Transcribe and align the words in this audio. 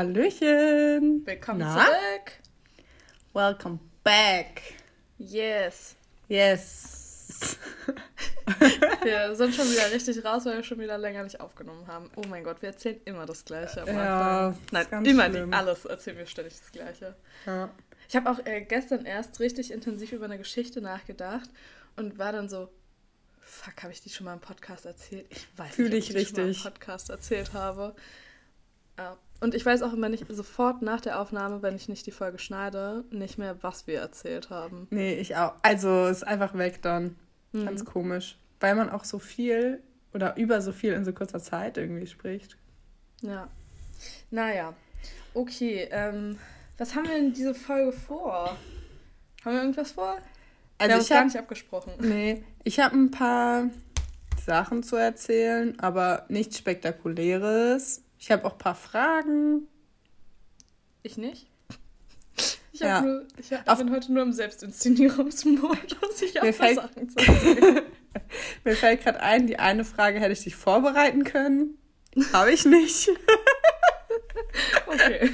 Hallöchen. 0.00 1.26
Willkommen 1.26 1.58
Na? 1.58 1.74
zurück. 1.84 2.32
Welcome 3.34 3.80
back. 4.02 4.62
Yes. 5.18 5.94
Yes. 6.26 7.58
wir 9.02 9.34
sind 9.36 9.54
schon 9.54 9.70
wieder 9.70 9.92
richtig 9.92 10.24
raus, 10.24 10.46
weil 10.46 10.56
wir 10.56 10.64
schon 10.64 10.78
wieder 10.78 10.96
länger 10.96 11.22
nicht 11.22 11.38
aufgenommen 11.38 11.86
haben. 11.86 12.10
Oh 12.16 12.22
mein 12.30 12.44
Gott, 12.44 12.62
wir 12.62 12.70
erzählen 12.70 12.98
immer 13.04 13.26
das 13.26 13.44
Gleiche. 13.44 13.84
ja, 13.86 14.54
Nein, 14.70 14.86
immer 15.04 15.28
nicht. 15.28 15.52
Alles 15.52 15.84
erzählen 15.84 16.16
wir 16.16 16.24
ständig 16.24 16.58
das 16.58 16.72
Gleiche. 16.72 17.14
Ja. 17.44 17.68
Ich 18.08 18.16
habe 18.16 18.30
auch 18.30 18.38
äh, 18.46 18.62
gestern 18.62 19.04
erst 19.04 19.38
richtig 19.38 19.70
intensiv 19.70 20.12
über 20.12 20.24
eine 20.24 20.38
Geschichte 20.38 20.80
nachgedacht 20.80 21.50
und 21.96 22.18
war 22.18 22.32
dann 22.32 22.48
so, 22.48 22.70
fuck, 23.42 23.82
habe 23.82 23.92
ich 23.92 24.00
die 24.00 24.08
schon 24.08 24.24
mal 24.24 24.32
im 24.32 24.40
Podcast 24.40 24.86
erzählt? 24.86 25.26
Ich 25.28 25.46
weiß 25.58 25.74
Fühl 25.74 25.90
nicht, 25.90 26.10
ob 26.10 26.16
ich 26.16 26.28
die 26.28 26.36
schon 26.36 26.44
mal 26.44 26.56
im 26.56 26.62
Podcast 26.62 27.10
erzählt 27.10 27.52
habe. 27.52 27.94
Ja. 28.96 29.18
Und 29.40 29.54
ich 29.54 29.64
weiß 29.64 29.82
auch 29.82 29.94
immer 29.94 30.10
nicht, 30.10 30.26
sofort 30.28 30.82
nach 30.82 31.00
der 31.00 31.18
Aufnahme, 31.18 31.62
wenn 31.62 31.74
ich 31.74 31.88
nicht 31.88 32.06
die 32.06 32.10
Folge 32.10 32.38
schneide, 32.38 33.04
nicht 33.10 33.38
mehr, 33.38 33.56
was 33.62 33.86
wir 33.86 33.98
erzählt 33.98 34.50
haben. 34.50 34.86
Nee, 34.90 35.14
ich 35.14 35.36
auch. 35.36 35.54
Also 35.62 36.06
ist 36.06 36.26
einfach 36.26 36.56
weg 36.56 36.82
dann. 36.82 37.16
Mhm. 37.52 37.64
Ganz 37.64 37.84
komisch. 37.84 38.38
Weil 38.60 38.74
man 38.74 38.90
auch 38.90 39.04
so 39.04 39.18
viel 39.18 39.82
oder 40.12 40.36
über 40.36 40.60
so 40.60 40.72
viel 40.72 40.92
in 40.92 41.04
so 41.04 41.12
kurzer 41.12 41.40
Zeit 41.40 41.78
irgendwie 41.78 42.06
spricht. 42.06 42.58
Ja. 43.22 43.48
Naja. 44.30 44.74
Okay, 45.32 45.88
ähm, 45.90 46.38
was 46.76 46.94
haben 46.94 47.08
wir 47.08 47.16
in 47.16 47.32
dieser 47.32 47.54
Folge 47.54 47.92
vor? 47.92 48.56
Haben 49.44 49.54
wir 49.54 49.60
irgendwas 49.60 49.92
vor? 49.92 50.18
Also 50.78 50.96
wir 50.96 51.00
ich 51.02 51.10
hab, 51.10 51.18
gar 51.18 51.24
nicht 51.24 51.38
abgesprochen. 51.38 51.92
Nee, 52.00 52.44
ich 52.64 52.80
habe 52.80 52.96
ein 52.96 53.10
paar 53.10 53.70
Sachen 54.44 54.82
zu 54.82 54.96
erzählen, 54.96 55.78
aber 55.80 56.26
nichts 56.28 56.58
Spektakuläres. 56.58 58.02
Ich 58.20 58.30
habe 58.30 58.44
auch 58.44 58.52
ein 58.52 58.58
paar 58.58 58.74
Fragen. 58.74 59.66
Ich 61.02 61.16
nicht. 61.16 61.48
Ich, 62.72 62.80
ja. 62.80 63.00
nur, 63.00 63.26
ich 63.38 63.50
hab, 63.52 63.78
bin 63.78 63.90
heute 63.90 64.12
nur 64.12 64.22
im 64.22 64.32
Selbstinszenierungsmodus. 64.32 65.78
Ich 66.22 66.36
habe 66.36 66.52
fällt, 66.52 66.76
Sachen 66.76 67.08
zu. 67.08 67.16
Mir 68.64 68.76
fällt 68.76 69.02
gerade 69.02 69.20
ein, 69.20 69.46
die 69.46 69.58
eine 69.58 69.84
Frage 69.84 70.20
hätte 70.20 70.32
ich 70.32 70.44
dich 70.44 70.54
vorbereiten 70.54 71.24
können. 71.24 71.78
Habe 72.34 72.52
ich 72.52 72.66
nicht. 72.66 73.08
okay. 74.86 75.30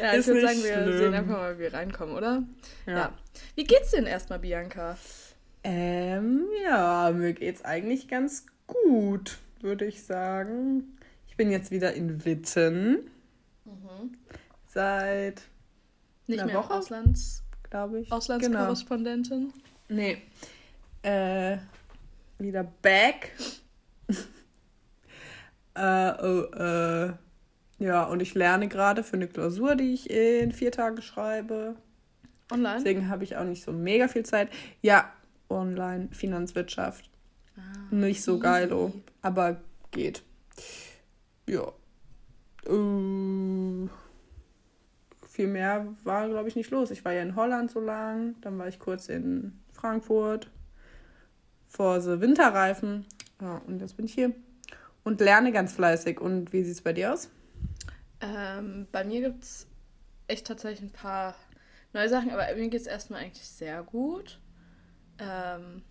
Ja, 0.00 0.14
ich 0.14 0.26
würde 0.26 0.42
sagen, 0.42 0.62
wir 0.62 0.74
schlimm. 0.74 0.98
sehen 0.98 1.14
einfach 1.14 1.36
mal, 1.36 1.56
wie 1.56 1.62
wir 1.62 1.74
reinkommen, 1.74 2.14
oder? 2.14 2.44
Ja. 2.86 2.96
ja. 2.96 3.12
Wie 3.56 3.64
geht's 3.64 3.90
denn 3.90 4.06
erstmal, 4.06 4.38
Bianca? 4.38 4.96
Ähm, 5.64 6.46
ja, 6.62 7.10
mir 7.12 7.32
geht's 7.32 7.64
eigentlich 7.64 8.06
ganz 8.06 8.46
gut, 8.68 9.38
würde 9.60 9.84
ich 9.84 10.04
sagen. 10.04 10.96
Ich 11.40 11.46
bin 11.46 11.52
jetzt 11.52 11.70
wieder 11.70 11.94
in 11.94 12.22
Witten. 12.26 13.10
Mhm. 13.64 14.12
Seit 14.66 15.40
nicht 16.26 16.38
einer 16.38 16.52
mehr 16.52 16.62
Woche, 16.62 16.74
Auslands, 16.74 17.44
glaube 17.70 18.00
ich. 18.00 18.12
Auslandskorrespondentin. 18.12 19.50
Genau. 19.88 20.02
Nee. 20.02 20.18
Äh, 21.00 21.56
wieder 22.36 22.64
back. 22.82 23.32
äh, 25.76 26.12
oh, 26.22 26.42
äh, 26.52 27.12
ja, 27.78 28.04
und 28.04 28.20
ich 28.20 28.34
lerne 28.34 28.68
gerade 28.68 29.02
für 29.02 29.16
eine 29.16 29.26
Klausur, 29.26 29.76
die 29.76 29.94
ich 29.94 30.10
in 30.10 30.52
vier 30.52 30.72
Tagen 30.72 31.00
schreibe. 31.00 31.74
Online? 32.52 32.76
Deswegen 32.76 33.08
habe 33.08 33.24
ich 33.24 33.38
auch 33.38 33.44
nicht 33.44 33.64
so 33.64 33.72
mega 33.72 34.08
viel 34.08 34.26
Zeit. 34.26 34.50
Ja, 34.82 35.10
online, 35.48 36.10
Finanzwirtschaft. 36.12 37.08
Ah, 37.56 37.94
nicht 37.94 38.22
so 38.22 38.38
geil, 38.38 38.92
aber 39.22 39.56
geht. 39.90 40.22
Ja. 41.50 41.72
Uh, 42.68 43.88
viel 45.28 45.48
mehr 45.48 45.96
war, 46.04 46.28
glaube 46.28 46.48
ich, 46.48 46.54
nicht 46.54 46.70
los. 46.70 46.92
Ich 46.92 47.04
war 47.04 47.12
ja 47.12 47.22
in 47.22 47.34
Holland 47.34 47.72
so 47.72 47.80
lang, 47.80 48.40
dann 48.40 48.56
war 48.56 48.68
ich 48.68 48.78
kurz 48.78 49.08
in 49.08 49.58
Frankfurt 49.72 50.48
vor 51.66 52.00
so 52.00 52.20
Winterreifen. 52.20 53.04
Ja, 53.40 53.60
und 53.66 53.80
jetzt 53.80 53.96
bin 53.96 54.06
ich 54.06 54.14
hier 54.14 54.32
und 55.02 55.20
lerne 55.20 55.50
ganz 55.50 55.72
fleißig. 55.72 56.20
Und 56.20 56.52
wie 56.52 56.62
sieht 56.62 56.74
es 56.74 56.82
bei 56.82 56.92
dir 56.92 57.14
aus? 57.14 57.30
Ähm, 58.20 58.86
bei 58.92 59.02
mir 59.02 59.20
gibt 59.20 59.42
es 59.42 59.66
echt 60.28 60.46
tatsächlich 60.46 60.82
ein 60.82 60.92
paar 60.92 61.34
neue 61.92 62.08
Sachen, 62.08 62.30
aber 62.30 62.46
mir 62.54 62.68
geht 62.68 62.80
es 62.80 62.86
erstmal 62.86 63.22
eigentlich 63.22 63.48
sehr 63.48 63.82
gut. 63.82 64.38
Ähm, 65.18 65.82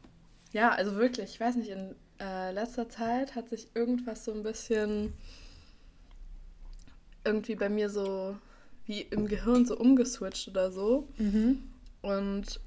ja, 0.54 0.70
also 0.70 0.96
wirklich, 0.96 1.32
ich 1.32 1.40
weiß 1.40 1.58
nicht, 1.58 1.70
in 1.70 1.96
äh, 2.22 2.52
letzter 2.52 2.88
Zeit 2.88 3.36
hat 3.36 3.50
sich 3.50 3.76
irgendwas 3.76 4.24
so 4.24 4.32
ein 4.34 4.44
bisschen 4.44 5.14
irgendwie 7.24 7.56
bei 7.56 7.70
mir 7.70 7.90
so 7.90 8.36
wie 8.86 9.02
im 9.02 9.28
Gehirn 9.28 9.66
so 9.66 9.78
umgeswitcht 9.78 10.48
oder 10.48 10.72
so. 10.72 11.08
Mhm. 11.18 11.64
Und 12.02 12.60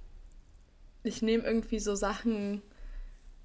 ich 1.02 1.22
nehme 1.22 1.44
irgendwie 1.44 1.80
so 1.80 1.94
Sachen 1.94 2.62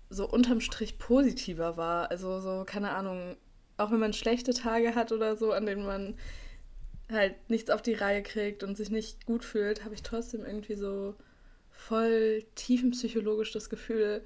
so 0.09 0.29
unterm 0.29 0.61
Strich 0.61 0.99
positiver 0.99 1.77
wahr. 1.77 2.11
Also 2.11 2.39
so, 2.39 2.63
keine 2.65 2.91
Ahnung, 2.91 3.35
auch 3.77 3.91
wenn 3.91 3.99
man 3.99 4.13
schlechte 4.13 4.53
Tage 4.53 4.95
hat 4.95 5.11
oder 5.11 5.35
so, 5.35 5.51
an 5.51 5.65
denen 5.65 5.85
man 5.85 6.15
halt 7.11 7.35
nichts 7.49 7.69
auf 7.69 7.81
die 7.81 7.93
Reihe 7.93 8.21
kriegt 8.21 8.63
und 8.63 8.75
sich 8.75 8.89
nicht 8.89 9.25
gut 9.25 9.43
fühlt, 9.43 9.83
habe 9.83 9.95
ich 9.95 10.03
trotzdem 10.03 10.45
irgendwie 10.45 10.75
so 10.75 11.15
voll 11.71 12.43
tiefenpsychologisch 12.55 13.51
das 13.51 13.69
Gefühl, 13.69 14.21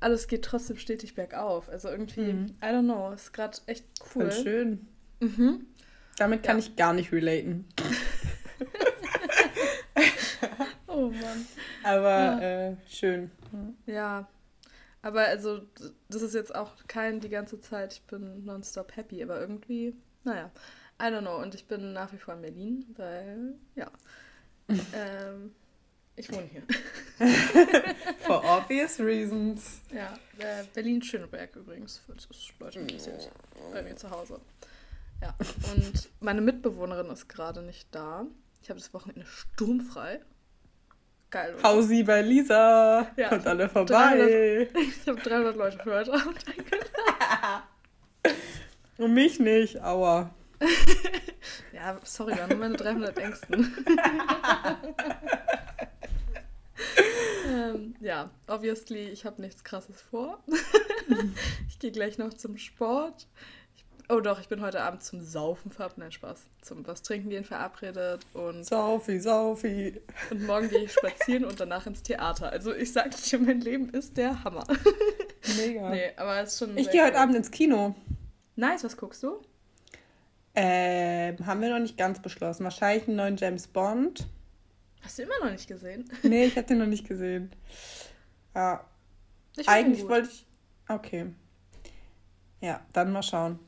alles 0.00 0.26
geht 0.28 0.44
trotzdem 0.44 0.76
stetig 0.78 1.14
bergauf. 1.14 1.68
Also 1.68 1.88
irgendwie, 1.88 2.32
mhm. 2.32 2.46
I 2.62 2.66
don't 2.66 2.84
know, 2.84 3.12
ist 3.12 3.32
gerade 3.32 3.58
echt 3.66 3.84
cool. 4.14 4.30
Voll 4.30 4.32
schön. 4.32 4.86
Mhm. 5.20 5.66
Damit 6.18 6.42
kann 6.42 6.58
ja. 6.58 6.64
ich 6.64 6.76
gar 6.76 6.92
nicht 6.92 7.12
relaten. 7.12 7.66
oh 10.86 11.10
Mann. 11.10 11.46
Aber 11.84 12.08
ja. 12.08 12.70
äh, 12.70 12.76
schön. 12.88 13.30
Ja, 13.86 14.28
aber 15.02 15.22
also, 15.22 15.62
das 16.08 16.22
ist 16.22 16.34
jetzt 16.34 16.54
auch 16.54 16.72
kein 16.88 17.20
die 17.20 17.28
ganze 17.28 17.60
Zeit, 17.60 17.92
ich 17.92 18.02
bin 18.02 18.44
nonstop 18.44 18.96
happy, 18.96 19.22
aber 19.22 19.40
irgendwie, 19.40 19.94
naja, 20.24 20.50
I 21.00 21.04
don't 21.04 21.20
know. 21.20 21.40
Und 21.40 21.54
ich 21.54 21.66
bin 21.66 21.92
nach 21.92 22.12
wie 22.12 22.18
vor 22.18 22.34
in 22.34 22.42
Berlin, 22.42 22.84
weil, 22.96 23.54
ja, 23.76 23.90
ähm, 24.68 25.54
ich 26.16 26.32
wohne 26.32 26.48
hier. 26.50 26.62
For 28.20 28.42
obvious 28.44 28.98
reasons. 28.98 29.82
Ja, 29.94 30.18
äh, 30.38 30.64
Berlin-Schöneberg 30.74 31.54
übrigens, 31.54 32.02
falls 32.04 32.26
es 32.28 32.52
Leute 32.58 32.80
interessiert, 32.80 33.30
bei 33.72 33.82
mir 33.82 33.94
zu 33.94 34.10
Hause. 34.10 34.40
Ja, 35.20 35.34
und 35.72 36.10
meine 36.20 36.40
Mitbewohnerin 36.40 37.08
ist 37.10 37.28
gerade 37.28 37.62
nicht 37.62 37.92
da. 37.94 38.26
Ich 38.62 38.70
habe 38.70 38.78
das 38.78 38.94
Wochenende 38.94 39.26
sturmfrei. 39.26 40.20
Geil. 41.30 41.54
Oder? 41.54 41.62
Hausi 41.62 42.02
bei 42.04 42.22
Lisa. 42.22 43.10
Ja, 43.16 43.28
Kommt 43.28 43.46
alle 43.46 43.68
vorbei. 43.68 44.68
300, 44.72 44.76
ich 45.02 45.06
habe 45.08 45.20
300 45.20 45.56
Leute 45.56 45.78
für 45.78 45.94
heute 45.94 46.12
Abend 46.14 46.44
Und 48.96 49.14
mich 49.14 49.38
nicht, 49.38 49.80
aua. 49.82 50.34
ja, 51.72 51.98
sorry, 52.02 52.36
waren 52.36 52.48
nur 52.48 52.58
meine 52.58 52.76
300 52.76 53.16
Ängsten. 53.18 53.76
ähm, 57.48 57.94
ja, 58.00 58.30
obviously, 58.46 59.08
ich 59.08 59.24
habe 59.24 59.40
nichts 59.40 59.62
Krasses 59.62 60.00
vor. 60.00 60.42
ich 61.68 61.78
gehe 61.78 61.92
gleich 61.92 62.18
noch 62.18 62.34
zum 62.34 62.56
Sport. 62.56 63.28
Oh 64.10 64.20
doch, 64.20 64.40
ich 64.40 64.48
bin 64.48 64.62
heute 64.62 64.80
Abend 64.80 65.02
zum 65.02 65.20
Saufen 65.20 65.70
verabredet. 65.70 65.98
Nein, 65.98 66.12
Spaß. 66.12 66.46
Zum 66.62 66.86
was 66.86 67.02
trinken 67.02 67.28
gehen 67.28 67.44
verabredet. 67.44 68.24
Und 68.32 68.64
Saufi, 68.64 69.20
Saufi. 69.20 70.00
Und 70.30 70.46
morgen 70.46 70.70
gehe 70.70 70.84
ich 70.84 70.92
spazieren 70.92 71.44
und 71.44 71.60
danach 71.60 71.86
ins 71.86 72.02
Theater. 72.02 72.50
Also 72.50 72.74
ich 72.74 72.90
sag 72.90 73.10
dir, 73.10 73.38
mein 73.38 73.60
Leben 73.60 73.90
ist 73.90 74.16
der 74.16 74.42
Hammer. 74.44 74.66
Mega. 75.58 75.90
Nee, 75.90 76.12
aber 76.16 76.40
es 76.40 76.54
ist 76.54 76.58
schon. 76.58 76.78
Ich 76.78 76.90
gehe 76.90 77.04
heute 77.04 77.18
Abend 77.18 77.36
ins 77.36 77.50
Kino. 77.50 77.94
Nice, 78.56 78.82
was 78.82 78.96
guckst 78.96 79.22
du? 79.22 79.42
Ähm, 80.54 81.44
haben 81.44 81.60
wir 81.60 81.68
noch 81.68 81.78
nicht 81.78 81.98
ganz 81.98 82.20
beschlossen. 82.20 82.64
Wahrscheinlich 82.64 83.06
einen 83.08 83.16
neuen 83.16 83.36
James 83.36 83.66
Bond. 83.66 84.26
Hast 85.02 85.18
du 85.18 85.22
immer 85.22 85.38
noch 85.44 85.52
nicht 85.52 85.68
gesehen? 85.68 86.10
Nee, 86.22 86.46
ich 86.46 86.56
habe 86.56 86.66
den 86.66 86.78
noch 86.78 86.86
nicht 86.86 87.06
gesehen. 87.06 87.52
Ja. 88.54 88.84
Ich 89.56 89.68
Eigentlich 89.68 90.08
wollte 90.08 90.30
ich. 90.30 90.46
Okay. 90.88 91.26
Ja, 92.60 92.80
dann 92.92 93.12
mal 93.12 93.22
schauen. 93.22 93.58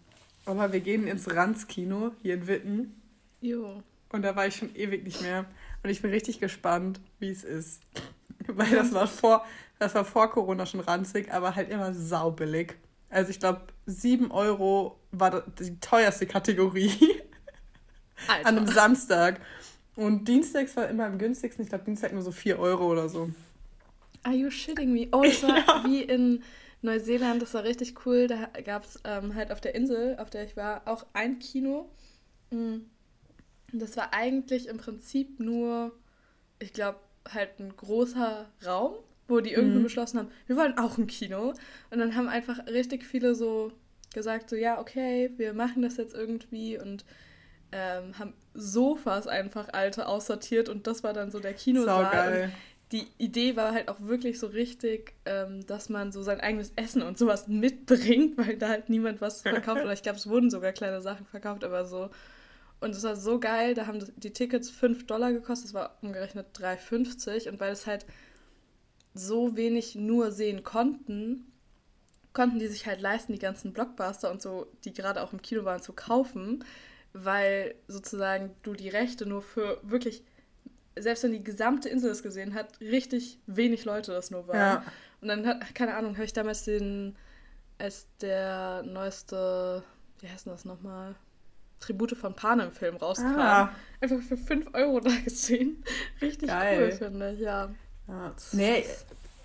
Aber 0.58 0.72
wir 0.72 0.80
gehen 0.80 1.06
ins 1.06 1.32
Ranz-Kino 1.34 2.12
hier 2.22 2.34
in 2.34 2.46
Witten. 2.46 3.02
Jo. 3.40 3.82
Und 4.12 4.22
da 4.22 4.34
war 4.34 4.46
ich 4.46 4.56
schon 4.56 4.74
ewig 4.74 5.04
nicht 5.04 5.22
mehr. 5.22 5.44
Und 5.82 5.90
ich 5.90 6.02
bin 6.02 6.10
richtig 6.10 6.40
gespannt, 6.40 7.00
wie 7.18 7.30
es 7.30 7.44
ist. 7.44 7.82
Weil 8.46 8.70
das 8.70 8.92
war 8.92 9.06
vor, 9.06 9.44
das 9.78 9.94
war 9.94 10.04
vor 10.04 10.30
Corona 10.30 10.66
schon 10.66 10.80
ranzig, 10.80 11.32
aber 11.32 11.54
halt 11.54 11.70
immer 11.70 11.94
saubillig. 11.94 12.76
Also 13.08 13.30
ich 13.30 13.40
glaube, 13.40 13.62
7 13.86 14.30
Euro 14.30 14.98
war 15.10 15.42
die 15.58 15.78
teuerste 15.80 16.26
Kategorie. 16.26 17.20
Alter. 18.28 18.48
An 18.48 18.58
einem 18.58 18.66
Samstag. 18.66 19.40
Und 19.96 20.26
Dienstags 20.26 20.76
war 20.76 20.88
immer 20.88 21.06
am 21.06 21.18
günstigsten. 21.18 21.64
Ich 21.64 21.68
glaube, 21.68 21.84
Dienstag 21.84 22.12
nur 22.12 22.22
so 22.22 22.32
4 22.32 22.58
Euro 22.58 22.86
oder 22.86 23.08
so. 23.08 23.30
Are 24.22 24.34
you 24.34 24.50
shitting 24.50 24.92
me? 24.92 25.08
Oh, 25.12 25.22
das 25.22 25.42
war 25.42 25.58
ja. 25.66 25.84
wie 25.84 26.02
in 26.02 26.42
Neuseeland, 26.82 27.42
das 27.42 27.54
war 27.54 27.64
richtig 27.64 28.06
cool. 28.06 28.26
Da 28.26 28.46
gab 28.64 28.84
es 28.84 29.00
ähm, 29.04 29.34
halt 29.34 29.52
auf 29.52 29.60
der 29.60 29.74
Insel, 29.74 30.16
auf 30.18 30.30
der 30.30 30.44
ich 30.44 30.56
war, 30.56 30.82
auch 30.86 31.06
ein 31.12 31.38
Kino. 31.38 31.90
Mhm. 32.50 32.86
Das 33.72 33.96
war 33.96 34.12
eigentlich 34.12 34.68
im 34.68 34.78
Prinzip 34.78 35.38
nur, 35.38 35.92
ich 36.58 36.72
glaube, 36.72 36.98
halt 37.32 37.60
ein 37.60 37.76
großer 37.76 38.48
Raum, 38.64 38.94
wo 39.28 39.40
die 39.40 39.52
irgendwie 39.52 39.78
mhm. 39.78 39.84
beschlossen 39.84 40.18
haben, 40.18 40.30
wir 40.46 40.56
wollen 40.56 40.78
auch 40.78 40.98
ein 40.98 41.06
Kino. 41.06 41.54
Und 41.90 41.98
dann 41.98 42.16
haben 42.16 42.28
einfach 42.28 42.66
richtig 42.66 43.04
viele 43.04 43.34
so 43.34 43.72
gesagt, 44.12 44.50
so 44.50 44.56
ja, 44.56 44.80
okay, 44.80 45.30
wir 45.36 45.52
machen 45.52 45.82
das 45.82 45.96
jetzt 45.96 46.14
irgendwie 46.14 46.78
und 46.78 47.04
ähm, 47.72 48.18
haben 48.18 48.34
Sofas 48.54 49.28
einfach 49.28 49.68
alte 49.72 50.08
aussortiert 50.08 50.68
und 50.68 50.86
das 50.88 51.04
war 51.04 51.12
dann 51.12 51.30
so 51.30 51.38
der 51.38 51.54
Kinosaal. 51.54 52.50
Die 52.92 53.06
Idee 53.18 53.56
war 53.56 53.72
halt 53.72 53.88
auch 53.88 54.00
wirklich 54.00 54.38
so 54.38 54.48
richtig, 54.48 55.14
ähm, 55.24 55.66
dass 55.66 55.88
man 55.88 56.10
so 56.12 56.22
sein 56.22 56.40
eigenes 56.40 56.72
Essen 56.76 57.02
und 57.02 57.18
sowas 57.18 57.46
mitbringt, 57.48 58.36
weil 58.38 58.56
da 58.56 58.68
halt 58.68 58.88
niemand 58.88 59.20
was 59.20 59.42
verkauft. 59.42 59.82
Oder 59.82 59.92
ich 59.92 60.02
glaube, 60.02 60.18
es 60.18 60.28
wurden 60.28 60.50
sogar 60.50 60.72
kleine 60.72 61.00
Sachen 61.00 61.26
verkauft, 61.26 61.64
aber 61.64 61.84
so. 61.84 62.10
Und 62.80 62.94
es 62.94 63.02
war 63.02 63.14
so 63.14 63.38
geil, 63.38 63.74
da 63.74 63.86
haben 63.86 64.04
die 64.16 64.32
Tickets 64.32 64.70
5 64.70 65.06
Dollar 65.06 65.32
gekostet, 65.32 65.68
das 65.68 65.74
war 65.74 65.98
umgerechnet 66.02 66.46
3,50. 66.58 67.48
Und 67.48 67.60
weil 67.60 67.72
es 67.72 67.86
halt 67.86 68.06
so 69.14 69.56
wenig 69.56 69.94
nur 69.94 70.32
sehen 70.32 70.62
konnten, 70.62 71.46
konnten 72.32 72.58
die 72.58 72.68
sich 72.68 72.86
halt 72.86 73.00
leisten, 73.00 73.32
die 73.32 73.38
ganzen 73.38 73.72
Blockbuster 73.72 74.30
und 74.30 74.40
so, 74.40 74.66
die 74.84 74.92
gerade 74.92 75.22
auch 75.22 75.32
im 75.32 75.42
Kino 75.42 75.64
waren, 75.64 75.82
zu 75.82 75.92
kaufen 75.92 76.64
weil 77.12 77.74
sozusagen 77.88 78.54
du 78.62 78.74
die 78.74 78.88
Rechte 78.88 79.26
nur 79.26 79.42
für 79.42 79.80
wirklich, 79.82 80.22
selbst 80.98 81.24
wenn 81.24 81.32
die 81.32 81.44
gesamte 81.44 81.88
Insel 81.88 82.10
es 82.10 82.22
gesehen 82.22 82.54
hat, 82.54 82.80
richtig 82.80 83.38
wenig 83.46 83.84
Leute 83.84 84.12
das 84.12 84.30
nur 84.30 84.48
waren. 84.48 84.56
Ja. 84.56 84.84
Und 85.20 85.28
dann 85.28 85.46
hat, 85.46 85.74
keine 85.74 85.94
Ahnung, 85.94 86.14
habe 86.14 86.24
ich 86.24 86.32
damals 86.32 86.64
den, 86.64 87.16
als 87.78 88.08
der 88.20 88.82
neueste, 88.84 89.82
wie 90.20 90.28
heißt 90.28 90.46
denn 90.46 90.52
das 90.52 90.64
nochmal? 90.64 91.14
Tribute 91.80 92.16
von 92.16 92.34
Panem 92.34 92.70
Film 92.70 92.96
rauskam. 92.96 93.38
Ah. 93.38 93.74
Einfach 94.00 94.20
für 94.20 94.36
5 94.36 94.74
Euro 94.74 95.00
da 95.00 95.10
gesehen. 95.24 95.82
Richtig 96.20 96.48
geil. 96.48 96.90
cool, 96.90 96.92
finde 96.92 97.32
ich, 97.32 97.40
ja. 97.40 97.70
ja 98.06 98.34
nee, 98.52 98.84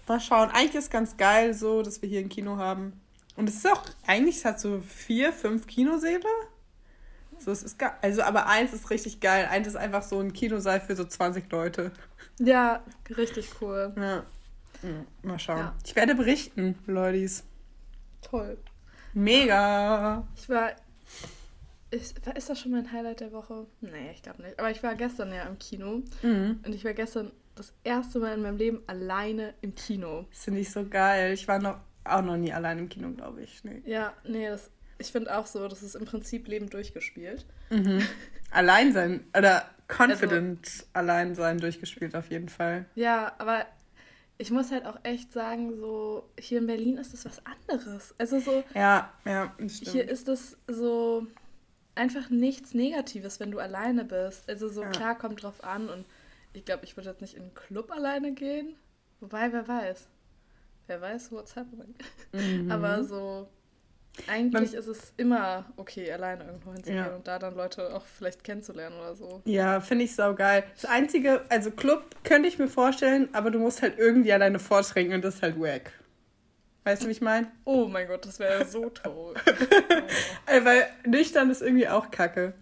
mal 0.07 0.19
schauen. 0.19 0.50
Eigentlich 0.50 0.75
ist 0.75 0.92
ganz 0.92 1.15
geil 1.15 1.53
so, 1.53 1.81
dass 1.81 2.01
wir 2.01 2.09
hier 2.09 2.19
ein 2.19 2.30
Kino 2.30 2.57
haben. 2.57 3.00
Und 3.38 3.50
es 3.50 3.56
ist 3.56 3.68
auch, 3.68 3.83
eigentlich 4.06 4.38
es 4.38 4.45
hat 4.45 4.59
so 4.59 4.81
vier, 4.81 5.33
fünf 5.33 5.68
Kinosäle. 5.68 6.24
So, 7.40 7.52
es 7.52 7.64
ist 7.64 7.78
also, 8.02 8.22
aber 8.24 8.48
eins 8.48 8.74
ist 8.74 8.90
richtig 8.90 9.20
geil. 9.20 9.48
Eins 9.50 9.68
ist 9.68 9.76
einfach 9.76 10.04
so 10.04 10.20
ein 10.20 10.34
Kinosaal 10.34 10.80
für 10.80 10.96
so 10.96 11.04
20 11.04 11.52
Leute. 11.52 11.92
Ja, 12.40 12.84
richtig 13.16 13.50
cool. 13.62 13.94
Ja. 13.98 14.26
Hm, 14.82 15.06
mal 15.24 15.40
schauen. 15.40 15.60
Ja. 15.60 15.76
Ich 15.86 15.96
werde 15.96 16.16
berichten, 16.16 16.78
Leute. 16.86 17.30
Toll. 18.22 18.58
Mega. 19.14 20.28
Ich 20.36 20.50
war. 20.50 20.72
Ich, 21.92 22.14
ist 22.36 22.50
das 22.50 22.60
schon 22.60 22.72
mein 22.72 22.92
Highlight 22.92 23.22
der 23.22 23.32
Woche? 23.32 23.68
Nee, 23.80 24.12
ich 24.14 24.22
glaube 24.22 24.42
nicht. 24.42 24.60
Aber 24.60 24.70
ich 24.72 24.84
war 24.84 24.96
gestern 24.96 25.31
ja 25.31 25.44
im 25.44 25.58
Kino. 25.60 26.02
Mhm. 26.24 26.60
Und 26.66 26.76
ich 26.76 26.84
war 26.84 26.94
gestern 26.94 27.31
das 27.56 27.74
erste 27.84 28.20
Mal 28.20 28.34
in 28.34 28.42
meinem 28.42 28.58
Leben 28.58 28.81
alleine 28.88 29.54
im 29.62 29.76
Kino. 29.76 30.26
Das 30.30 30.44
finde 30.44 30.60
ich 30.60 30.72
so 30.72 30.86
geil. 30.88 31.34
Ich 31.34 31.48
war 31.48 31.60
noch 31.60 31.78
auch 32.06 32.22
noch 32.22 32.38
nie 32.38 32.54
allein 32.54 32.80
im 32.80 32.90
Kino, 32.90 33.12
glaube 33.12 33.42
ich. 33.42 33.64
Nee. 33.64 33.81
Ja, 33.86 34.14
nee, 34.24 34.48
das 34.48 34.70
ich 34.97 35.12
finde 35.12 35.38
auch 35.38 35.45
so, 35.45 35.68
das 35.68 35.83
ist 35.83 35.95
im 35.95 36.06
Prinzip 36.06 36.47
Leben 36.47 36.69
durchgespielt. 36.69 37.45
Mhm. 37.69 38.06
Allein 38.51 38.94
sein 38.94 39.25
oder 39.38 39.69
confident 39.88 40.65
also, 40.65 40.86
allein 40.94 41.36
sein 41.36 41.57
durchgespielt 41.59 42.15
auf 42.15 42.30
jeden 42.30 42.50
Fall. 42.50 42.86
Ja, 42.95 43.33
aber 43.38 43.65
ich 44.38 44.51
muss 44.51 44.71
halt 44.71 44.86
auch 44.86 44.97
echt 45.03 45.31
sagen, 45.31 45.77
so 45.77 46.30
hier 46.39 46.59
in 46.59 46.68
Berlin 46.68 46.97
ist 46.97 47.13
das 47.13 47.25
was 47.25 47.42
anderes. 47.45 48.13
Also 48.18 48.39
so. 48.39 48.63
Ja, 48.74 49.13
ja, 49.25 49.53
stimmt. 49.68 49.92
Hier 49.92 50.09
ist 50.09 50.27
es 50.27 50.57
so 50.68 51.27
einfach 51.95 52.30
nichts 52.30 52.74
Negatives, 52.74 53.39
wenn 53.39 53.51
du 53.51 53.59
alleine 53.59 54.03
bist. 54.03 54.50
Also 54.50 54.68
so 54.69 54.83
ja. 54.83 54.89
klar 54.89 55.18
kommt 55.18 55.44
drauf 55.44 55.63
an 55.63 55.89
und 55.89 56.06
ich 56.53 56.65
glaube, 56.65 56.86
ich 56.86 56.95
würde 56.95 57.09
jetzt 57.09 57.21
nicht 57.21 57.36
in 57.36 57.44
einen 57.44 57.53
Club 57.53 57.92
alleine 57.92 58.33
gehen. 58.33 58.75
Wobei, 59.19 59.51
wer 59.51 59.68
weiß. 59.68 60.07
Wer 60.88 61.01
weiß, 61.01 61.31
what's 61.31 61.56
happening. 61.56 61.95
Mhm. 62.33 62.71
Aber 62.71 63.03
so 63.03 63.47
eigentlich 64.28 64.72
Man, 64.72 64.80
ist 64.80 64.88
es 64.88 65.14
immer 65.18 65.66
okay, 65.78 66.12
alleine 66.12 66.46
irgendwo 66.46 66.74
hinzugehen 66.74 67.06
ja. 67.06 67.16
und 67.16 67.28
da 67.28 67.40
dann 67.40 67.56
Leute 67.56 67.96
auch 67.96 68.06
vielleicht 68.06 68.44
kennenzulernen 68.44 68.98
oder 69.00 69.16
so. 69.16 69.42
Ja, 69.46 69.82
finde 69.82 70.06
ich 70.06 70.16
saugeil. 70.16 70.64
Das 70.76 70.86
Einzige, 70.86 71.42
also 71.50 71.72
Club 71.72 72.04
könnte 72.24 72.48
ich 72.48 72.58
mir 72.58 72.68
vorstellen, 72.68 73.30
aber 73.34 73.52
du 73.52 73.60
musst 73.60 73.82
halt 73.82 73.98
irgendwie 73.98 74.32
alleine 74.34 74.60
vortrinken 74.60 75.16
und 75.16 75.24
das 75.24 75.36
ist 75.36 75.42
halt 75.42 75.60
wack. 75.60 75.92
Weißt 76.86 77.04
du, 77.04 77.08
wie 77.08 77.12
ich 77.12 77.22
meine? 77.22 77.48
Oh 77.66 77.88
mein 77.88 78.08
Gott, 78.08 78.26
das 78.26 78.40
wäre 78.40 78.64
so 78.66 78.90
toll. 78.90 79.34
oh. 79.46 80.66
Weil 80.66 80.88
nüchtern 81.06 81.50
ist 81.50 81.62
irgendwie 81.62 81.88
auch 81.88 82.12
kacke. 82.12 82.54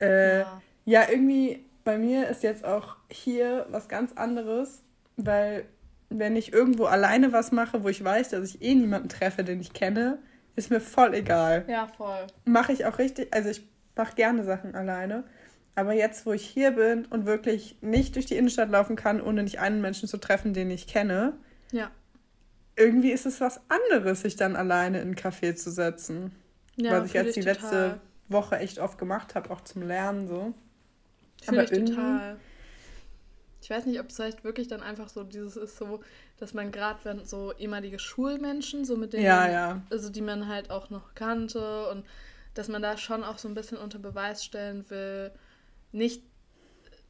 Äh, 0.00 0.40
ja. 0.40 0.62
ja, 0.84 1.08
irgendwie 1.10 1.64
bei 1.84 1.98
mir 1.98 2.28
ist 2.28 2.42
jetzt 2.42 2.64
auch 2.64 2.96
hier 3.10 3.66
was 3.70 3.88
ganz 3.88 4.12
anderes, 4.12 4.82
weil 5.16 5.66
wenn 6.08 6.36
ich 6.36 6.52
irgendwo 6.52 6.84
alleine 6.84 7.32
was 7.32 7.52
mache, 7.52 7.82
wo 7.82 7.88
ich 7.88 8.02
weiß, 8.02 8.30
dass 8.30 8.54
ich 8.54 8.62
eh 8.62 8.74
niemanden 8.74 9.08
treffe, 9.08 9.44
den 9.44 9.60
ich 9.60 9.72
kenne, 9.72 10.18
ist 10.56 10.70
mir 10.70 10.80
voll 10.80 11.14
egal. 11.14 11.64
Ja, 11.68 11.86
voll. 11.86 12.26
Mache 12.44 12.72
ich 12.72 12.84
auch 12.84 12.98
richtig, 12.98 13.32
also 13.32 13.48
ich 13.48 13.62
mache 13.96 14.14
gerne 14.14 14.44
Sachen 14.44 14.74
alleine. 14.74 15.24
Aber 15.74 15.94
jetzt, 15.94 16.26
wo 16.26 16.32
ich 16.32 16.44
hier 16.44 16.72
bin 16.72 17.06
und 17.06 17.24
wirklich 17.24 17.76
nicht 17.80 18.14
durch 18.16 18.26
die 18.26 18.36
Innenstadt 18.36 18.70
laufen 18.70 18.94
kann, 18.94 19.22
ohne 19.22 19.42
nicht 19.42 19.58
einen 19.58 19.80
Menschen 19.80 20.06
zu 20.06 20.18
treffen, 20.18 20.52
den 20.52 20.70
ich 20.70 20.86
kenne, 20.86 21.32
ja. 21.70 21.90
irgendwie 22.76 23.10
ist 23.10 23.24
es 23.24 23.40
was 23.40 23.60
anderes, 23.70 24.20
sich 24.20 24.36
dann 24.36 24.54
alleine 24.54 24.98
in 24.98 25.08
einen 25.08 25.16
Café 25.16 25.54
zu 25.54 25.70
setzen. 25.70 26.32
Ja, 26.76 27.00
Was 27.00 27.06
ich 27.06 27.14
jetzt 27.14 27.36
die 27.36 27.40
total. 27.40 27.54
letzte 27.54 28.00
Woche 28.28 28.58
echt 28.58 28.78
oft 28.78 28.98
gemacht 28.98 29.34
habe, 29.34 29.50
auch 29.50 29.62
zum 29.62 29.82
Lernen 29.82 30.28
so. 30.28 30.52
Aber 31.46 31.64
ich 31.64 31.72
irgendwie, 31.72 31.94
total. 31.94 32.36
Ich 33.62 33.70
weiß 33.70 33.86
nicht, 33.86 34.00
ob 34.00 34.08
es 34.08 34.16
vielleicht 34.16 34.44
wirklich 34.44 34.68
dann 34.68 34.82
einfach 34.82 35.08
so 35.08 35.22
dieses 35.22 35.56
ist, 35.56 35.76
so, 35.76 36.00
dass 36.42 36.54
man 36.54 36.72
gerade, 36.72 36.98
wenn 37.04 37.24
so 37.24 37.52
ehemalige 37.52 38.00
Schulmenschen, 38.00 38.84
so 38.84 38.96
mit 38.96 39.12
denen, 39.12 39.24
ja, 39.24 39.48
ja. 39.48 39.82
also 39.90 40.10
die 40.10 40.20
man 40.20 40.48
halt 40.48 40.70
auch 40.70 40.90
noch 40.90 41.14
kannte 41.14 41.88
und 41.90 42.04
dass 42.54 42.68
man 42.68 42.82
da 42.82 42.98
schon 42.98 43.22
auch 43.22 43.38
so 43.38 43.46
ein 43.46 43.54
bisschen 43.54 43.78
unter 43.78 44.00
Beweis 44.00 44.44
stellen 44.44 44.90
will, 44.90 45.30
nicht, 45.92 46.24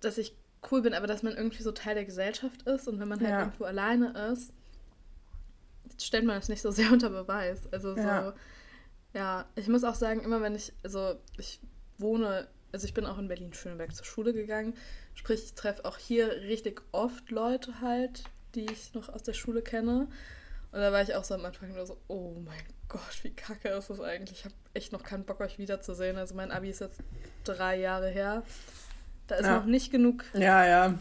dass 0.00 0.19
ich 0.19 0.37
cool 0.70 0.82
bin, 0.82 0.93
aber 0.93 1.06
dass 1.06 1.23
man 1.23 1.34
irgendwie 1.34 1.62
so 1.62 1.73
Teil 1.73 1.94
der 1.94 2.05
Gesellschaft 2.05 2.62
ist 2.62 2.87
und 2.87 3.00
wenn 3.00 3.09
man 3.09 3.21
halt 3.21 3.30
ja. 3.30 3.40
irgendwo 3.40 3.64
alleine 3.64 4.12
ist, 4.33 4.52
stellt 5.99 6.26
man 6.26 6.37
das 6.37 6.50
nicht 6.50 6.61
so 6.61 6.71
sehr 6.71 6.92
unter 6.92 7.09
Beweis. 7.09 7.73
Also 7.73 7.95
so, 7.95 8.00
ja. 8.00 8.35
ja, 9.14 9.47
ich 9.54 9.66
muss 9.66 9.83
auch 9.83 9.95
sagen, 9.95 10.21
immer 10.21 10.42
wenn 10.42 10.54
ich, 10.54 10.75
also 10.85 11.14
ich 11.38 11.59
wohne 11.97 12.49
also 12.73 12.87
ich 12.87 12.95
bin 12.95 13.04
auch 13.04 13.18
in 13.18 13.28
Berlin-Schöneberg 13.28 13.95
zur 13.95 14.06
Schule 14.06 14.33
gegangen. 14.33 14.75
Sprich, 15.14 15.45
ich 15.45 15.54
treffe 15.54 15.85
auch 15.85 15.99
hier 15.99 16.30
richtig 16.42 16.83
oft 16.90 17.30
Leute 17.30 17.80
halt, 17.83 18.25
die 18.54 18.66
ich 18.71 18.94
noch 18.94 19.09
aus 19.09 19.23
der 19.23 19.32
Schule 19.32 19.62
kenne. 19.62 20.09
Und 20.73 20.80
da 20.80 20.90
war 20.90 21.02
ich 21.02 21.14
auch 21.14 21.25
so 21.25 21.35
am 21.35 21.44
Anfang 21.44 21.73
nur 21.75 21.85
so, 21.85 21.99
oh 22.09 22.35
mein 22.44 22.62
Gott, 22.88 23.23
wie 23.23 23.30
kacke 23.30 23.68
ist 23.68 23.90
das 23.90 24.00
eigentlich? 24.00 24.38
Ich 24.38 24.44
habe 24.44 24.54
echt 24.75 24.92
noch 24.92 25.02
keinen 25.02 25.25
Bock, 25.25 25.40
euch 25.40 25.59
wiederzusehen. 25.59 26.16
Also 26.16 26.35
mein 26.35 26.50
Abi 26.50 26.71
ist 26.71 26.80
jetzt 26.80 27.00
drei 27.44 27.78
Jahre 27.78 28.09
her. 28.09 28.42
Da 29.26 29.37
ist 29.37 29.47
ja. 29.47 29.59
noch 29.59 29.66
nicht 29.66 29.90
genug 29.90 30.25
ja, 30.35 30.66
ja. 30.66 30.94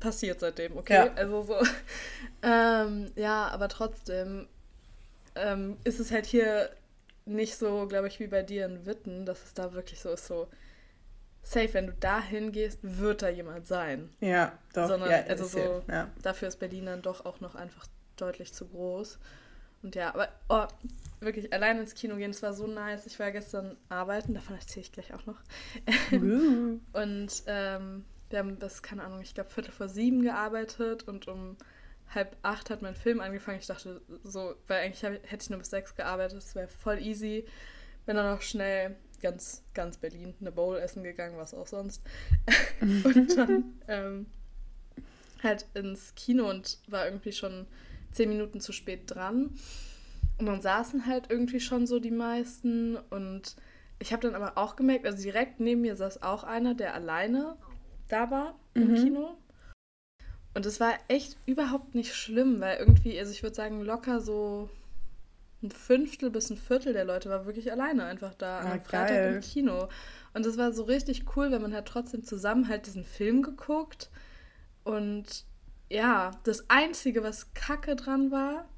passiert 0.00 0.40
seitdem, 0.40 0.76
okay? 0.76 1.06
Ja. 1.06 1.14
Also 1.14 1.42
so. 1.42 1.56
ähm, 2.42 3.10
ja, 3.16 3.48
aber 3.48 3.68
trotzdem 3.68 4.46
ähm, 5.34 5.76
ist 5.84 5.98
es 5.98 6.10
halt 6.10 6.26
hier 6.26 6.70
nicht 7.26 7.56
so, 7.56 7.86
glaube 7.88 8.08
ich, 8.08 8.20
wie 8.20 8.26
bei 8.26 8.42
dir 8.42 8.66
in 8.66 8.86
Witten, 8.86 9.26
dass 9.26 9.44
es 9.44 9.54
da 9.54 9.72
wirklich 9.72 10.00
so 10.00 10.10
ist, 10.10 10.26
so 10.26 10.48
safe, 11.44 11.74
wenn 11.74 11.86
du 11.86 11.92
da 12.00 12.20
hingehst, 12.20 12.78
wird 12.82 13.22
da 13.22 13.28
jemand 13.28 13.66
sein. 13.66 14.10
Ja, 14.20 14.58
doch. 14.72 14.88
Sondern, 14.88 15.10
ja, 15.10 15.22
also 15.28 15.44
so, 15.44 15.82
ja. 15.88 16.10
dafür 16.22 16.48
ist 16.48 16.56
Berlin 16.58 16.86
dann 16.86 17.02
doch 17.02 17.24
auch 17.24 17.40
noch 17.40 17.54
einfach 17.54 17.86
deutlich 18.16 18.52
zu 18.52 18.66
groß. 18.66 19.18
Und 19.82 19.94
ja, 19.94 20.14
aber 20.14 20.28
oh, 20.48 20.66
wirklich 21.20 21.52
allein 21.52 21.78
ins 21.78 21.94
Kino 21.94 22.16
gehen, 22.16 22.32
das 22.32 22.42
war 22.42 22.54
so 22.54 22.66
nice. 22.66 23.06
Ich 23.06 23.18
war 23.20 23.30
gestern 23.30 23.76
arbeiten, 23.90 24.34
davon 24.34 24.56
erzähle 24.56 24.86
ich 24.86 24.92
gleich 24.92 25.12
auch 25.12 25.26
noch. 25.26 25.40
Uh. 26.10 26.78
und 26.92 27.42
ähm, 27.46 28.04
wir 28.30 28.38
haben 28.38 28.56
bis, 28.56 28.82
keine 28.82 29.04
Ahnung, 29.04 29.20
ich 29.20 29.34
glaube 29.34 29.50
Viertel 29.50 29.72
vor 29.72 29.88
sieben 29.88 30.22
gearbeitet 30.22 31.06
und 31.06 31.28
um 31.28 31.56
halb 32.14 32.36
acht 32.42 32.70
hat 32.70 32.80
mein 32.80 32.94
Film 32.94 33.20
angefangen. 33.20 33.58
Ich 33.58 33.66
dachte 33.66 34.00
so, 34.22 34.54
weil 34.66 34.84
eigentlich 34.84 35.04
hab, 35.04 35.12
hätte 35.12 35.42
ich 35.42 35.50
nur 35.50 35.58
bis 35.58 35.70
sechs 35.70 35.94
gearbeitet, 35.94 36.38
das 36.38 36.54
wäre 36.54 36.68
voll 36.68 36.98
easy. 36.98 37.44
Bin 38.06 38.16
dann 38.16 38.34
noch 38.34 38.42
schnell 38.42 38.96
ganz, 39.24 39.64
ganz 39.72 39.96
Berlin 39.96 40.34
eine 40.38 40.52
Bowl 40.52 40.76
essen 40.76 41.02
gegangen, 41.02 41.38
was 41.38 41.54
auch 41.54 41.66
sonst. 41.66 42.02
und 42.80 43.36
dann 43.36 43.64
ähm, 43.88 44.26
halt 45.42 45.64
ins 45.72 46.14
Kino 46.14 46.48
und 46.48 46.78
war 46.88 47.06
irgendwie 47.06 47.32
schon 47.32 47.66
zehn 48.12 48.28
Minuten 48.28 48.60
zu 48.60 48.72
spät 48.72 49.02
dran. 49.06 49.50
Und 50.38 50.46
dann 50.46 50.60
saßen 50.60 51.06
halt 51.06 51.30
irgendwie 51.30 51.60
schon 51.60 51.86
so 51.86 52.00
die 52.00 52.10
meisten. 52.10 52.96
Und 53.08 53.56
ich 53.98 54.12
habe 54.12 54.22
dann 54.28 54.34
aber 54.34 54.58
auch 54.58 54.76
gemerkt, 54.76 55.06
also 55.06 55.22
direkt 55.22 55.58
neben 55.58 55.80
mir 55.80 55.96
saß 55.96 56.22
auch 56.22 56.44
einer, 56.44 56.74
der 56.74 56.94
alleine 56.94 57.56
da 58.08 58.30
war 58.30 58.54
im 58.74 58.90
mhm. 58.90 58.94
Kino. 58.96 59.36
Und 60.52 60.66
es 60.66 60.80
war 60.80 60.92
echt 61.08 61.38
überhaupt 61.46 61.94
nicht 61.94 62.14
schlimm, 62.14 62.60
weil 62.60 62.76
irgendwie, 62.76 63.18
also 63.18 63.32
ich 63.32 63.42
würde 63.42 63.56
sagen, 63.56 63.80
locker 63.80 64.20
so 64.20 64.68
ein 65.64 65.70
Fünftel 65.72 66.30
bis 66.30 66.50
ein 66.50 66.56
Viertel 66.56 66.92
der 66.92 67.04
Leute 67.04 67.28
war 67.30 67.46
wirklich 67.46 67.72
alleine 67.72 68.04
einfach 68.04 68.34
da 68.34 68.60
an 68.60 68.66
Ah, 68.66 68.70
einem 68.72 68.82
Freitag 68.82 69.08
geil. 69.08 69.34
im 69.34 69.40
Kino. 69.40 69.88
Und 70.34 70.46
das 70.46 70.56
war 70.58 70.72
so 70.72 70.84
richtig 70.84 71.24
cool, 71.36 71.50
weil 71.50 71.58
man 71.58 71.74
hat 71.74 71.86
trotzdem 71.88 72.22
zusammen 72.24 72.68
halt 72.68 72.86
diesen 72.86 73.04
Film 73.04 73.42
geguckt. 73.42 74.10
Und 74.84 75.44
ja, 75.90 76.30
das 76.44 76.68
Einzige, 76.70 77.22
was 77.22 77.52
kacke 77.54 77.96
dran 77.96 78.30
war, 78.30 78.68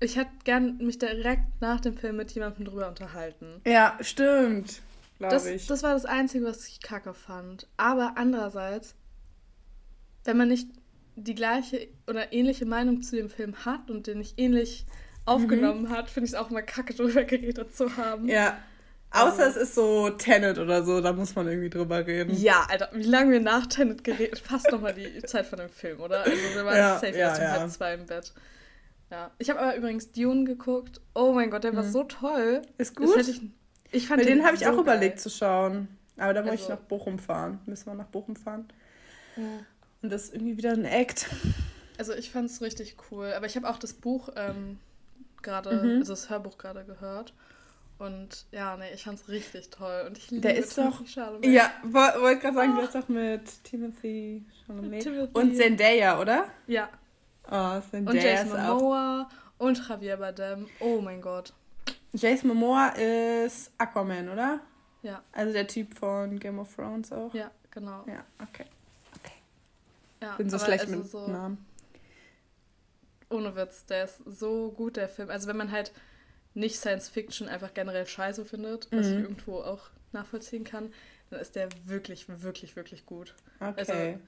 ich 0.00 0.16
hätte 0.16 0.30
gern 0.44 0.76
mich 0.78 0.98
direkt 0.98 1.60
nach 1.60 1.80
dem 1.80 1.96
Film 1.96 2.16
mit 2.16 2.30
jemandem 2.32 2.64
drüber 2.66 2.88
unterhalten. 2.88 3.60
Ja, 3.66 3.96
stimmt. 4.00 4.82
Das, 5.18 5.44
Glaube 5.44 5.56
ich. 5.56 5.66
das 5.66 5.82
war 5.82 5.94
das 5.94 6.04
Einzige, 6.04 6.44
was 6.44 6.66
ich 6.68 6.80
kacke 6.82 7.14
fand. 7.14 7.66
Aber 7.78 8.14
andererseits, 8.16 8.94
wenn 10.24 10.36
man 10.36 10.48
nicht 10.48 10.68
die 11.16 11.34
gleiche 11.34 11.88
oder 12.06 12.32
ähnliche 12.34 12.66
Meinung 12.66 13.00
zu 13.00 13.16
dem 13.16 13.30
Film 13.30 13.64
hat 13.64 13.90
und 13.90 14.06
den 14.06 14.18
nicht 14.18 14.38
ähnlich 14.38 14.84
aufgenommen 15.26 15.90
hat, 15.90 16.08
finde 16.10 16.26
ich 16.26 16.32
es 16.32 16.38
auch 16.38 16.50
mal 16.50 16.62
kacke, 16.62 16.94
drüber 16.94 17.24
geredet 17.24 17.76
zu 17.76 17.96
haben. 17.96 18.24
Mhm. 18.24 18.28
ja. 18.30 18.56
Außer 19.12 19.46
es 19.46 19.56
ist 19.56 19.74
so 19.76 20.10
Tenet 20.10 20.58
oder 20.58 20.84
so, 20.84 21.00
da 21.00 21.12
muss 21.12 21.34
man 21.36 21.46
irgendwie 21.46 21.70
drüber 21.70 22.04
reden. 22.06 22.36
Ja, 22.36 22.66
Alter, 22.68 22.90
wie 22.92 23.04
lange 23.04 23.30
wir 23.32 23.40
nach 23.40 23.66
Tenet 23.66 24.02
geredet 24.04 24.40
Fast 24.40 24.70
nochmal 24.70 24.94
die 24.94 25.22
Zeit 25.26 25.46
von 25.46 25.58
dem 25.58 25.70
Film, 25.70 26.00
oder? 26.00 26.24
Also 26.24 26.32
wir 26.54 26.64
waren 26.64 26.76
Ja, 26.76 26.94
safe 26.98 27.12
ja, 27.12 27.18
erst 27.28 27.38
um 27.40 27.44
ja. 27.44 27.50
halb 27.52 27.70
zwei 27.70 27.94
im 27.94 28.04
Bett. 28.06 28.32
Ja. 29.10 29.30
Ich 29.38 29.48
habe 29.48 29.60
aber 29.60 29.76
übrigens 29.76 30.10
Dune 30.10 30.44
geguckt. 30.44 31.00
Oh 31.14 31.32
mein 31.32 31.50
Gott, 31.50 31.62
der 31.64 31.74
war 31.76 31.84
so 31.84 32.02
toll. 32.02 32.62
Mhm. 32.62 32.68
Ist 32.78 32.96
gut. 32.96 33.16
ich, 33.16 33.40
ich 33.92 34.08
fand 34.08 34.20
Bei 34.22 34.26
den 34.28 34.44
habe 34.44 34.56
ich 34.56 34.64
so 34.64 34.70
auch 34.70 34.78
überlegt 34.78 35.14
geil. 35.14 35.22
zu 35.22 35.30
schauen. 35.30 35.88
Aber 36.18 36.34
da 36.34 36.42
muss 36.42 36.54
ich 36.54 36.60
Also- 36.62 36.72
nach 36.74 36.80
Bochum 36.80 37.18
fahren. 37.18 37.60
Müssen 37.66 37.86
wir 37.86 37.94
nach 37.94 38.08
Bochum 38.08 38.34
fahren. 38.34 38.66
Ja. 39.36 39.42
Und 40.02 40.10
das 40.12 40.24
ist 40.24 40.34
irgendwie 40.34 40.56
wieder 40.58 40.72
ein 40.72 40.84
Act. 40.84 41.26
Also 41.96 42.12
ich 42.12 42.30
fand 42.30 42.50
es 42.50 42.60
richtig 42.60 42.96
cool. 43.10 43.32
Aber 43.34 43.46
ich 43.46 43.54
habe 43.56 43.68
auch 43.70 43.78
das 43.78 43.94
Buch 43.94 44.30
ähm, 44.36 44.78
gerade, 45.46 45.70
Mhm. 45.82 45.98
also 46.00 46.12
das 46.12 46.28
Hörbuch 46.28 46.58
gerade 46.58 46.84
gehört. 46.84 47.32
Und 47.98 48.44
ja, 48.52 48.76
nee, 48.76 48.92
ich 48.92 49.04
fand 49.04 49.18
es 49.18 49.28
richtig 49.28 49.70
toll. 49.70 50.04
Und 50.06 50.18
ich 50.18 50.30
liebe 50.30 50.42
Der 50.42 50.56
ist 50.56 50.76
doch. 50.76 51.02
Chalamet. 51.06 51.46
Ja, 51.46 51.70
wo- 51.82 52.20
wollte 52.20 52.40
gerade 52.42 52.54
sagen, 52.56 52.76
der 52.76 52.84
ist 52.84 52.94
doch 52.94 53.08
mit 53.08 53.64
Timothy 53.64 54.44
Chalamet. 54.66 55.02
Timothy. 55.02 55.30
Und 55.38 55.56
Zendaya, 55.56 56.20
oder? 56.20 56.44
Ja. 56.66 56.90
Oh, 57.50 57.76
Und 57.76 57.82
Zendaya 57.90 58.22
Jason 58.22 58.48
ist 58.48 58.64
auch. 58.64 58.74
Momoa 58.80 59.30
und 59.58 59.88
Javier 59.88 60.16
Bardem. 60.18 60.66
Oh 60.80 61.00
mein 61.00 61.22
Gott. 61.22 61.54
Jason 62.12 62.48
Momoa 62.48 62.88
ist 62.88 63.70
Aquaman, 63.78 64.28
oder? 64.28 64.60
Ja, 65.02 65.22
Also 65.32 65.52
der 65.54 65.66
Typ 65.66 65.94
von 65.94 66.38
Game 66.38 66.58
of 66.58 66.74
Thrones 66.74 67.12
auch. 67.12 67.32
ja, 67.32 67.50
genau. 67.70 68.04
Ja, 68.06 68.24
okay. 68.42 68.66
Ja, 70.20 70.34
Bin 70.36 70.50
so 70.50 70.58
schlecht 70.58 70.84
also 70.84 70.96
mit 70.96 71.08
so, 71.10 71.28
Namen. 71.28 71.64
Ohne 73.30 73.56
Witz, 73.56 73.86
der 73.86 74.04
ist 74.04 74.18
so 74.26 74.70
gut, 74.72 74.96
der 74.96 75.08
Film. 75.08 75.30
Also 75.30 75.48
wenn 75.48 75.56
man 75.56 75.72
halt 75.72 75.92
nicht 76.54 76.76
Science 76.76 77.08
Fiction 77.08 77.48
einfach 77.48 77.74
generell 77.74 78.06
scheiße 78.06 78.44
findet, 78.44 78.88
was 78.92 79.06
ich 79.08 79.14
Mhm. 79.16 79.22
irgendwo 79.24 79.58
auch 79.60 79.90
nachvollziehen 80.12 80.64
kann, 80.64 80.92
dann 81.30 81.40
ist 81.40 81.56
der 81.56 81.68
wirklich, 81.84 82.26
wirklich, 82.28 82.76
wirklich 82.76 83.04
gut. 83.06 83.34
Okay. 83.60 83.74
Also- 83.76 84.20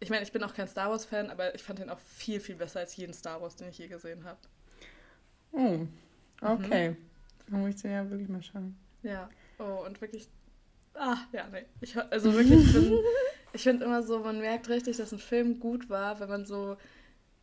Ich 0.00 0.10
meine, 0.10 0.22
ich 0.24 0.32
bin 0.32 0.42
auch 0.42 0.52
kein 0.52 0.68
Star 0.68 0.90
Wars-Fan, 0.90 1.30
aber 1.30 1.54
ich 1.54 1.62
fand 1.62 1.78
den 1.78 1.88
auch 1.88 2.00
viel, 2.00 2.40
viel 2.40 2.56
besser 2.56 2.80
als 2.80 2.96
jeden 2.96 3.14
Star 3.14 3.40
Wars, 3.40 3.56
den 3.56 3.68
ich 3.68 3.78
je 3.78 3.86
gesehen 3.86 4.24
habe. 4.24 4.38
oh, 5.52 5.86
okay. 6.42 6.96
Dann 7.48 7.60
muss 7.60 7.76
ich 7.76 7.82
den 7.82 7.92
ja 7.92 8.10
wirklich 8.10 8.28
mal 8.28 8.42
schauen. 8.42 8.76
Ja. 9.02 9.28
Oh, 9.58 9.84
und 9.86 10.00
wirklich. 10.00 10.28
Ah, 10.94 11.18
ja, 11.32 11.46
nee. 11.48 11.64
Ich, 11.80 11.96
also 11.96 12.32
wirklich, 12.34 12.74
ich 13.52 13.62
finde 13.62 13.84
immer 13.84 14.02
so, 14.02 14.18
man 14.20 14.40
merkt 14.40 14.68
richtig, 14.68 14.96
dass 14.96 15.12
ein 15.12 15.18
Film 15.18 15.60
gut 15.60 15.88
war, 15.88 16.20
wenn 16.20 16.28
man 16.28 16.44
so 16.44 16.76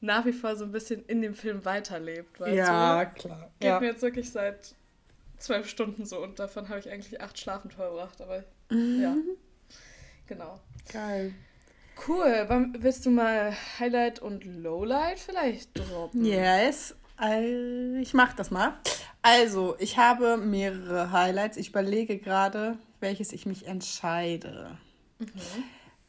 nach 0.01 0.25
wie 0.25 0.33
vor 0.33 0.55
so 0.55 0.65
ein 0.65 0.71
bisschen 0.71 1.05
in 1.05 1.21
dem 1.21 1.33
Film 1.35 1.63
weiterlebt, 1.63 2.39
weißt 2.39 2.55
ja, 2.55 3.05
du? 3.05 3.11
klar. 3.13 3.51
Geht 3.59 3.69
Ja. 3.69 3.79
mir 3.79 3.87
jetzt 3.87 4.01
wirklich 4.01 4.31
seit 4.31 4.75
zwölf 5.37 5.67
Stunden 5.69 6.05
so 6.05 6.21
und 6.21 6.37
davon 6.39 6.69
habe 6.69 6.79
ich 6.79 6.89
eigentlich 6.91 7.21
acht 7.21 7.39
schlafend 7.39 7.73
verbracht, 7.73 8.21
aber 8.21 8.43
Mhm. 8.69 9.01
ja. 9.01 9.15
Genau. 10.27 10.59
Geil. 10.91 11.33
Cool. 12.07 12.45
Wann- 12.47 12.75
Willst 12.79 13.05
du 13.05 13.09
mal 13.11 13.53
Highlight 13.79 14.19
und 14.19 14.43
Lowlight 14.45 15.19
vielleicht 15.19 15.77
droppen? 15.77 16.23
Yes, 16.25 16.95
ich 18.01 18.13
mach 18.13 18.33
das 18.33 18.49
mal. 18.49 18.73
Also, 19.21 19.75
ich 19.77 19.97
habe 19.99 20.37
mehrere 20.37 21.11
Highlights. 21.11 21.57
Ich 21.57 21.69
überlege 21.69 22.17
gerade, 22.17 22.77
welches 23.01 23.31
ich 23.33 23.45
mich 23.45 23.67
entscheide. 23.67 24.77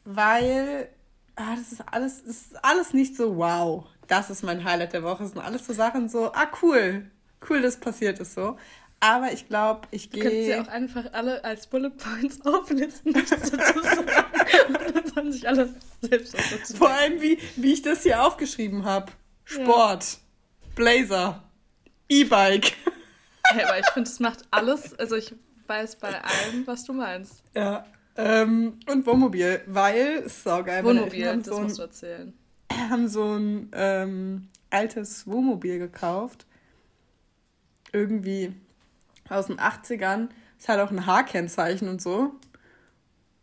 Weil, 0.05 0.89
ah, 1.35 1.55
das 1.55 1.71
ist 1.71 1.83
alles, 1.91 2.23
das 2.25 2.35
ist 2.35 2.63
alles 2.65 2.93
nicht 2.93 3.15
so 3.15 3.37
wow. 3.37 3.85
Das 4.07 4.29
ist 4.29 4.43
mein 4.43 4.63
Highlight 4.63 4.93
der 4.93 5.03
Woche. 5.03 5.23
Das 5.23 5.31
sind 5.31 5.41
alles 5.41 5.65
so 5.65 5.73
Sachen 5.73 6.09
so, 6.09 6.31
ah, 6.33 6.47
cool. 6.61 7.09
Cool, 7.49 7.61
dass 7.61 7.77
passiert 7.79 8.19
ist 8.19 8.33
so. 8.35 8.57
Aber 8.99 9.33
ich 9.33 9.47
glaube, 9.49 9.87
ich 9.91 10.09
Du 10.09 10.19
könntest 10.19 10.43
sie 10.43 10.51
gehe. 10.51 10.61
auch 10.61 10.67
einfach 10.67 11.11
alle 11.13 11.43
als 11.43 11.67
Bullet 11.67 11.89
Points 11.91 12.39
auflisten, 12.45 13.11
nichts 13.11 13.31
dazu 13.31 13.81
sagen. 13.81 14.07
Und 14.69 14.95
dann 14.95 15.07
sollen 15.07 15.31
sich 15.31 15.47
alle 15.47 15.69
selbst 16.01 16.33
dazu 16.35 16.77
Vor 16.77 16.87
denken. 16.89 17.03
allem, 17.03 17.21
wie, 17.21 17.37
wie 17.57 17.73
ich 17.73 17.81
das 17.81 18.03
hier 18.03 18.23
aufgeschrieben 18.25 18.85
habe. 18.85 19.11
Sport, 19.43 20.19
Blazer, 20.75 21.43
E-Bike. 22.07 22.73
Hey, 23.45 23.63
aber 23.65 23.79
ich 23.79 23.87
finde, 23.87 24.09
es 24.09 24.19
macht 24.21 24.45
alles, 24.51 24.97
also 24.97 25.15
ich 25.17 25.35
weiß 25.67 25.97
bei 25.97 26.21
allem, 26.23 26.65
was 26.65 26.85
du 26.85 26.93
meinst. 26.93 27.43
Ja. 27.53 27.85
Ähm, 28.15 28.79
und 28.89 29.05
Wohnmobil, 29.07 29.61
weil, 29.65 30.23
ist 30.25 30.43
saugeil. 30.43 30.83
Wohnmobil, 30.83 31.27
haben 31.27 31.39
das 31.39 31.47
so 31.47 31.55
ein, 31.55 31.63
musst 31.63 31.77
du 31.79 31.81
erzählen. 31.83 32.33
haben 32.89 33.07
so 33.07 33.33
ein 33.33 33.69
ähm, 33.73 34.49
altes 34.69 35.27
Wohnmobil 35.27 35.79
gekauft. 35.79 36.45
Irgendwie 37.91 38.53
aus 39.29 39.47
den 39.47 39.57
80ern. 39.57 40.29
Es 40.59 40.67
hat 40.67 40.79
auch 40.79 40.91
ein 40.91 41.05
H-Kennzeichen 41.05 41.87
und 41.87 42.01
so. 42.01 42.35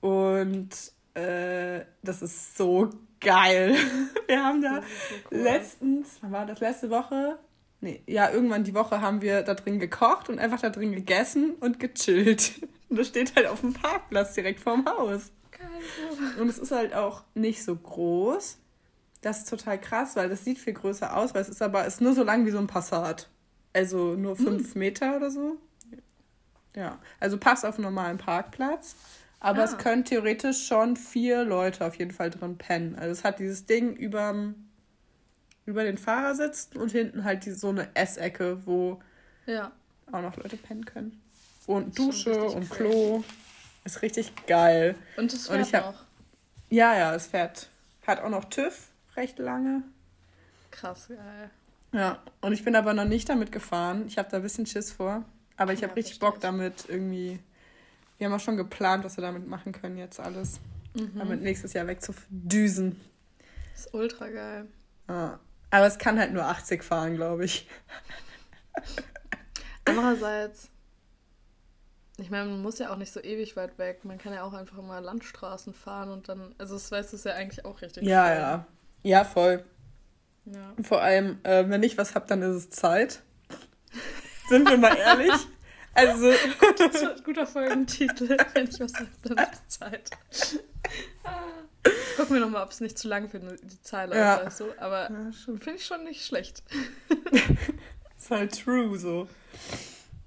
Und 0.01 0.71
äh, 1.15 1.85
das 2.03 2.23
ist 2.23 2.57
so 2.57 2.91
geil. 3.21 3.77
Wir 4.27 4.45
haben 4.45 4.63
da 4.63 4.83
so 4.83 5.15
cool. 5.31 5.39
letztens, 5.39 6.19
wann 6.21 6.33
war 6.33 6.47
das 6.47 6.61
letzte 6.61 6.91
Woche? 6.91 7.39
Nee, 7.83 8.03
ja, 8.07 8.31
irgendwann 8.31 8.65
die 8.65 8.75
Woche 8.75 9.01
haben 9.01 9.23
wir 9.23 9.43
da 9.43 9.55
drin 9.55 9.79
gekocht 9.81 10.29
und 10.29 10.39
einfach 10.39 10.61
da 10.61 10.69
drin 10.71 10.93
gegessen 10.93 11.55
und 11.61 11.81
gechillt. 11.81 12.61
Und 12.89 12.99
das 12.99 13.09
steht 13.09 13.35
halt 13.37 13.47
auf 13.47 13.61
dem 13.63 13.73
Parkplatz 13.73 14.35
direkt 14.35 14.61
vorm 14.61 14.85
Haus. 14.87 15.31
Geil. 15.51 15.69
Und 16.41 16.49
es 16.49 16.59
ist 16.59 16.73
halt 16.73 16.95
auch 16.95 17.23
nicht 17.35 17.65
so 17.65 17.75
groß. 17.75 18.59
Das 19.23 19.39
ist 19.39 19.49
total 19.51 19.79
krass, 19.81 20.17
weil 20.17 20.29
das 20.29 20.45
sieht 20.45 20.59
viel 20.59 20.73
größer 20.75 21.17
aus, 21.17 21.35
weil 21.35 21.43
es 21.43 21.49
ist 21.49 21.63
aber 21.63 21.87
ist 21.87 22.01
nur 22.01 22.15
so 22.15 22.23
lang 22.23 22.47
wie 22.47 22.51
so 22.51 22.59
ein 22.59 22.67
Passat. 22.67 23.29
Also 23.73 24.15
nur 24.15 24.37
fünf 24.37 24.75
Meter 24.75 25.17
oder 25.17 25.31
so. 25.31 25.57
Ja, 26.77 26.99
also 27.19 27.37
passt 27.39 27.65
auf 27.67 27.77
einen 27.77 27.85
normalen 27.85 28.19
Parkplatz. 28.19 28.95
Aber 29.41 29.61
Ah. 29.61 29.65
es 29.65 29.79
können 29.79 30.05
theoretisch 30.05 30.67
schon 30.67 30.97
vier 30.97 31.45
Leute 31.45 31.85
auf 31.87 31.95
jeden 31.97 32.11
Fall 32.11 32.31
drin 32.31 32.59
pennen. 32.59 32.95
Also 32.95 33.13
es 33.13 33.25
hat 33.25 33.39
dieses 33.39 33.67
Ding 33.67 33.95
überm, 33.95 34.55
über 35.67 35.85
den 35.85 35.99
Fahrersitz 35.99 36.71
und 36.75 36.91
hinten 36.93 37.25
halt 37.25 37.45
die, 37.45 37.53
so 37.53 37.69
eine 37.69 37.89
Essecke, 37.95 38.67
wo 38.67 39.01
Ja. 39.47 39.73
auch 40.13 40.23
noch 40.23 40.37
Leute 40.37 40.57
pennen 40.57 40.85
können. 40.85 41.21
Und 41.67 41.99
Dusche 41.99 42.43
und 42.45 42.71
cool. 42.71 42.77
Klo. 42.77 43.25
Ist 43.85 44.03
richtig 44.03 44.33
geil. 44.47 44.95
Und 45.17 45.33
es 45.33 45.49
Und 45.49 45.57
fährt 45.57 45.67
ich 45.69 45.75
hab- 45.75 45.85
noch. 45.95 46.05
Ja, 46.69 46.95
ja, 46.97 47.15
es 47.15 47.27
fährt. 47.27 47.69
Hat 48.07 48.21
auch 48.21 48.29
noch 48.29 48.45
TÜV, 48.47 48.89
recht 49.17 49.39
lange. 49.39 49.83
Krass, 50.71 51.09
geil. 51.09 51.51
Ja, 51.93 52.23
und 52.41 52.53
ich 52.53 52.65
bin 52.65 52.77
aber 52.77 52.93
noch 52.95 53.05
nicht 53.05 53.29
damit 53.29 53.51
gefahren. 53.53 54.05
Ich 54.07 54.19
habe 54.19 54.29
da 54.31 54.37
ein 54.39 54.43
bisschen 54.43 54.67
Schiss 54.67 54.93
vor. 54.93 55.25
Aber 55.57 55.73
ich 55.73 55.81
Ja, 55.81 55.89
habe 55.89 55.97
richtig 55.97 56.19
versteh 56.19 56.27
Bock 56.37 56.41
damit 56.41 56.85
irgendwie. 56.89 57.39
Wir 58.19 58.27
haben 58.27 58.35
auch 58.35 58.41
schon 58.41 58.57
geplant, 58.57 59.05
was 59.05 59.17
wir 59.17 59.23
damit 59.23 59.47
machen 59.49 59.73
können 59.73 59.97
jetzt 59.99 60.21
alles. 60.21 60.61
Mhm. 60.95 61.13
Damit 61.19 61.43
nächstes 61.43 61.73
Jahr 61.73 61.87
wegzudüsen. 61.87 63.01
Ist 63.75 63.93
ultra 63.95 64.29
geil. 64.29 64.67
Ja. 65.09 65.39
Aber 65.71 65.87
es 65.87 65.99
kann 65.99 66.19
halt 66.19 66.33
nur 66.33 66.45
80 66.45 66.83
fahren, 66.83 67.15
glaube 67.15 67.45
ich. 67.45 67.69
Andererseits, 69.85 70.71
ich 72.19 72.31
meine, 72.31 72.51
man 72.51 72.63
muss 72.63 72.79
ja 72.79 72.93
auch 72.93 72.97
nicht 72.97 73.13
so 73.13 73.21
ewig 73.21 73.57
weit 73.57 73.79
weg. 73.79 74.05
Man 74.05 74.19
kann 74.19 74.33
ja 74.33 74.43
auch 74.43 74.53
einfach 74.53 74.79
immer 74.79 75.01
Landstraßen 75.01 75.73
fahren 75.73 76.11
und 76.11 76.29
dann, 76.29 76.55
also 76.59 76.75
das 76.75 76.91
weißt 76.91 77.13
du 77.13 77.29
ja 77.29 77.35
eigentlich 77.35 77.65
auch 77.65 77.81
richtig. 77.81 78.05
Ja, 78.05 78.27
schön. 78.27 78.37
ja. 78.37 78.67
Ja, 79.03 79.25
voll. 79.25 79.65
ja. 80.45 80.75
Vor 80.83 81.01
allem, 81.01 81.39
äh, 81.45 81.69
wenn 81.69 81.83
ich 81.83 81.97
was 81.97 82.15
hab, 82.15 82.27
dann 82.27 82.43
ist 82.43 82.55
es 82.57 82.71
Zeit. 82.71 83.23
Sind 84.49 84.69
wir 84.69 84.77
mal 84.77 84.97
ehrlich? 84.97 85.33
Also, 85.93 86.29
ein 86.29 87.25
guter 87.25 87.49
Folgentitel. 87.49 88.37
Wenn 88.55 88.69
ich 88.69 88.79
was 88.79 88.93
sage, 88.93 89.09
dann 89.25 89.39
ist 89.39 89.63
es 89.67 89.79
Zeit. 89.81 90.11
Gucken 92.17 92.35
wir 92.35 92.41
nochmal, 92.41 92.63
ob 92.65 92.71
es 92.71 92.81
nicht 92.81 92.99
zu 92.99 93.09
lang 93.09 93.29
für 93.29 93.39
die 93.41 93.81
Zeile 93.83 94.17
Ja. 94.17 94.45
weißt 94.45 94.61
du? 94.61 94.65
Aber 94.79 95.11
ja, 95.11 95.31
finde 95.33 95.75
ich 95.77 95.87
schon 95.87 96.05
nicht 96.05 96.25
schlecht. 96.25 96.63
Ist 98.19 98.31
halt 98.31 98.61
true 98.63 98.99
so. 98.99 99.29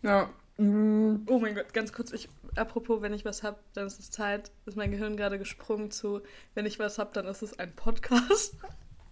Ja. 0.01 0.29
Mm. 0.57 1.25
Oh 1.27 1.39
mein 1.39 1.55
Gott, 1.55 1.73
ganz 1.73 1.93
kurz, 1.93 2.11
ich, 2.11 2.29
apropos, 2.55 3.01
wenn 3.01 3.13
ich 3.13 3.25
was 3.25 3.43
hab, 3.43 3.59
dann 3.73 3.87
ist 3.87 3.99
es 3.99 4.11
Zeit, 4.11 4.51
ist 4.65 4.77
mein 4.77 4.91
Gehirn 4.91 5.17
gerade 5.17 5.37
gesprungen 5.39 5.89
zu, 5.91 6.21
wenn 6.55 6.65
ich 6.65 6.79
was 6.79 6.97
hab, 6.99 7.13
dann 7.13 7.25
ist 7.27 7.41
es 7.41 7.57
ein 7.59 7.75
Podcast. 7.75 8.55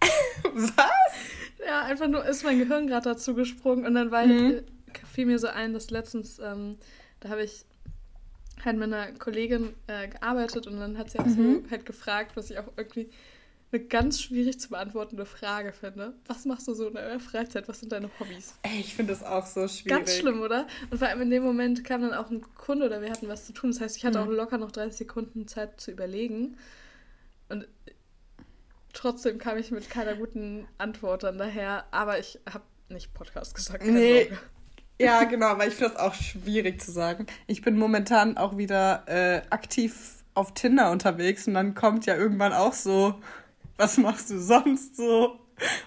Was? 0.52 0.76
Ja, 1.64 1.82
einfach 1.82 2.08
nur 2.08 2.24
ist 2.24 2.42
mein 2.44 2.58
Gehirn 2.58 2.86
gerade 2.88 3.10
dazu 3.10 3.34
gesprungen 3.34 3.86
und 3.86 3.94
dann 3.94 4.10
war 4.10 4.26
Mhm. 4.26 4.62
ich, 4.92 5.06
fiel 5.12 5.26
mir 5.26 5.38
so 5.38 5.46
ein, 5.46 5.72
dass 5.72 5.90
letztens, 5.90 6.38
ähm, 6.40 6.76
da 7.20 7.28
habe 7.30 7.42
ich 7.44 7.64
halt 8.64 8.76
mit 8.76 8.92
einer 8.92 9.12
Kollegin 9.12 9.74
äh, 9.86 10.08
gearbeitet 10.08 10.66
und 10.66 10.78
dann 10.78 10.98
hat 10.98 11.10
sie 11.10 11.18
auch 11.18 11.26
Mhm. 11.26 11.64
so 11.64 11.70
halt 11.70 11.86
gefragt, 11.86 12.36
was 12.36 12.50
ich 12.50 12.58
auch 12.58 12.68
irgendwie 12.76 13.10
eine 13.74 13.82
ganz 13.84 14.20
schwierig 14.20 14.60
zu 14.60 14.68
beantwortende 14.68 15.24
Frage 15.24 15.72
finde. 15.72 16.12
Was 16.26 16.44
machst 16.44 16.68
du 16.68 16.74
so 16.74 16.88
in 16.88 16.94
deiner 16.94 17.18
Freizeit? 17.20 17.68
Was 17.68 17.80
sind 17.80 17.90
deine 17.90 18.10
Hobbys? 18.20 18.54
Ey, 18.62 18.80
ich 18.80 18.94
finde 18.94 19.14
das 19.14 19.22
auch 19.22 19.46
so 19.46 19.66
schwierig. 19.66 19.86
Ganz 19.98 20.16
schlimm, 20.16 20.42
oder? 20.42 20.66
Und 20.90 20.98
vor 20.98 21.08
allem 21.08 21.22
in 21.22 21.30
dem 21.30 21.42
Moment 21.42 21.82
kam 21.82 22.02
dann 22.02 22.12
auch 22.12 22.30
ein 22.30 22.42
Kunde 22.54 22.84
oder 22.84 23.00
wir 23.00 23.10
hatten 23.10 23.28
was 23.28 23.46
zu 23.46 23.54
tun. 23.54 23.70
Das 23.70 23.80
heißt, 23.80 23.96
ich 23.96 24.04
hatte 24.04 24.18
Mhm. 24.20 24.24
auch 24.28 24.30
locker 24.30 24.58
noch 24.58 24.70
30 24.72 24.98
Sekunden 24.98 25.48
Zeit 25.48 25.80
zu 25.80 25.90
überlegen. 25.90 26.58
Und 27.48 27.66
trotzdem 28.92 29.38
kam 29.38 29.56
ich 29.56 29.70
mit 29.70 29.88
keiner 29.88 30.14
guten 30.16 30.66
Antwort 30.78 31.22
dann 31.22 31.38
daher. 31.38 31.86
Aber 31.92 32.18
ich 32.18 32.38
habe 32.52 32.64
nicht 32.90 33.14
Podcast 33.14 33.54
gesagt. 33.54 33.80
keine 33.84 33.98
Nee. 33.98 34.22
Sorge. 34.24 34.38
Ja, 35.00 35.24
genau, 35.24 35.58
weil 35.58 35.68
ich 35.68 35.74
finde 35.74 35.94
das 35.94 36.00
auch 36.00 36.14
schwierig 36.14 36.80
zu 36.80 36.92
sagen. 36.92 37.26
Ich 37.46 37.62
bin 37.62 37.76
momentan 37.76 38.36
auch 38.36 38.56
wieder 38.56 39.02
äh, 39.06 39.42
aktiv 39.50 40.22
auf 40.34 40.54
Tinder 40.54 40.90
unterwegs 40.90 41.46
und 41.48 41.54
dann 41.54 41.74
kommt 41.74 42.06
ja 42.06 42.16
irgendwann 42.16 42.52
auch 42.52 42.72
so, 42.72 43.20
was 43.76 43.96
machst 43.98 44.30
du 44.30 44.38
sonst 44.38 44.96
so? 44.96 45.38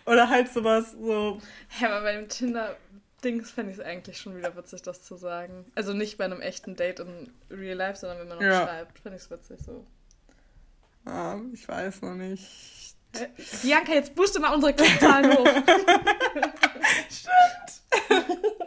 Oder 0.05 0.29
halt 0.29 0.51
sowas 0.51 0.91
so. 0.99 1.39
Ja, 1.79 1.89
aber 1.89 2.01
bei 2.01 2.13
dem 2.13 2.27
Tinder-Dings 2.29 3.51
fände 3.51 3.71
ich 3.71 3.77
es 3.79 3.83
eigentlich 3.83 4.17
schon 4.17 4.35
wieder 4.37 4.55
witzig, 4.55 4.81
das 4.81 5.01
zu 5.03 5.15
sagen. 5.15 5.65
Also 5.75 5.93
nicht 5.93 6.17
bei 6.17 6.25
einem 6.25 6.41
echten 6.41 6.75
Date 6.75 6.99
in 6.99 7.31
Real 7.49 7.77
Life, 7.77 7.99
sondern 7.99 8.19
wenn 8.19 8.27
man 8.27 8.37
noch 8.37 8.43
Ja. 8.45 8.63
schreibt, 8.65 8.99
finde 8.99 9.17
ich 9.17 9.23
es 9.23 9.31
witzig 9.31 9.59
so. 9.65 9.85
Ah, 11.05 11.37
ich 11.53 11.67
weiß 11.67 12.01
noch 12.01 12.15
nicht. 12.15 12.95
Hä? 13.15 13.27
Bianca, 13.63 13.93
jetzt 13.93 14.13
booste 14.15 14.39
mal 14.39 14.53
unsere 14.53 14.73
Klickzahlen 14.73 15.31
hoch. 15.37 15.47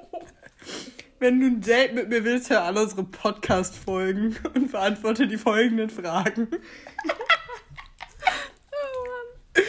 Wenn 1.21 1.41
du 1.41 1.47
ein 1.47 1.61
Date 1.61 1.95
mit 1.95 2.09
mir 2.09 2.23
willst, 2.23 2.49
hör 2.49 2.63
alle 2.63 2.83
unsere 2.83 3.03
Podcast-Folgen 3.03 4.37
und 4.55 4.71
beantworte 4.71 5.27
die 5.27 5.37
folgenden 5.37 5.91
Fragen. 5.91 6.49
oh 8.71 9.05
Mann. 9.05 9.65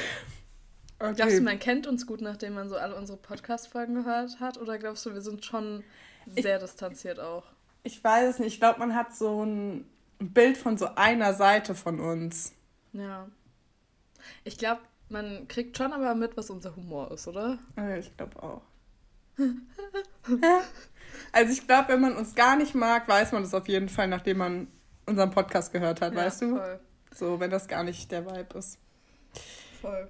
Okay. 0.99 1.13
Glaubst 1.15 1.37
du, 1.39 1.41
man 1.41 1.57
kennt 1.57 1.87
uns 1.87 2.05
gut, 2.05 2.21
nachdem 2.21 2.53
man 2.53 2.69
so 2.69 2.75
alle 2.75 2.95
unsere 2.95 3.17
Podcast-Folgen 3.17 3.95
gehört 3.95 4.39
hat? 4.39 4.59
Oder 4.59 4.77
glaubst 4.77 5.07
du, 5.07 5.13
wir 5.13 5.21
sind 5.21 5.43
schon 5.43 5.83
sehr 6.27 6.59
distanziert 6.59 7.19
auch? 7.19 7.45
Ich 7.81 8.03
weiß 8.03 8.35
es 8.35 8.39
nicht. 8.39 8.53
Ich 8.53 8.59
glaube, 8.59 8.77
man 8.77 8.93
hat 8.95 9.15
so 9.15 9.43
ein 9.43 9.89
Bild 10.19 10.55
von 10.55 10.77
so 10.77 10.93
einer 10.95 11.33
Seite 11.33 11.73
von 11.73 11.99
uns. 11.99 12.53
Ja. 12.93 13.27
Ich 14.43 14.59
glaube, 14.59 14.81
man 15.07 15.47
kriegt 15.47 15.77
schon 15.77 15.93
aber 15.93 16.13
mit, 16.13 16.37
was 16.37 16.51
unser 16.51 16.75
Humor 16.75 17.09
ist, 17.11 17.27
oder? 17.27 17.57
Ja, 17.75 17.97
Ich 17.97 18.15
glaube 18.15 18.43
auch. 18.43 18.61
also 21.31 21.51
ich 21.53 21.65
glaube, 21.67 21.89
wenn 21.89 22.01
man 22.01 22.15
uns 22.15 22.35
gar 22.35 22.55
nicht 22.55 22.75
mag, 22.75 23.07
weiß 23.07 23.31
man 23.31 23.43
das 23.43 23.53
auf 23.53 23.67
jeden 23.67 23.89
Fall, 23.89 24.07
nachdem 24.07 24.37
man 24.37 24.67
unseren 25.05 25.31
Podcast 25.31 25.71
gehört 25.73 26.01
hat, 26.01 26.13
Ja, 26.13 26.19
weißt 26.19 26.41
du? 26.43 26.55
Voll. 26.57 26.79
So, 27.15 27.39
wenn 27.39 27.49
das 27.49 27.67
gar 27.67 27.83
nicht 27.83 28.11
der 28.11 28.25
Vibe 28.25 28.57
ist. 28.57 28.77
Voll. 29.81 30.09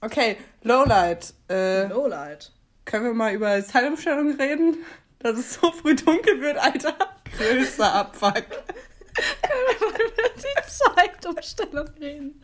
Okay, 0.00 0.36
Lowlight. 0.62 1.34
Äh, 1.48 1.86
Lowlight. 1.86 2.52
können 2.84 3.04
wir 3.04 3.14
mal 3.14 3.32
über 3.34 3.62
Zeitumstellung 3.64 4.32
reden? 4.36 4.78
Dass 5.20 5.38
es 5.38 5.54
so 5.54 5.70
früh 5.72 5.94
dunkel 5.94 6.40
wird, 6.40 6.56
Alter. 6.56 6.96
Größer 7.36 7.92
Abfuck. 7.94 8.34
Können 8.34 9.66
wir 9.68 9.88
mal 9.90 10.00
über 10.00 10.28
die 10.36 10.68
Zeitumstellung 10.68 11.88
reden? 12.00 12.42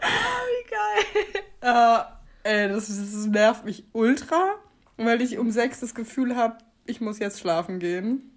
Ah, 0.00 0.42
wie 0.46 0.70
geil. 0.70 2.04
Äh, 2.44 2.64
ey, 2.64 2.68
das, 2.68 2.88
das 2.88 3.26
nervt 3.26 3.64
mich 3.64 3.84
ultra, 3.92 4.56
weil 4.98 5.22
ich 5.22 5.38
um 5.38 5.50
sechs 5.50 5.80
das 5.80 5.94
Gefühl 5.94 6.36
habe, 6.36 6.58
ich 6.86 7.00
muss 7.00 7.18
jetzt 7.18 7.40
schlafen 7.40 7.78
gehen. 7.78 8.30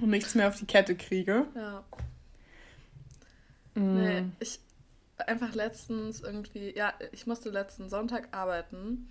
Und 0.00 0.10
nichts 0.10 0.34
mehr 0.34 0.48
auf 0.48 0.58
die 0.58 0.66
Kette 0.66 0.96
kriege. 0.96 1.46
Ja. 1.54 1.84
Mm. 3.74 3.94
Nee, 3.94 4.22
ich 4.40 4.60
einfach 5.18 5.54
letztens 5.54 6.20
irgendwie, 6.20 6.76
ja, 6.76 6.94
ich 7.12 7.26
musste 7.26 7.50
letzten 7.50 7.88
Sonntag 7.88 8.28
arbeiten 8.32 9.08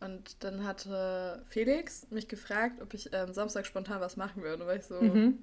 und 0.00 0.44
dann 0.44 0.64
hatte 0.64 1.44
Felix 1.50 2.06
mich 2.10 2.28
gefragt, 2.28 2.80
ob 2.82 2.94
ich 2.94 3.12
ähm, 3.12 3.34
Samstag 3.34 3.66
spontan 3.66 4.00
was 4.00 4.16
machen 4.16 4.42
würde, 4.42 4.66
weil 4.66 4.78
ich 4.80 4.86
so, 4.86 4.94
Mhm. 5.00 5.38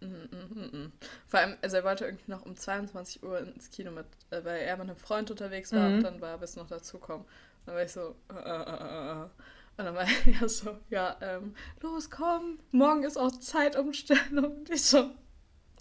mm, 0.00 0.06
mm, 0.06 0.54
mm, 0.54 0.76
mm. 0.84 0.92
vor 1.28 1.40
allem, 1.40 1.56
also 1.62 1.76
er 1.76 1.84
wollte 1.84 2.04
irgendwie 2.04 2.30
noch 2.30 2.44
um 2.46 2.56
22 2.56 3.22
Uhr 3.22 3.38
ins 3.40 3.70
Kino 3.70 3.90
mit, 3.90 4.06
äh, 4.30 4.44
weil 4.44 4.60
er 4.60 4.76
mit 4.76 4.88
einem 4.88 4.96
Freund 4.96 5.30
unterwegs 5.30 5.74
war 5.74 5.88
Mhm. 5.88 5.94
und 5.94 6.02
dann 6.02 6.20
war 6.20 6.30
er 6.30 6.38
bis 6.38 6.56
noch 6.56 6.68
dazukommen. 6.68 7.26
Dann 7.66 7.74
war 7.74 7.82
ich 7.82 7.92
so, 7.92 8.16
äh, 8.30 8.34
äh, 8.34 8.62
äh, 8.62 9.22
äh. 9.22 9.28
Und 9.76 9.86
dann 9.86 9.94
war 9.94 10.06
er 10.40 10.48
so, 10.48 10.78
ja, 10.90 11.16
ähm, 11.20 11.54
los, 11.80 12.10
komm, 12.10 12.58
morgen 12.70 13.04
ist 13.04 13.16
auch 13.16 13.30
Zeitumstellung. 13.30 14.58
Und 14.58 14.70
ich 14.70 14.82
so, 14.82 15.10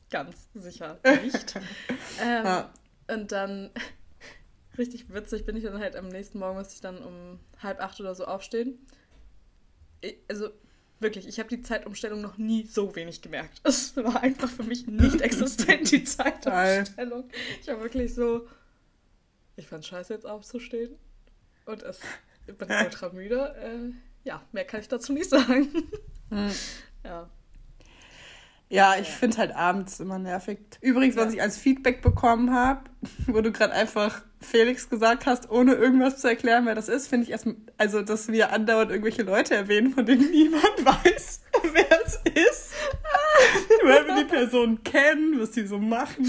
ganz 0.09 0.47
sicher 0.53 0.99
nicht. 1.23 1.55
ähm, 2.21 2.45
Ja. 2.45 2.73
Und 3.07 3.31
dann, 3.31 3.71
richtig 4.77 5.11
witzig, 5.13 5.45
bin 5.45 5.55
ich 5.57 5.63
dann 5.63 5.79
halt 5.79 5.95
am 5.95 6.07
nächsten 6.07 6.39
Morgen, 6.39 6.57
musste 6.57 6.75
ich 6.75 6.81
dann 6.81 7.03
um 7.03 7.39
halb 7.61 7.81
acht 7.81 7.99
oder 7.99 8.13
so 8.15 8.25
aufstehen. 8.25 8.85
Ich, 10.01 10.17
also 10.29 10.49
wirklich, 10.99 11.27
ich 11.27 11.39
habe 11.39 11.49
die 11.49 11.61
Zeitumstellung 11.61 12.21
noch 12.21 12.37
nie 12.37 12.65
so 12.65 12.95
wenig 12.95 13.21
gemerkt. 13.21 13.61
Es 13.63 13.97
war 13.97 14.21
einfach 14.21 14.49
für 14.49 14.63
mich 14.63 14.87
nicht 14.87 15.21
existent, 15.21 15.91
die 15.91 16.03
Zeitumstellung. 16.03 17.29
Ich 17.61 17.67
war 17.67 17.81
wirklich 17.81 18.13
so, 18.13 18.47
ich 19.55 19.67
fand 19.67 19.85
scheiße 19.85 20.13
jetzt 20.13 20.25
aufzustehen. 20.25 20.95
Und 21.69 21.84
es, 21.84 21.99
ich 22.47 22.58
bin 22.58 22.67
ultra 22.67 23.10
müde. 23.10 23.55
Äh, 23.62 23.93
ja, 24.27 24.41
mehr 24.51 24.65
kann 24.65 24.79
ich 24.79 24.88
dazu 24.88 25.13
nicht 25.13 25.29
sagen. 25.29 25.69
Mhm. 26.29 26.51
Ja. 27.05 27.29
Ja, 28.67 28.95
ich 28.99 29.08
finde 29.08 29.38
halt 29.38 29.55
abends 29.55 30.01
immer 30.01 30.19
nervig. 30.19 30.60
Übrigens, 30.82 31.15
was 31.15 31.34
ich 31.34 31.41
als 31.41 31.58
Feedback 31.58 32.01
bekommen 32.01 32.53
habe, 32.53 32.82
wo 33.27 33.39
du 33.39 33.53
gerade 33.53 33.73
einfach 33.73 34.21
Felix 34.41 34.89
gesagt 34.89 35.25
hast, 35.25 35.49
ohne 35.49 35.75
irgendwas 35.75 36.17
zu 36.17 36.27
erklären, 36.27 36.65
wer 36.65 36.75
das 36.75 36.89
ist, 36.89 37.08
finde 37.08 37.23
ich 37.23 37.32
erst, 37.32 37.47
also, 37.77 38.01
dass 38.01 38.27
wir 38.27 38.51
andauernd 38.51 38.91
irgendwelche 38.91 39.23
Leute 39.23 39.55
erwähnen, 39.55 39.91
von 39.93 40.05
denen 40.05 40.29
niemand 40.32 40.86
weiß, 40.86 41.41
wer 41.73 42.05
es 42.05 42.15
ist. 42.33 42.73
Weil 43.83 44.07
wir 44.07 44.15
die 44.17 44.25
Person 44.25 44.83
kennen, 44.83 45.39
was 45.39 45.51
die 45.51 45.65
so 45.65 45.77
machen. 45.79 46.25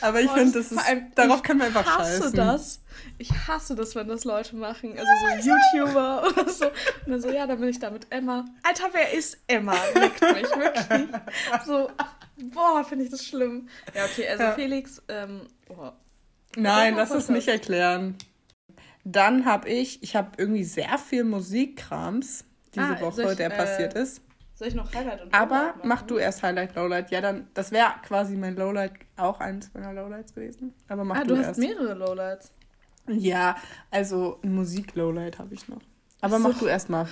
Aber 0.00 0.20
ich 0.20 0.30
finde, 0.30 0.58
ich- 0.60 0.68
das 0.68 0.72
ist, 0.72 0.78
allem, 0.88 1.12
darauf 1.14 1.38
ich 1.38 1.42
kann 1.42 1.58
man 1.58 1.68
einfach 1.68 1.84
hasse 1.98 2.22
scheißen. 2.22 2.36
das. 2.36 2.80
Ich 3.18 3.30
hasse 3.48 3.74
das, 3.74 3.94
wenn 3.94 4.08
das 4.08 4.24
Leute 4.24 4.56
machen. 4.56 4.96
Also 4.98 5.10
so 5.42 5.50
YouTuber 5.50 6.24
oder 6.28 6.48
so. 6.48 6.66
Und 6.66 6.72
dann 7.06 7.20
so, 7.20 7.30
ja, 7.30 7.46
dann 7.46 7.58
bin 7.60 7.68
ich 7.68 7.78
da 7.78 7.90
mit 7.90 8.06
Emma. 8.10 8.44
Alter, 8.62 8.84
wer 8.92 9.12
ist 9.12 9.38
Emma? 9.46 9.74
Leckt 9.94 10.20
mich 10.20 10.42
wirklich. 10.56 11.08
So, 11.66 11.90
boah, 12.54 12.84
finde 12.84 13.04
ich 13.04 13.10
das 13.10 13.24
schlimm. 13.24 13.68
Ja, 13.94 14.04
okay, 14.04 14.28
also 14.28 14.42
Ja. 14.44 14.52
Felix, 14.52 15.02
ähm, 15.08 15.42
oh. 15.68 15.90
Nein, 16.56 16.94
lass 16.96 17.10
es 17.10 17.28
nicht 17.28 17.48
erklären. 17.48 18.16
Dann 19.04 19.46
habe 19.46 19.68
ich, 19.68 20.02
ich 20.02 20.14
habe 20.14 20.30
irgendwie 20.36 20.64
sehr 20.64 20.96
viel 20.98 21.24
Musikkrams 21.24 22.44
diese 22.74 22.86
Ah, 22.86 23.00
Woche, 23.00 23.30
ich, 23.30 23.36
der 23.36 23.52
äh, 23.52 23.56
passiert 23.56 23.94
ist. 23.94 24.20
Soll 24.62 24.68
ich 24.68 24.74
noch 24.76 24.94
Highlight 24.94 25.20
und 25.22 25.34
Aber 25.34 25.56
Lowlight 25.56 25.76
machen? 25.78 25.88
mach 25.88 26.02
du 26.02 26.18
erst 26.18 26.40
Highlight, 26.44 26.76
Lowlight. 26.76 27.10
Ja, 27.10 27.20
dann, 27.20 27.48
das 27.52 27.72
wäre 27.72 27.94
quasi 28.06 28.36
mein 28.36 28.54
Lowlight, 28.54 28.92
auch 29.16 29.40
eines 29.40 29.74
meiner 29.74 29.92
Lowlights 29.92 30.34
gewesen. 30.36 30.72
Aber 30.86 31.02
mach 31.02 31.16
Ah, 31.16 31.24
du, 31.24 31.30
du 31.34 31.38
hast 31.38 31.46
erst. 31.48 31.58
mehrere 31.58 31.94
Lowlights. 31.94 32.52
Ja, 33.08 33.56
also 33.90 34.38
ein 34.44 34.54
Musik-Lowlight 34.54 35.40
habe 35.40 35.52
ich 35.52 35.66
noch. 35.66 35.80
Aber 36.20 36.36
Ach 36.36 36.40
so. 36.42 36.48
mach 36.48 36.58
du 36.60 36.66
erst 36.66 36.88
mal. 36.90 37.08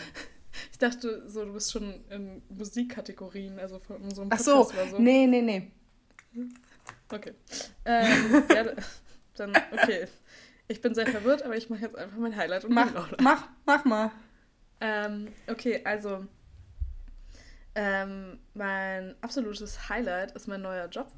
Ich 0.71 0.79
dachte 0.79 1.29
so, 1.29 1.45
du 1.45 1.53
bist 1.53 1.73
schon 1.73 2.05
in 2.11 2.41
Musikkategorien, 2.51 3.59
also 3.59 3.81
von 3.81 3.97
unserem 3.97 4.29
Ach 4.31 4.37
Podcast 4.37 4.45
so, 4.71 4.73
oder 4.73 4.87
so. 4.87 4.99
nee, 5.01 5.27
nee, 5.27 5.43
nee. 5.43 5.73
Okay. 7.13 7.33
Ähm, 7.85 8.45
ja, 8.55 8.65
dann, 9.35 9.53
okay. 9.73 10.07
Ich 10.69 10.81
bin 10.81 10.95
sehr 10.95 11.09
verwirrt, 11.09 11.43
aber 11.43 11.57
ich 11.57 11.69
mache 11.69 11.81
jetzt 11.83 11.97
einfach 11.99 12.17
mein 12.19 12.37
Highlight 12.37 12.65
und 12.65 12.73
mein 12.75 12.87
Mach, 12.87 12.95
Lowlight. 13.11 13.21
mach, 13.21 13.49
mach 13.67 13.85
mal. 13.85 14.11
Ähm, 14.81 15.27
okay, 15.49 15.81
also 15.85 16.27
ähm, 17.75 18.39
mein 18.55 19.15
absolutes 19.23 19.89
Highlight 19.89 20.33
ist 20.33 20.49
mein 20.49 20.63
neuer 20.63 20.89
Job. 20.89 21.09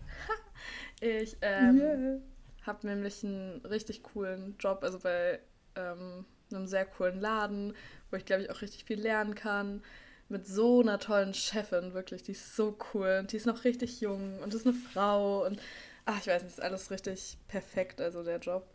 ich 1.01 1.37
ähm, 1.43 1.77
Yeah. 1.79 2.19
habe 2.63 2.87
nämlich 2.87 3.25
einen 3.25 3.61
richtig 3.67 4.03
coolen 4.03 4.57
Job, 4.59 4.81
also 4.85 4.99
bei 5.01 5.41
ähm, 5.77 6.25
einem 6.53 6.67
sehr 6.67 6.87
coolen 6.87 7.21
Laden, 7.21 7.75
wo 8.11 8.17
ich 8.17 8.25
glaube 8.25 8.43
ich 8.43 8.51
auch 8.51 8.63
richtig 8.63 8.85
viel 8.85 9.01
lernen 9.01 9.35
kann. 9.35 9.83
Mit 10.29 10.47
so 10.47 10.81
einer 10.81 10.99
tollen 10.99 11.35
Chefin, 11.35 11.95
wirklich, 11.95 12.23
die 12.23 12.33
ist 12.33 12.57
so 12.57 12.77
cool 12.95 13.19
und 13.21 13.33
die 13.33 13.37
ist 13.37 13.47
noch 13.47 13.65
richtig 13.65 14.01
jung 14.01 14.39
und 14.41 14.55
ist 14.55 14.67
eine 14.67 14.75
Frau 14.75 15.45
und 15.47 15.61
ach, 16.07 16.19
ich 16.21 16.27
weiß 16.29 16.43
nicht, 16.43 16.53
ist 16.53 16.63
alles 16.63 16.91
richtig 16.91 17.39
perfekt, 17.49 18.01
also 18.01 18.23
der 18.25 18.39
Job. 18.39 18.67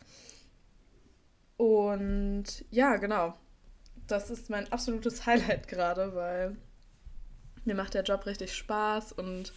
Und 1.57 2.65
ja, 2.69 2.97
genau. 2.97 3.33
Das 4.07 4.29
ist 4.29 4.49
mein 4.49 4.71
absolutes 4.71 5.25
Highlight 5.25 5.67
gerade, 5.69 6.15
weil 6.15 6.57
mir 7.67 7.75
macht 7.75 7.93
der 7.93 8.03
Job 8.03 8.25
richtig 8.25 8.56
Spaß 8.56 9.12
und 9.12 9.53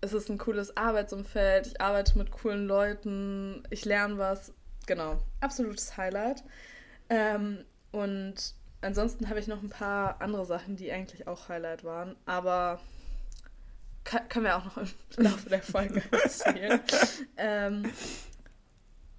es 0.00 0.12
ist 0.12 0.30
ein 0.30 0.38
cooles 0.38 0.76
Arbeitsumfeld. 0.76 1.66
Ich 1.66 1.80
arbeite 1.80 2.18
mit 2.18 2.30
coolen 2.30 2.66
Leuten, 2.66 3.62
ich 3.70 3.84
lerne 3.84 4.18
was. 4.18 4.52
Genau, 4.86 5.18
absolutes 5.40 5.96
Highlight. 5.96 6.42
Ähm, 7.10 7.64
und 7.92 8.54
ansonsten 8.80 9.28
habe 9.28 9.40
ich 9.40 9.46
noch 9.46 9.62
ein 9.62 9.70
paar 9.70 10.20
andere 10.20 10.46
Sachen, 10.46 10.76
die 10.76 10.90
eigentlich 10.92 11.26
auch 11.26 11.48
Highlight 11.48 11.84
waren, 11.84 12.16
aber 12.26 12.80
können 14.04 14.44
wir 14.46 14.56
auch 14.56 14.64
noch 14.64 14.76
im 14.78 14.88
Laufe 15.16 15.48
der 15.48 15.62
Folge 15.62 16.02
erzählen. 16.10 16.80
ähm, 17.36 17.92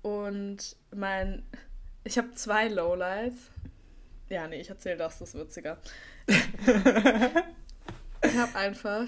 und 0.01 0.75
mein, 0.95 1.43
ich 2.03 2.17
habe 2.17 2.31
zwei 2.33 2.67
Lowlights. 2.67 3.37
Ja, 4.29 4.47
nee, 4.47 4.61
ich 4.61 4.69
erzähle 4.69 4.97
das, 4.97 5.19
das 5.19 5.33
ist 5.33 5.39
witziger. 5.39 5.77
ich 6.27 6.37
habe 8.37 8.55
einfach 8.55 9.05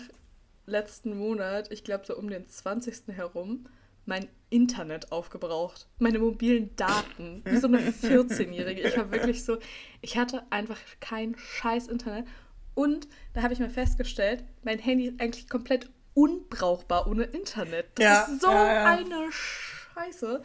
letzten 0.66 1.18
Monat, 1.18 1.72
ich 1.72 1.84
glaube 1.84 2.06
so 2.06 2.16
um 2.16 2.30
den 2.30 2.48
20. 2.48 3.16
herum, 3.16 3.68
mein 4.06 4.28
Internet 4.50 5.12
aufgebraucht. 5.12 5.88
Meine 6.00 6.20
mobilen 6.20 6.76
Daten. 6.76 7.42
Wie 7.46 7.58
so 7.58 7.68
eine 7.68 7.80
14-Jährige. 7.80 8.82
Ich 8.82 8.98
war 8.98 9.12
wirklich 9.12 9.44
so, 9.44 9.60
ich 10.02 10.18
hatte 10.18 10.44
einfach 10.50 10.80
kein 11.00 11.36
scheiß 11.38 11.88
Internet. 11.88 12.26
Und 12.74 13.08
da 13.34 13.44
habe 13.44 13.54
ich 13.54 13.60
mal 13.60 13.70
festgestellt, 13.70 14.44
mein 14.64 14.80
Handy 14.80 15.08
ist 15.08 15.22
eigentlich 15.22 15.50
komplett 15.50 15.90
unbrauchbar 16.14 17.08
ohne 17.08 17.24
Internet. 17.24 17.88
Das 17.96 18.04
ja, 18.04 18.22
ist 18.24 18.42
so 18.42 18.50
ja, 18.50 18.74
ja. 18.74 18.86
eine 18.86 19.32
Scheiße. 19.32 20.42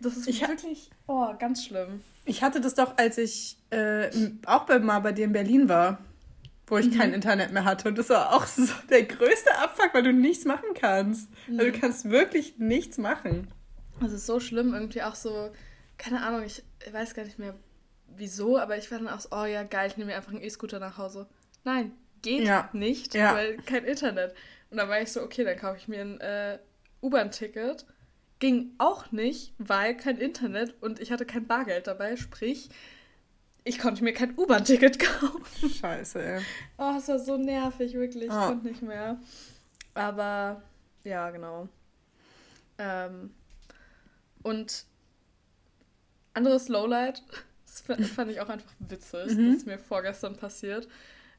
Das 0.00 0.16
ist 0.16 0.28
ich 0.28 0.40
wirklich, 0.46 0.90
oh, 1.06 1.34
ganz 1.38 1.64
schlimm. 1.64 2.02
Ich 2.24 2.42
hatte 2.42 2.60
das 2.60 2.74
doch, 2.74 2.96
als 2.98 3.18
ich 3.18 3.56
äh, 3.70 4.10
auch 4.46 4.64
bei, 4.64 4.78
mal 4.78 5.00
bei 5.00 5.12
dir 5.12 5.24
in 5.24 5.32
Berlin 5.32 5.68
war, 5.68 5.98
wo 6.66 6.78
ich 6.78 6.90
mhm. 6.90 6.98
kein 6.98 7.12
Internet 7.12 7.52
mehr 7.52 7.64
hatte. 7.64 7.88
Und 7.88 7.98
das 7.98 8.10
war 8.10 8.34
auch 8.34 8.46
so 8.46 8.72
der 8.90 9.04
größte 9.04 9.56
Abfuck, 9.58 9.94
weil 9.94 10.02
du 10.02 10.12
nichts 10.12 10.44
machen 10.44 10.68
kannst. 10.74 11.28
Mhm. 11.48 11.58
Also 11.58 11.72
du 11.72 11.78
kannst 11.78 12.10
wirklich 12.10 12.58
nichts 12.58 12.98
machen. 12.98 13.48
Das 14.00 14.12
ist 14.12 14.26
so 14.26 14.38
schlimm, 14.38 14.74
irgendwie 14.74 15.02
auch 15.02 15.16
so, 15.16 15.50
keine 15.96 16.22
Ahnung, 16.22 16.42
ich 16.44 16.62
weiß 16.92 17.14
gar 17.14 17.24
nicht 17.24 17.38
mehr 17.38 17.54
wieso, 18.16 18.58
aber 18.58 18.76
ich 18.78 18.90
war 18.90 18.98
dann 18.98 19.08
auch 19.08 19.20
so, 19.20 19.28
oh 19.32 19.44
ja, 19.44 19.62
geil, 19.64 19.88
ich 19.88 19.96
nehme 19.96 20.10
mir 20.10 20.16
einfach 20.16 20.32
einen 20.32 20.42
E-Scooter 20.42 20.78
nach 20.78 20.98
Hause. 20.98 21.26
Nein, 21.64 21.92
geht 22.22 22.42
ja. 22.42 22.68
nicht, 22.72 23.14
ja. 23.14 23.34
weil 23.34 23.56
kein 23.58 23.84
Internet. 23.84 24.34
Und 24.70 24.76
dann 24.76 24.88
war 24.88 25.00
ich 25.00 25.12
so, 25.12 25.22
okay, 25.22 25.44
dann 25.44 25.56
kaufe 25.56 25.78
ich 25.78 25.88
mir 25.88 26.00
ein 26.00 26.20
äh, 26.20 26.58
U-Bahn-Ticket. 27.02 27.86
Ging 28.38 28.72
auch 28.78 29.10
nicht, 29.10 29.52
weil 29.58 29.96
kein 29.96 30.18
Internet 30.18 30.80
und 30.80 31.00
ich 31.00 31.10
hatte 31.10 31.26
kein 31.26 31.46
Bargeld 31.46 31.86
dabei. 31.86 32.16
Sprich, 32.16 32.68
ich 33.64 33.78
konnte 33.78 34.04
mir 34.04 34.12
kein 34.12 34.36
U-Bahn-Ticket 34.38 34.98
kaufen. 35.00 35.70
Scheiße, 35.70 36.22
ey. 36.22 36.42
Oh, 36.78 36.94
es 36.96 37.08
war 37.08 37.18
so 37.18 37.36
nervig, 37.36 37.94
wirklich. 37.94 38.24
Ich 38.24 38.30
oh. 38.30 38.46
konnte 38.46 38.66
nicht 38.66 38.82
mehr. 38.82 39.18
Aber 39.94 40.62
ja, 41.04 41.30
genau. 41.30 41.68
Ähm, 42.78 43.34
und 44.42 44.84
anderes 46.34 46.68
Lowlight, 46.68 47.22
das 47.86 48.10
fand 48.10 48.30
ich 48.30 48.40
auch 48.40 48.48
einfach 48.48 48.72
witzig. 48.78 49.36
Mhm. 49.36 49.46
Das 49.50 49.56
ist 49.56 49.66
mir 49.66 49.78
vorgestern 49.78 50.36
passiert. 50.36 50.88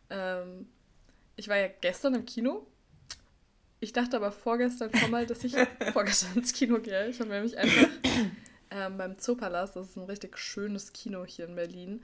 Ähm, 0.10 0.68
ich 1.36 1.48
war 1.48 1.58
ja 1.58 1.70
gestern 1.82 2.16
im 2.16 2.26
Kino 2.26 2.68
ich 3.80 3.94
dachte 3.94 4.18
aber 4.18 4.32
vorgestern 4.32 4.94
schon 4.96 5.12
mal, 5.12 5.26
dass 5.26 5.44
ich 5.44 5.56
vorgestern 5.94 6.36
ins 6.36 6.54
Kino 6.54 6.80
gehe. 6.80 7.08
Ich 7.08 7.20
habe 7.20 7.30
nämlich 7.30 7.58
einfach 7.58 7.88
ähm, 8.72 8.98
beim 8.98 9.18
Zoopalast, 9.18 9.76
das 9.76 9.90
ist 9.90 9.98
ein 9.98 10.04
richtig 10.04 10.38
schönes 10.38 10.94
Kino 10.94 11.26
hier 11.26 11.46
in 11.48 11.56
Berlin, 11.56 12.04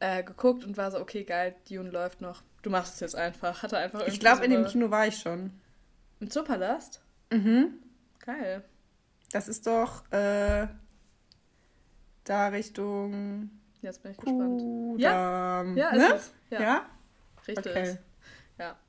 äh, 0.00 0.22
geguckt 0.22 0.64
und 0.64 0.76
war 0.76 0.90
so, 0.90 1.00
okay, 1.00 1.24
geil, 1.24 1.54
Dune 1.68 1.90
läuft 1.90 2.20
noch. 2.20 2.42
Du 2.62 2.70
machst 2.70 2.94
es 2.94 3.00
jetzt 3.00 3.16
einfach. 3.16 3.62
Hatte 3.62 3.78
einfach 3.78 4.06
Ich 4.06 4.20
glaube, 4.20 4.44
in 4.44 4.50
dem 4.50 4.66
Kino 4.66 4.90
war 4.90 5.06
ich 5.06 5.16
schon. 5.18 5.52
Im 6.20 6.30
Zoopalast? 6.30 7.00
Mhm. 7.30 7.74
Geil. 8.18 8.64
Das 9.32 9.48
ist 9.48 9.66
doch 9.66 10.10
äh, 10.12 10.66
da 12.24 12.48
Richtung. 12.48 13.50
Jetzt 13.82 14.02
bin 14.02 14.12
ich 14.12 14.18
gespannt. 14.18 15.00
Ja, 15.00 15.62
ja, 15.62 15.90
ist 15.90 15.98
ne? 15.98 16.14
es. 16.14 16.32
Ja. 16.50 16.60
ja? 16.60 16.86
Richtig. 17.46 17.66
Okay. 17.66 17.98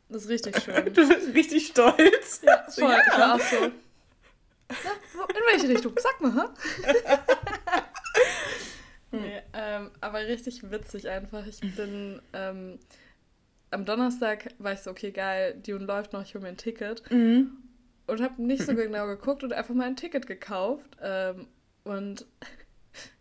Das 0.09 0.23
ist 0.23 0.29
richtig 0.29 0.59
schön. 0.61 0.85
Du 0.93 1.07
bist 1.07 1.35
richtig 1.35 1.67
stolz. 1.67 2.41
Ja, 2.43 2.65
voll. 2.69 2.91
Ja. 2.91 3.01
Ich 3.05 3.19
war 3.19 3.35
auch 3.35 3.39
so. 3.39 3.55
Ja, 3.55 4.91
in 5.29 5.43
welche 5.51 5.69
Richtung? 5.69 5.93
Sag 5.97 6.19
mal, 6.21 6.33
ha? 6.35 6.53
nee, 9.11 9.41
ähm, 9.53 9.91
aber 10.01 10.19
richtig 10.19 10.69
witzig 10.69 11.07
einfach. 11.09 11.45
Ich 11.45 11.59
bin 11.75 12.21
ähm, 12.33 12.79
am 13.71 13.85
Donnerstag 13.85 14.53
war 14.59 14.73
ich 14.73 14.79
so, 14.79 14.91
okay, 14.91 15.11
geil, 15.11 15.59
Dune 15.65 15.85
läuft 15.85 16.13
noch, 16.13 16.23
ich 16.23 16.33
hole 16.33 16.43
mir 16.43 16.49
ein 16.49 16.57
Ticket. 16.57 17.09
Mhm. 17.11 17.51
Und 18.07 18.21
habe 18.21 18.41
nicht 18.41 18.63
so 18.63 18.75
genau 18.75 19.07
geguckt 19.07 19.43
und 19.43 19.53
einfach 19.53 19.73
mal 19.73 19.87
ein 19.87 19.95
Ticket 19.95 20.27
gekauft. 20.27 20.97
Ähm, 21.01 21.47
und 21.83 22.25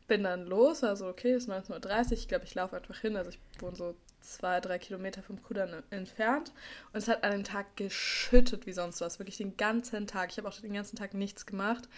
bin 0.09 0.23
dann 0.23 0.47
los, 0.47 0.85
also 0.85 1.09
okay, 1.09 1.33
es 1.33 1.45
ist 1.45 1.51
19.30 1.51 2.07
Uhr, 2.07 2.13
ich 2.13 2.29
glaube, 2.29 2.45
ich 2.45 2.55
laufe 2.55 2.77
einfach 2.77 2.99
hin. 2.99 3.17
Also 3.17 3.31
ich 3.31 3.39
wohne 3.61 3.77
so 3.77 3.97
zwei, 4.27 4.61
drei 4.61 4.79
Kilometer 4.79 5.23
vom 5.23 5.43
Kudamm 5.43 5.71
entfernt. 5.91 6.53
Und 6.93 6.99
es 6.99 7.09
hat 7.09 7.25
an 7.25 7.33
dem 7.33 7.45
Tag 7.45 7.77
geschüttet 7.77 8.67
wie 8.67 8.73
sonst 8.73 9.01
was. 9.01 9.19
Wirklich 9.19 9.39
den 9.39 9.57
ganzen 9.57 10.07
Tag. 10.07 10.31
Ich 10.31 10.39
habe 10.39 10.49
auch 10.49 10.61
den 10.61 10.75
ganzen 10.75 10.97
Tag 10.97 11.15
nichts 11.15 11.47
gemacht. 11.47 11.89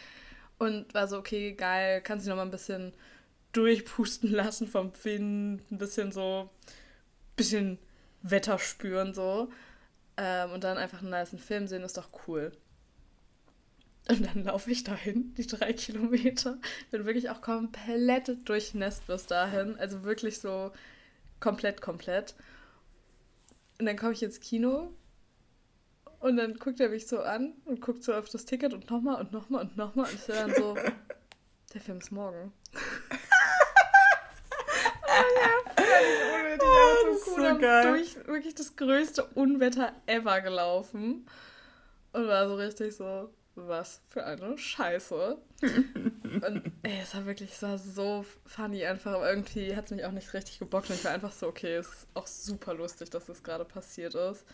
Und 0.58 0.92
war 0.94 1.08
so, 1.08 1.18
okay, 1.18 1.52
geil, 1.52 2.00
kannst 2.02 2.26
du 2.26 2.30
noch 2.30 2.36
mal 2.36 2.42
ein 2.42 2.50
bisschen 2.50 2.92
durchpusten 3.52 4.30
lassen 4.30 4.66
vom 4.66 4.92
Wind, 5.04 5.62
ein 5.70 5.78
bisschen 5.78 6.12
so, 6.12 6.50
bisschen 7.36 7.78
Wetter 8.22 8.58
spüren 8.58 9.14
so. 9.14 9.50
Ähm, 10.16 10.52
und 10.52 10.64
dann 10.64 10.76
einfach 10.76 11.00
einen 11.00 11.10
nice 11.10 11.34
Film 11.38 11.66
sehen, 11.66 11.82
ist 11.82 11.96
doch 11.96 12.10
cool. 12.26 12.52
Und 14.08 14.24
dann 14.24 14.44
laufe 14.44 14.70
ich 14.70 14.84
dahin, 14.84 15.34
die 15.34 15.46
drei 15.46 15.72
Kilometer. 15.72 16.58
Bin 16.90 17.04
wirklich 17.04 17.30
auch 17.30 17.42
komplett 17.42 18.48
durchnässt 18.48 19.06
bis 19.06 19.26
dahin. 19.26 19.76
Also 19.78 20.02
wirklich 20.02 20.40
so 20.40 20.72
Komplett, 21.40 21.80
komplett. 21.80 22.34
Und 23.78 23.86
dann 23.86 23.96
komme 23.96 24.12
ich 24.12 24.22
ins 24.22 24.40
Kino 24.40 24.92
und 26.20 26.36
dann 26.36 26.54
guckt 26.54 26.80
er 26.80 26.88
mich 26.88 27.06
so 27.06 27.20
an 27.20 27.54
und 27.64 27.80
guckt 27.80 28.02
so 28.02 28.12
auf 28.12 28.28
das 28.28 28.44
Ticket 28.44 28.74
und 28.74 28.90
nochmal 28.90 29.20
und 29.20 29.30
nochmal 29.32 29.62
und 29.62 29.76
nochmal. 29.76 30.06
Und 30.06 30.14
ich 30.14 30.26
dann 30.26 30.52
so, 30.54 30.76
der 31.74 31.80
Film 31.80 31.98
ist 31.98 32.10
morgen. 32.10 32.52
oh 32.74 32.78
ja, 35.36 35.84
völlig 35.84 36.34
unnötig. 36.34 36.66
Oh, 36.66 37.14
so 37.14 37.30
cool. 37.30 37.60
So 37.60 37.82
durch 37.88 38.16
wirklich 38.26 38.54
das 38.54 38.74
größte 38.74 39.22
Unwetter 39.34 39.92
ever 40.06 40.40
gelaufen. 40.40 41.28
Und 42.12 42.26
war 42.26 42.48
so 42.48 42.56
richtig 42.56 42.96
so, 42.96 43.30
was 43.54 44.00
für 44.08 44.24
eine 44.24 44.58
Scheiße. 44.58 45.38
und 46.34 46.72
ey, 46.82 47.00
es 47.02 47.14
war 47.14 47.26
wirklich, 47.26 47.52
es 47.52 47.62
war 47.62 47.78
so 47.78 48.24
funny 48.46 48.84
einfach, 48.84 49.12
aber 49.12 49.30
irgendwie 49.30 49.74
hat 49.74 49.86
es 49.86 49.90
mich 49.90 50.04
auch 50.04 50.12
nicht 50.12 50.32
richtig 50.34 50.58
gebockt 50.58 50.90
und 50.90 50.96
ich 50.96 51.04
war 51.04 51.12
einfach 51.12 51.32
so, 51.32 51.46
okay, 51.46 51.76
es 51.76 51.86
ist 51.88 52.06
auch 52.14 52.26
super 52.26 52.74
lustig, 52.74 53.10
dass 53.10 53.26
das 53.26 53.42
gerade 53.42 53.64
passiert 53.64 54.14
ist. 54.14 54.44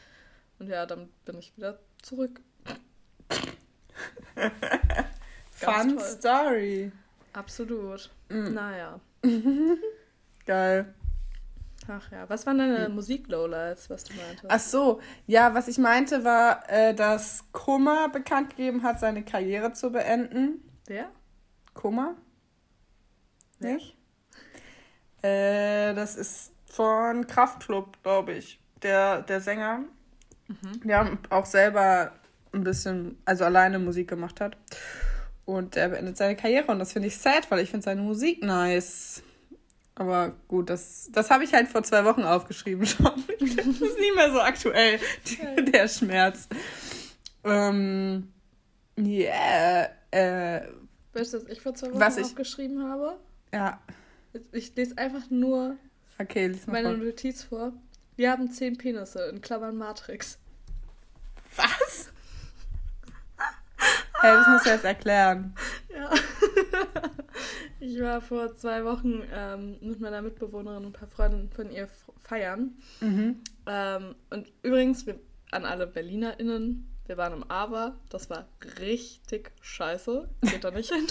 Und 0.59 0.69
ja, 0.69 0.87
dann 0.87 1.09
bin 1.25 1.39
ich 1.39 1.57
wieder 1.57 1.79
zurück. 2.03 2.41
Fun 5.51 5.97
toll. 5.97 6.01
Story. 6.01 6.93
Absolut. 7.33 8.11
Mm. 8.29 8.55
Naja. 8.55 9.01
Geil. 10.47 10.95
Ach 11.89 12.11
ja, 12.11 12.29
was 12.29 12.47
waren 12.47 12.59
deine 12.59 12.87
hm. 12.87 12.95
Musik-Lowlights, 12.95 13.91
was 13.91 14.05
du 14.05 14.15
meintest? 14.15 14.47
Ach 14.49 14.59
so, 14.59 15.01
ja, 15.27 15.55
was 15.55 15.69
ich 15.69 15.79
meinte 15.79 16.25
war, 16.25 16.69
äh, 16.71 16.95
dass 16.95 17.45
Kummer 17.53 18.09
bekannt 18.09 18.51
gegeben 18.51 18.83
hat, 18.83 19.01
seine 19.01 19.23
Karriere 19.23 19.73
zu 19.73 19.91
beenden. 19.91 20.63
Wer? 20.87 21.11
Kummer? 21.75 22.17
Nicht? 23.59 23.97
Äh, 25.23 25.95
das 25.95 26.17
ist 26.17 26.53
von 26.67 27.27
Kraftklub, 27.27 28.03
glaube 28.03 28.33
ich, 28.33 28.61
der, 28.83 29.23
der 29.23 29.41
Sänger. 29.41 29.81
Mhm. 30.49 30.81
Der 30.85 31.19
auch 31.31 31.47
selber 31.47 32.13
ein 32.53 32.65
bisschen, 32.65 33.19
also 33.25 33.45
alleine 33.45 33.79
Musik 33.79 34.09
gemacht 34.09 34.41
hat. 34.41 34.57
Und 35.45 35.77
er 35.77 35.91
beendet 35.91 36.17
seine 36.17 36.37
Karriere 36.37 36.73
und 36.73 36.79
das 36.79 36.93
finde 36.93 37.09
ich 37.09 37.19
sad, 37.19 37.51
weil 37.51 37.61
ich 37.61 37.71
finde 37.71 37.85
seine 37.85 38.03
Musik 38.03 38.43
nice. 38.43 39.23
Aber 39.95 40.33
gut, 40.49 40.71
das, 40.71 41.09
das 41.13 41.31
habe 41.31 41.45
ich 41.45 41.53
halt 41.53 41.69
vor 41.69 41.83
zwei 41.83 42.05
Wochen 42.05 42.23
aufgeschrieben 42.23 42.87
schon. 42.87 43.25
das 43.41 43.67
ist 43.67 43.81
nicht 43.81 44.17
mehr 44.17 44.33
so 44.33 44.41
aktuell, 44.41 44.99
die, 45.27 45.65
der 45.71 45.89
Schmerz. 45.89 46.49
Ähm, 47.45 48.33
yeah. 48.99 49.89
Äh, 50.11 50.63
weißt 51.15 51.35
du, 51.35 51.43
was 51.43 51.49
ich 51.49 51.61
vor 51.61 51.75
zwei 51.75 51.91
Wochen 51.91 52.01
was 52.01 52.17
ich, 52.17 52.25
aufgeschrieben 52.25 52.83
habe? 52.89 53.17
Ja. 53.53 53.81
Ich 54.53 54.75
lese 54.75 54.99
einfach 54.99 55.31
nur 55.31 55.77
okay, 56.19 56.49
lies 56.49 56.67
meine 56.67 56.95
vor. 56.95 57.05
Notiz 57.05 57.43
vor. 57.45 57.73
Wir 58.17 58.31
haben 58.31 58.51
zehn 58.51 58.77
Penisse, 58.77 59.29
in 59.29 59.41
Klammern 59.41 59.77
Matrix. 59.77 60.39
Was? 61.57 62.11
Hey, 64.21 64.33
das 64.33 64.49
musst 64.49 64.67
du 64.67 64.71
jetzt 64.71 64.85
erklären. 64.85 65.55
Ja. 65.93 66.11
Ich 67.81 68.01
war 68.01 68.23
vor 68.23 68.55
zwei 68.55 68.83
Wochen 68.87 69.23
ähm, 69.31 69.77
mit 69.83 70.01
meiner 70.01 70.23
Mitbewohnerin 70.23 70.85
und 70.85 70.87
ein 70.87 70.93
paar 70.93 71.09
Freunden 71.09 71.51
von 71.51 71.71
ihr 71.71 71.87
feiern. 72.23 72.79
Mhm. 73.01 73.43
Ähm, 73.67 74.15
und 74.31 74.51
übrigens, 74.63 75.07
wir, 75.07 75.19
an 75.51 75.67
alle 75.67 75.87
BerlinerInnen, 75.87 76.89
wir 77.07 77.17
waren 77.17 77.35
im 77.35 77.51
Aber, 77.51 77.97
das 78.09 78.31
war 78.31 78.49
richtig 78.81 79.53
scheiße. 79.61 80.29
Geht 80.43 80.65
da 80.65 80.71
nicht 80.71 80.93
hin. 80.93 81.07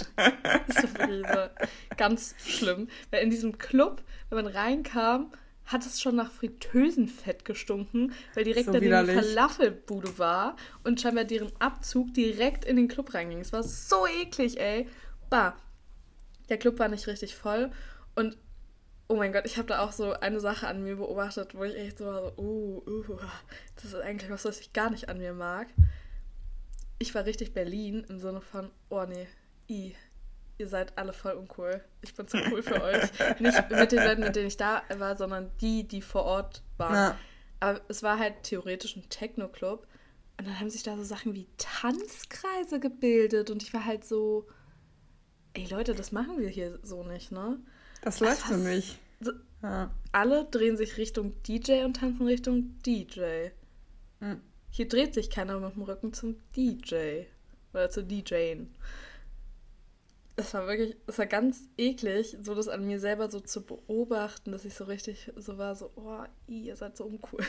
das 0.68 0.78
ist 0.84 0.98
wirklich 0.98 1.26
so 1.28 1.50
ganz 1.98 2.36
schlimm. 2.46 2.88
Weil 3.12 3.24
in 3.24 3.30
diesem 3.30 3.58
Club, 3.58 4.02
wenn 4.30 4.44
man 4.44 4.48
reinkam, 4.48 5.32
hat 5.66 5.86
es 5.86 6.02
schon 6.02 6.16
nach 6.16 6.32
Fritteusenfett 6.32 7.46
gestunken, 7.46 8.14
weil 8.34 8.44
direkt 8.44 8.66
so 8.66 8.74
daneben 8.74 9.08
die 9.08 9.14
Falafelbude 9.14 10.18
war 10.18 10.58
und 10.84 11.00
scheinbar 11.00 11.24
deren 11.24 11.52
Abzug 11.60 12.14
direkt 12.14 12.66
in 12.66 12.76
den 12.76 12.88
Club 12.88 13.14
reinging. 13.14 13.40
Es 13.40 13.54
war 13.54 13.64
so 13.64 14.06
eklig, 14.08 14.60
ey. 14.60 14.88
Bah. 15.30 15.56
Der 16.50 16.58
Club 16.58 16.80
war 16.80 16.90
nicht 16.90 17.08
richtig 17.08 17.36
voll 17.36 17.72
und 18.16 18.38
oh 19.14 19.16
mein 19.16 19.32
Gott, 19.32 19.46
ich 19.46 19.58
habe 19.58 19.68
da 19.68 19.82
auch 19.82 19.92
so 19.92 20.14
eine 20.14 20.40
Sache 20.40 20.68
an 20.68 20.84
mir 20.84 20.96
beobachtet, 20.96 21.54
wo 21.54 21.64
ich 21.64 21.76
echt 21.76 22.00
so 22.00 22.06
war, 22.06 22.34
so, 22.36 22.42
uh, 22.42 22.84
uh, 22.88 23.18
das 23.76 23.86
ist 23.86 23.96
eigentlich 23.96 24.32
was, 24.32 24.44
was 24.44 24.60
ich 24.60 24.74
gar 24.74 24.90
nicht 24.90 25.08
an 25.08 25.20
mir 25.20 25.34
mag. 25.34 25.68
Ich 26.98 27.14
war 27.14 27.24
richtig 27.24 27.54
Berlin 27.54 28.04
im 28.10 28.18
Sinne 28.18 28.42
von, 28.42 28.72
oh 28.90 29.06
nee, 29.06 29.28
i, 29.70 29.96
ihr 30.58 30.68
seid 30.68 30.98
alle 30.98 31.14
voll 31.14 31.34
uncool. 31.34 31.84
Ich 32.02 32.16
bin 32.16 32.28
zu 32.28 32.38
cool 32.52 32.64
für 32.64 32.82
euch. 32.82 33.04
Nicht 33.40 33.70
mit 33.70 33.92
den 33.92 34.04
Leuten, 34.04 34.22
mit 34.22 34.36
denen 34.36 34.48
ich 34.48 34.58
da 34.58 34.82
war, 34.98 35.16
sondern 35.16 35.52
die, 35.62 35.88
die 35.88 36.02
vor 36.02 36.24
Ort 36.24 36.64
waren. 36.78 36.96
Ja. 36.96 37.18
Aber 37.60 37.82
es 37.90 38.02
war 38.02 38.18
halt 38.18 38.42
theoretisch 38.42 38.96
ein 38.96 39.08
Techno-Club. 39.10 39.86
Und 40.40 40.48
dann 40.48 40.60
haben 40.60 40.72
sich 40.72 40.82
da 40.82 40.98
so 40.98 41.04
Sachen 41.04 41.36
wie 41.36 41.48
Tanzkreise 41.58 42.80
gebildet. 42.80 43.52
Und 43.52 43.62
ich 43.62 43.76
war 43.76 43.86
halt 43.86 44.06
so, 44.06 44.48
ey 45.54 45.68
Leute, 45.68 45.94
das 45.94 46.12
machen 46.12 46.40
wir 46.40 46.50
hier 46.50 46.80
so 46.82 47.04
nicht, 47.04 47.32
ne? 47.32 47.60
Das 48.02 48.20
läuft 48.20 48.42
für 48.42 48.58
mich. 48.58 49.00
Ja. 49.62 49.92
Alle 50.12 50.46
drehen 50.46 50.78
sich 50.78 50.98
Richtung 50.98 51.42
DJ 51.44 51.84
und 51.84 51.98
tanzen 51.98 52.26
Richtung 52.26 52.76
DJ. 52.86 53.50
Mhm. 54.20 54.42
Hier 54.70 54.88
dreht 54.88 55.14
sich 55.14 55.30
keiner 55.30 55.60
mit 55.60 55.76
dem 55.76 55.84
Rücken 55.84 56.14
zum 56.14 56.36
DJ. 56.56 57.24
Oder 57.74 57.90
zu 57.90 58.04
DJen 58.04 58.74
es 60.36 60.54
war 60.54 60.68
wirklich, 60.68 60.96
es 61.06 61.18
war 61.18 61.26
ganz 61.26 61.68
eklig, 61.78 62.38
so 62.42 62.56
das 62.56 62.68
an 62.68 62.86
mir 62.86 63.00
selber 63.00 63.30
so 63.30 63.40
zu 63.40 63.64
beobachten, 63.64 64.52
dass 64.52 64.66
ich 64.66 64.74
so 64.74 64.86
richtig 64.86 65.32
so 65.36 65.58
war, 65.58 65.76
so, 65.76 65.92
oh, 65.96 66.24
ihr 66.48 66.76
seid 66.76 66.98
so 66.98 67.06
uncool. 67.06 67.44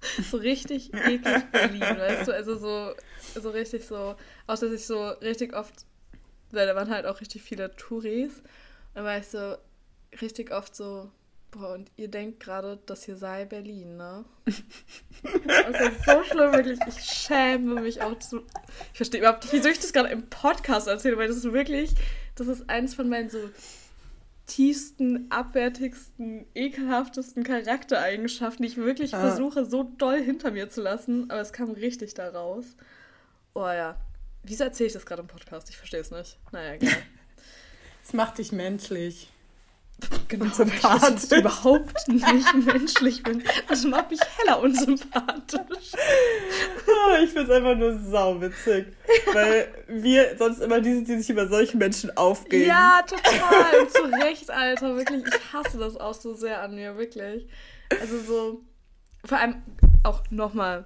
so 0.30 0.38
richtig 0.38 0.94
eklig 0.94 1.50
Berlin, 1.52 1.80
weißt 1.80 2.28
du? 2.28 2.34
Also 2.34 2.56
so, 2.56 2.94
so 3.38 3.50
richtig 3.50 3.86
so, 3.86 4.16
auch 4.46 4.58
dass 4.58 4.62
ich 4.62 4.86
so 4.86 5.08
richtig 5.08 5.54
oft, 5.54 5.84
weil 6.50 6.66
da 6.66 6.74
waren 6.74 6.90
halt 6.90 7.04
auch 7.04 7.20
richtig 7.20 7.42
viele 7.42 7.74
Touris, 7.76 8.42
dann 8.94 9.04
war 9.04 9.18
ich 9.18 9.26
so 9.26 9.56
richtig 10.22 10.50
oft 10.52 10.74
so, 10.74 11.10
boah, 11.50 11.74
und 11.74 11.90
ihr 11.96 12.08
denkt 12.08 12.40
gerade, 12.40 12.78
das 12.86 13.04
hier 13.04 13.16
sei 13.16 13.44
Berlin, 13.44 13.96
ne? 13.96 14.24
das 14.44 15.92
ist 15.92 16.04
so 16.04 16.22
schlimm, 16.24 16.52
wirklich. 16.52 16.78
Ich 16.86 17.00
schäme 17.00 17.80
mich 17.80 18.02
auch 18.02 18.18
zu. 18.18 18.42
Ich 18.92 18.96
verstehe 18.96 19.20
überhaupt 19.20 19.44
nicht, 19.44 19.52
wieso 19.52 19.68
ich 19.68 19.78
das 19.78 19.92
gerade 19.92 20.10
im 20.10 20.28
Podcast 20.28 20.88
erzähle, 20.88 21.16
weil 21.18 21.28
das 21.28 21.36
ist 21.36 21.52
wirklich 21.52 21.94
das 22.40 22.48
ist 22.48 22.70
eins 22.70 22.94
von 22.94 23.08
meinen 23.08 23.28
so 23.28 23.38
tiefsten, 24.46 25.30
abwertigsten, 25.30 26.46
ekelhaftesten 26.54 27.44
Charaktereigenschaften, 27.44 28.64
die 28.64 28.72
ich 28.72 28.76
wirklich 28.76 29.14
ah. 29.14 29.20
versuche, 29.20 29.64
so 29.64 29.84
doll 29.84 30.20
hinter 30.20 30.50
mir 30.50 30.68
zu 30.70 30.80
lassen, 30.80 31.30
aber 31.30 31.40
es 31.40 31.52
kam 31.52 31.70
richtig 31.70 32.14
da 32.14 32.30
raus. 32.30 32.64
Oh 33.54 33.66
ja. 33.66 34.00
Wieso 34.42 34.64
erzähle 34.64 34.86
ich 34.88 34.94
das 34.94 35.04
gerade 35.04 35.20
im 35.20 35.28
Podcast? 35.28 35.68
Ich 35.68 35.76
verstehe 35.76 36.00
es 36.00 36.10
nicht. 36.10 36.38
Naja, 36.52 36.74
egal. 36.74 36.90
Es 38.02 38.14
macht 38.14 38.38
dich 38.38 38.50
menschlich. 38.50 39.28
Genau, 40.28 40.44
unsympathisch. 40.44 41.24
ich 41.24 41.32
überhaupt 41.38 42.08
nicht 42.08 42.54
menschlich 42.54 43.22
bin. 43.22 43.42
Das 43.68 43.84
macht 43.84 44.10
mich 44.10 44.20
heller 44.38 44.60
unsympathisch. 44.60 45.92
Oh, 46.86 47.22
ich 47.22 47.30
finde 47.30 47.42
es 47.42 47.50
einfach 47.50 47.76
nur 47.76 47.98
sauwitzig. 47.98 48.86
Weil 49.32 49.68
wir 49.88 50.36
sonst 50.38 50.60
immer 50.60 50.80
die 50.80 50.94
sind, 50.94 51.08
die 51.08 51.18
sich 51.18 51.30
über 51.30 51.48
solche 51.48 51.76
Menschen 51.76 52.16
aufgeben. 52.16 52.66
Ja, 52.66 53.02
total. 53.02 53.80
Und 53.80 53.90
zu 53.90 54.02
Recht, 54.04 54.50
Alter. 54.50 54.96
Wirklich, 54.96 55.24
ich 55.26 55.52
hasse 55.52 55.78
das 55.78 55.96
auch 55.96 56.14
so 56.14 56.34
sehr 56.34 56.62
an 56.62 56.74
mir, 56.74 56.96
wirklich. 56.96 57.48
Also 58.00 58.20
so, 58.20 58.60
vor 59.24 59.38
allem 59.38 59.62
auch 60.04 60.22
nochmal, 60.30 60.84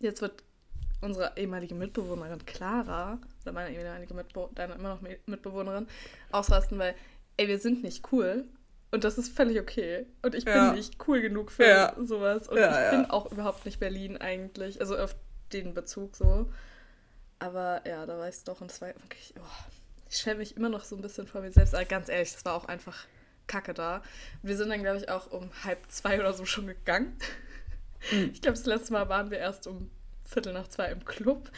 jetzt 0.00 0.20
wird 0.20 0.42
unsere 1.00 1.32
ehemalige 1.36 1.74
Mitbewohnerin 1.74 2.44
Clara, 2.46 3.18
oder 3.42 3.52
meine 3.52 3.74
ehemalige 3.74 4.14
Mitbewohnerin, 4.14 4.54
deine 4.54 4.74
immer 4.74 4.90
noch 4.90 5.00
Mitbewohnerin, 5.26 5.86
ausrasten, 6.30 6.78
weil 6.78 6.94
ey, 7.36 7.48
wir 7.48 7.58
sind 7.58 7.82
nicht 7.82 8.12
cool. 8.12 8.44
Und 8.90 9.04
das 9.04 9.16
ist 9.16 9.34
völlig 9.34 9.58
okay. 9.58 10.06
Und 10.20 10.34
ich 10.34 10.44
ja. 10.44 10.68
bin 10.68 10.76
nicht 10.76 10.96
cool 11.08 11.22
genug 11.22 11.50
für 11.50 11.66
ja. 11.66 11.96
sowas. 11.98 12.48
Und 12.48 12.58
ja, 12.58 12.84
ich 12.84 12.90
bin 12.90 13.06
auch 13.06 13.32
überhaupt 13.32 13.64
nicht 13.64 13.80
Berlin 13.80 14.18
eigentlich. 14.18 14.80
Also 14.80 14.98
auf 14.98 15.16
den 15.52 15.72
Bezug 15.72 16.14
so. 16.14 16.50
Aber 17.38 17.82
ja, 17.86 18.04
da 18.04 18.18
war 18.18 18.28
ich 18.28 18.36
es 18.36 18.44
doch. 18.44 18.60
Und 18.60 18.70
es 18.70 18.80
war 18.82 18.88
wirklich, 18.88 19.34
oh, 19.38 19.72
ich 20.10 20.18
schäme 20.18 20.40
mich 20.40 20.56
immer 20.58 20.68
noch 20.68 20.84
so 20.84 20.94
ein 20.94 21.00
bisschen 21.00 21.26
vor 21.26 21.40
mir 21.40 21.50
selbst. 21.52 21.74
Aber 21.74 21.86
ganz 21.86 22.10
ehrlich, 22.10 22.32
das 22.32 22.44
war 22.44 22.54
auch 22.54 22.66
einfach 22.66 23.06
Kacke 23.46 23.72
da. 23.72 24.02
Wir 24.42 24.56
sind 24.56 24.68
dann, 24.68 24.82
glaube 24.82 24.98
ich, 24.98 25.08
auch 25.08 25.30
um 25.30 25.50
halb 25.64 25.90
zwei 25.90 26.20
oder 26.20 26.34
so 26.34 26.44
schon 26.44 26.66
gegangen. 26.66 27.16
Mhm. 28.10 28.30
Ich 28.34 28.42
glaube, 28.42 28.58
das 28.58 28.66
letzte 28.66 28.92
Mal 28.92 29.08
waren 29.08 29.30
wir 29.30 29.38
erst 29.38 29.66
um 29.66 29.90
Viertel 30.24 30.52
nach 30.52 30.68
zwei 30.68 30.90
im 30.90 31.04
Club. 31.04 31.50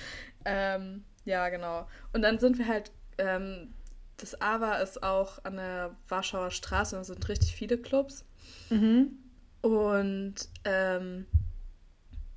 Ähm, 0.44 1.04
ja, 1.24 1.48
genau. 1.48 1.88
Und 2.12 2.22
dann 2.22 2.38
sind 2.38 2.58
wir 2.58 2.68
halt 2.68 2.92
ähm, 3.18 3.74
das 4.16 4.40
AWA 4.40 4.76
ist 4.76 5.02
auch 5.02 5.44
an 5.44 5.56
der 5.56 5.96
Warschauer 6.08 6.50
Straße 6.50 6.96
und 6.96 7.02
es 7.02 7.08
sind 7.08 7.28
richtig 7.28 7.54
viele 7.54 7.78
Clubs. 7.78 8.24
Mhm. 8.70 9.18
Und 9.60 10.34
ähm, 10.64 11.26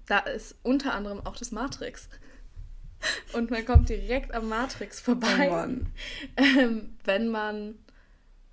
da 0.06 0.20
ist 0.20 0.56
unter 0.64 0.94
anderem 0.94 1.26
auch 1.26 1.36
das 1.36 1.52
Matrix. 1.52 2.10
Und 3.34 3.52
man 3.52 3.66
kommt 3.66 3.90
direkt 3.90 4.34
am 4.34 4.50
Matrix 4.50 5.00
vorbei. 5.00 5.50
Oh 5.52 6.42
ähm, 6.42 6.98
wenn 7.04 7.28
man 7.28 7.76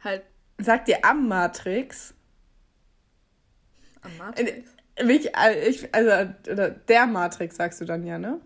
halt. 0.02 0.22
Sagt 0.58 0.88
ihr 0.88 1.04
am 1.04 1.28
Matrix? 1.28 2.14
Am 4.02 4.16
Matrix? 4.18 4.70
Ich, 4.96 5.34
äh, 5.34 5.68
ich, 5.68 5.94
also, 5.94 6.34
oder 6.50 6.70
der 6.70 7.06
Matrix 7.06 7.56
sagst 7.56 7.80
du 7.80 7.84
dann 7.84 8.04
ja, 8.04 8.18
ne? 8.18 8.40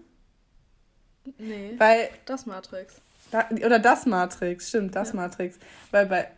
Nee. 1.38 1.74
Weil. 1.78 2.10
Das 2.26 2.46
Matrix. 2.46 3.00
Da, 3.30 3.48
oder 3.50 3.78
das 3.78 4.06
Matrix, 4.06 4.68
stimmt, 4.68 4.96
das 4.96 5.10
ja. 5.10 5.16
Matrix. 5.16 5.58
Weil 5.90 6.06
bei, 6.06 6.30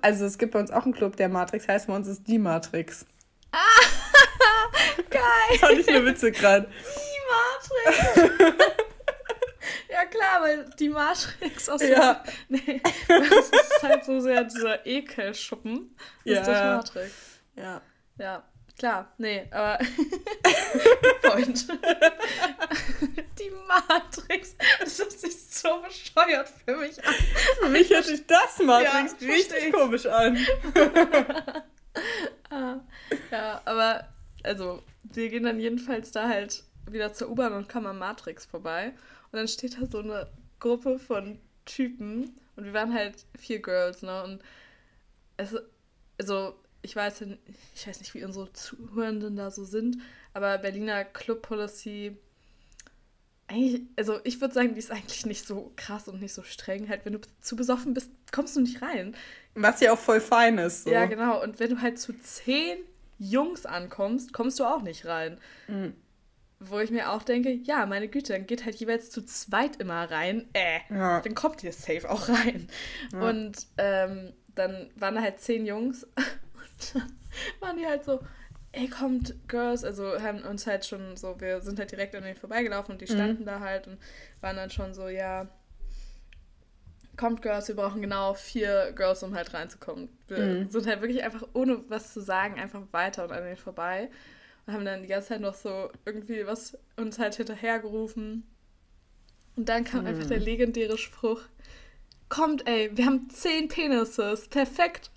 also 0.00 0.24
es 0.24 0.38
gibt 0.38 0.52
bei 0.52 0.60
uns 0.60 0.70
auch 0.70 0.84
einen 0.84 0.94
Club, 0.94 1.16
der 1.16 1.28
Matrix 1.28 1.68
heißt, 1.68 1.86
bei 1.86 1.94
uns 1.94 2.08
ist 2.08 2.26
die 2.26 2.38
Matrix. 2.38 3.06
Ah, 3.52 3.58
geil. 5.10 5.22
Das 5.50 5.60
fand 5.60 5.78
ich 5.78 5.86
nur 5.86 6.04
witzig 6.04 6.36
gerade. 6.36 6.68
Die 6.68 7.86
Matrix. 7.94 8.54
ja 9.90 10.04
klar, 10.06 10.42
weil 10.42 10.70
die 10.78 10.88
Matrix 10.88 11.68
aus 11.68 11.82
ja. 11.82 12.22
Nee, 12.48 12.82
das 13.06 13.50
ist 13.50 13.82
halt 13.82 14.04
so 14.04 14.20
sehr 14.20 14.44
dieser 14.44 14.84
Ekelschuppen. 14.86 15.94
Das 16.24 16.34
ja. 16.34 16.40
ist 16.40 16.46
durch 16.46 16.58
Matrix. 16.58 17.12
Ja. 17.56 17.80
Ja. 18.18 18.44
Klar, 18.78 19.12
nee, 19.18 19.44
aber 19.50 19.78
Point. 21.22 21.66
Die 23.38 23.50
Matrix, 23.66 24.54
das 24.78 24.98
hört 25.00 25.12
sich 25.12 25.36
so 25.48 25.82
bescheuert 25.82 26.48
für 26.64 26.76
mich 26.76 27.04
an. 27.04 27.14
Für 27.60 27.68
mich 27.68 27.90
hört 27.90 28.04
sich 28.04 28.24
das 28.26 28.60
Matrix 28.64 29.16
ja, 29.20 29.28
richtig 29.28 29.72
komisch 29.72 30.06
an. 30.06 30.38
ah, 32.50 32.76
ja, 33.32 33.60
aber 33.64 34.08
also, 34.44 34.84
wir 35.02 35.28
gehen 35.28 35.42
dann 35.42 35.58
jedenfalls 35.58 36.12
da 36.12 36.28
halt 36.28 36.62
wieder 36.88 37.12
zur 37.12 37.30
U-Bahn 37.30 37.54
und 37.54 37.68
kommen 37.68 37.86
am 37.86 37.98
Matrix 37.98 38.46
vorbei. 38.46 38.92
Und 39.32 39.38
dann 39.38 39.48
steht 39.48 39.80
da 39.80 39.86
so 39.86 39.98
eine 39.98 40.28
Gruppe 40.60 41.00
von 41.00 41.40
Typen 41.64 42.32
und 42.54 42.64
wir 42.64 42.72
waren 42.72 42.94
halt 42.94 43.26
vier 43.36 43.60
Girls, 43.60 44.02
ne? 44.02 44.22
Und 44.22 44.42
es, 45.36 45.54
also 46.18 46.54
ich 46.88 46.96
weiß, 46.96 47.22
ich 47.74 47.86
weiß 47.86 48.00
nicht, 48.00 48.14
wie 48.14 48.24
unsere 48.24 48.50
Zuhörenden 48.54 49.36
da 49.36 49.50
so 49.50 49.64
sind, 49.64 49.98
aber 50.32 50.56
Berliner 50.56 51.04
Club 51.04 51.42
Policy, 51.42 52.16
eigentlich, 53.46 53.82
also 53.96 54.20
ich 54.24 54.40
würde 54.40 54.54
sagen, 54.54 54.74
die 54.74 54.78
ist 54.78 54.90
eigentlich 54.90 55.26
nicht 55.26 55.46
so 55.46 55.72
krass 55.76 56.08
und 56.08 56.20
nicht 56.20 56.32
so 56.32 56.42
streng. 56.42 56.88
Halt, 56.88 57.04
wenn 57.04 57.12
du 57.14 57.20
zu 57.40 57.56
besoffen 57.56 57.94
bist, 57.94 58.10
kommst 58.32 58.56
du 58.56 58.60
nicht 58.60 58.80
rein. 58.80 59.14
Was 59.54 59.80
ja 59.80 59.92
auch 59.92 59.98
voll 59.98 60.20
fein 60.20 60.58
ist. 60.58 60.84
So. 60.84 60.90
Ja, 60.90 61.06
genau. 61.06 61.42
Und 61.42 61.60
wenn 61.60 61.70
du 61.70 61.80
halt 61.80 61.98
zu 61.98 62.18
zehn 62.20 62.78
Jungs 63.18 63.66
ankommst, 63.66 64.32
kommst 64.32 64.58
du 64.58 64.64
auch 64.64 64.82
nicht 64.82 65.06
rein. 65.06 65.38
Mhm. 65.66 65.94
Wo 66.60 66.78
ich 66.78 66.90
mir 66.90 67.10
auch 67.12 67.22
denke, 67.22 67.50
ja, 67.50 67.86
meine 67.86 68.08
Güte, 68.08 68.32
dann 68.32 68.46
geht 68.46 68.64
halt 68.64 68.76
jeweils 68.76 69.10
zu 69.10 69.24
zweit 69.24 69.76
immer 69.76 70.10
rein. 70.10 70.48
Äh, 70.54 70.80
ja. 70.90 71.20
dann 71.20 71.34
kommt 71.34 71.62
ihr 71.62 71.72
safe 71.72 72.08
auch 72.10 72.28
rein. 72.28 72.68
Ja. 73.12 73.28
Und 73.28 73.66
ähm, 73.76 74.32
dann 74.54 74.90
waren 74.96 75.14
da 75.14 75.22
halt 75.22 75.40
zehn 75.40 75.66
Jungs 75.66 76.06
waren 77.60 77.76
die 77.76 77.86
halt 77.86 78.04
so, 78.04 78.20
ey, 78.72 78.88
kommt, 78.88 79.34
Girls, 79.48 79.84
also 79.84 80.20
haben 80.20 80.42
uns 80.42 80.66
halt 80.66 80.84
schon 80.84 81.16
so, 81.16 81.40
wir 81.40 81.60
sind 81.60 81.78
halt 81.78 81.90
direkt 81.90 82.14
an 82.14 82.22
denen 82.22 82.36
vorbeigelaufen 82.36 82.92
und 82.92 83.00
die 83.00 83.10
mhm. 83.12 83.16
standen 83.16 83.42
mhm. 83.42 83.46
da 83.46 83.60
halt 83.60 83.86
und 83.86 83.98
waren 84.40 84.56
dann 84.56 84.70
schon 84.70 84.94
so, 84.94 85.08
ja, 85.08 85.48
kommt 87.16 87.42
Girls, 87.42 87.68
wir 87.68 87.76
brauchen 87.76 88.00
genau 88.00 88.34
vier 88.34 88.92
Girls, 88.94 89.22
um 89.22 89.34
halt 89.34 89.52
reinzukommen. 89.52 90.08
Wir 90.28 90.38
mhm. 90.38 90.70
sind 90.70 90.86
halt 90.86 91.00
wirklich 91.00 91.22
einfach, 91.24 91.42
ohne 91.52 91.82
was 91.88 92.12
zu 92.12 92.20
sagen, 92.20 92.60
einfach 92.60 92.82
weiter 92.92 93.24
und 93.24 93.32
an 93.32 93.42
denen 93.42 93.56
vorbei 93.56 94.08
und 94.66 94.74
haben 94.74 94.84
dann 94.84 95.02
die 95.02 95.08
ganze 95.08 95.28
Zeit 95.28 95.40
noch 95.40 95.54
so 95.54 95.90
irgendwie 96.04 96.46
was 96.46 96.78
uns 96.96 97.18
halt 97.18 97.34
hinterhergerufen. 97.34 98.46
Und 99.56 99.68
dann 99.68 99.84
kam 99.84 100.02
mhm. 100.02 100.08
einfach 100.08 100.28
der 100.28 100.38
legendäre 100.38 100.98
Spruch, 100.98 101.42
kommt 102.28 102.68
ey, 102.68 102.96
wir 102.96 103.06
haben 103.06 103.28
zehn 103.30 103.68
Penises, 103.68 104.46
perfekt. 104.48 105.10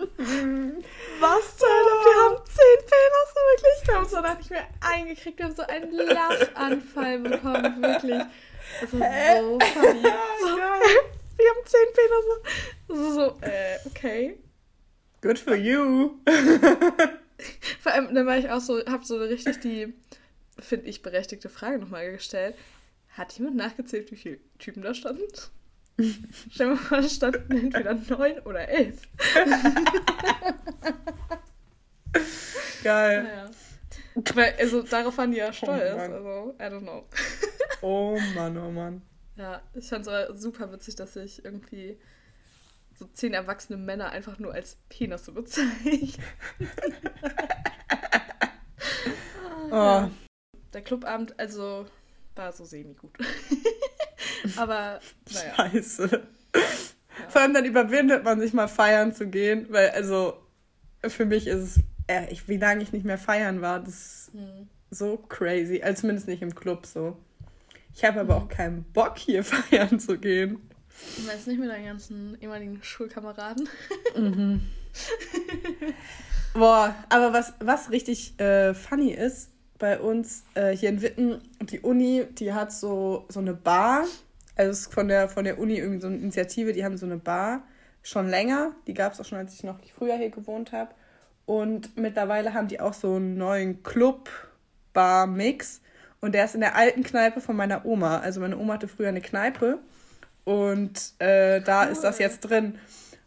Was 1.20 1.56
zur 1.56 1.68
Hölle? 1.68 2.04
Wir 2.04 2.24
haben 2.24 2.36
zehn 2.44 2.78
Penisse, 2.86 3.38
wirklich. 3.50 3.86
Wir 3.86 3.94
haben 3.94 4.02
uns 4.02 4.12
danach 4.12 4.38
nicht 4.38 4.50
mehr 4.50 4.66
eingekriegt. 4.80 5.38
Wir 5.38 5.44
haben 5.46 5.54
so 5.54 5.62
einen 5.62 5.92
Lachanfall 5.92 7.18
bekommen, 7.18 7.82
wirklich. 7.82 8.22
Das 8.80 8.92
war 8.92 9.40
so 9.40 9.58
funny. 9.60 10.02
So, 10.40 10.56
wir 11.38 11.50
haben 11.50 11.66
zehn 11.66 11.86
Penisse. 11.94 12.42
So, 12.88 13.12
so, 13.12 13.38
äh, 13.42 13.78
okay. 13.86 14.38
Good 15.20 15.38
for 15.38 15.54
you. 15.54 16.18
Vor 17.80 17.92
allem, 17.92 18.14
dann 18.14 18.26
war 18.26 18.38
ich 18.38 18.50
auch 18.50 18.60
so, 18.60 18.84
hab 18.86 19.04
so 19.04 19.18
richtig 19.18 19.60
die, 19.60 19.94
finde 20.58 20.86
ich, 20.86 21.02
berechtigte 21.02 21.48
Frage 21.48 21.78
nochmal 21.78 22.10
gestellt. 22.12 22.54
Hat 23.10 23.32
jemand 23.32 23.56
nachgezählt, 23.56 24.10
wie 24.10 24.16
viele 24.16 24.38
Typen 24.58 24.82
da 24.82 24.94
standen? 24.94 25.22
Stell 26.50 26.68
dir 26.68 26.74
mal 26.74 26.76
vor, 26.76 27.00
da 27.00 27.08
standen 27.08 27.52
entweder 27.52 27.94
neun 27.94 28.38
oder 28.40 28.68
elf. 28.68 29.02
Geil. 32.82 33.22
Naja. 33.24 33.50
Weil, 34.34 34.54
also 34.58 34.82
darauf 34.82 35.16
waren 35.18 35.30
die 35.30 35.38
ja 35.38 35.52
stolz. 35.52 35.94
Mann. 35.96 36.12
also, 36.12 36.54
I 36.58 36.62
don't 36.64 36.82
know. 36.82 37.04
Oh 37.80 38.18
Mann, 38.34 38.58
oh 38.58 38.72
Mann. 38.72 39.02
Ja, 39.36 39.62
ich 39.74 39.88
fand 39.88 40.02
es 40.02 40.08
aber 40.08 40.36
super 40.36 40.72
witzig, 40.72 40.96
dass 40.96 41.14
ich 41.14 41.44
irgendwie 41.44 41.96
so 42.98 43.06
zehn 43.12 43.34
erwachsene 43.34 43.78
Männer 43.78 44.10
einfach 44.10 44.40
nur 44.40 44.52
als 44.52 44.78
Penis 44.88 45.24
so 45.24 45.32
bezeichne. 45.32 46.24
Oh, 49.70 50.08
Der 50.72 50.82
Clubabend, 50.82 51.38
also, 51.38 51.86
war 52.34 52.52
so 52.52 52.64
semi-gut. 52.64 53.12
Aber, 54.56 55.00
naja. 55.32 55.54
scheiße. 55.56 56.22
Vor 57.28 57.40
allem 57.40 57.54
dann 57.54 57.64
überwindet 57.64 58.24
man 58.24 58.40
sich 58.40 58.52
mal 58.52 58.68
feiern 58.68 59.12
zu 59.12 59.26
gehen, 59.28 59.66
weil 59.70 59.90
also 59.90 60.34
für 61.06 61.24
mich 61.24 61.46
ist 61.46 61.76
es, 61.76 61.80
äh, 62.06 62.34
wie 62.46 62.56
lange 62.56 62.82
ich 62.82 62.92
nicht 62.92 63.04
mehr 63.04 63.18
feiern 63.18 63.60
war, 63.60 63.80
das 63.80 63.94
ist 63.94 64.30
Hm. 64.32 64.68
so 64.90 65.16
crazy. 65.16 65.82
Also 65.82 66.02
zumindest 66.02 66.28
nicht 66.28 66.42
im 66.42 66.54
Club 66.54 66.86
so. 66.86 67.16
Ich 67.94 68.04
habe 68.04 68.20
aber 68.20 68.36
auch 68.36 68.48
keinen 68.48 68.84
Bock 68.92 69.18
hier 69.18 69.42
feiern 69.44 69.98
zu 69.98 70.18
gehen. 70.18 70.60
Du 71.16 71.22
meinst 71.22 71.46
nicht 71.46 71.58
mit 71.60 71.68
deinen 71.70 71.84
ganzen 71.86 72.36
ehemaligen 72.40 72.82
Schulkameraden? 72.82 73.68
Boah, 76.54 76.94
aber 77.08 77.32
was, 77.32 77.52
was 77.60 77.90
richtig 77.90 78.38
äh, 78.40 78.74
funny 78.74 79.12
ist, 79.12 79.50
bei 79.78 80.00
uns 80.00 80.42
äh, 80.54 80.76
hier 80.76 80.88
in 80.88 81.02
Witten, 81.02 81.40
die 81.62 81.80
Uni, 81.80 82.24
die 82.32 82.52
hat 82.52 82.72
so, 82.72 83.26
so 83.28 83.38
eine 83.38 83.54
Bar. 83.54 84.04
Also 84.58 84.72
es 84.72 84.80
ist 84.80 84.92
von 84.92 85.08
der, 85.08 85.28
von 85.28 85.44
der 85.44 85.58
Uni 85.58 85.78
irgendwie 85.78 86.00
so 86.00 86.08
eine 86.08 86.16
Initiative, 86.16 86.72
die 86.72 86.84
haben 86.84 86.96
so 86.98 87.06
eine 87.06 87.16
Bar 87.16 87.62
schon 88.02 88.28
länger. 88.28 88.72
Die 88.86 88.94
gab 88.94 89.12
es 89.12 89.20
auch 89.20 89.24
schon, 89.24 89.38
als 89.38 89.54
ich 89.54 89.62
noch 89.64 89.78
früher 89.96 90.16
hier 90.16 90.30
gewohnt 90.30 90.72
habe. 90.72 90.90
Und 91.46 91.96
mittlerweile 91.96 92.52
haben 92.54 92.68
die 92.68 92.80
auch 92.80 92.92
so 92.92 93.14
einen 93.14 93.38
neuen 93.38 93.82
Club-Bar-Mix. 93.82 95.80
Und 96.20 96.32
der 96.34 96.44
ist 96.44 96.54
in 96.54 96.60
der 96.60 96.74
alten 96.76 97.04
Kneipe 97.04 97.40
von 97.40 97.56
meiner 97.56 97.86
Oma. 97.86 98.18
Also 98.18 98.40
meine 98.40 98.58
Oma 98.58 98.74
hatte 98.74 98.88
früher 98.88 99.08
eine 99.08 99.20
Kneipe. 99.20 99.78
Und 100.44 101.14
äh, 101.20 101.60
da 101.60 101.84
ist 101.84 102.02
das 102.02 102.18
jetzt 102.18 102.40
drin. 102.40 102.78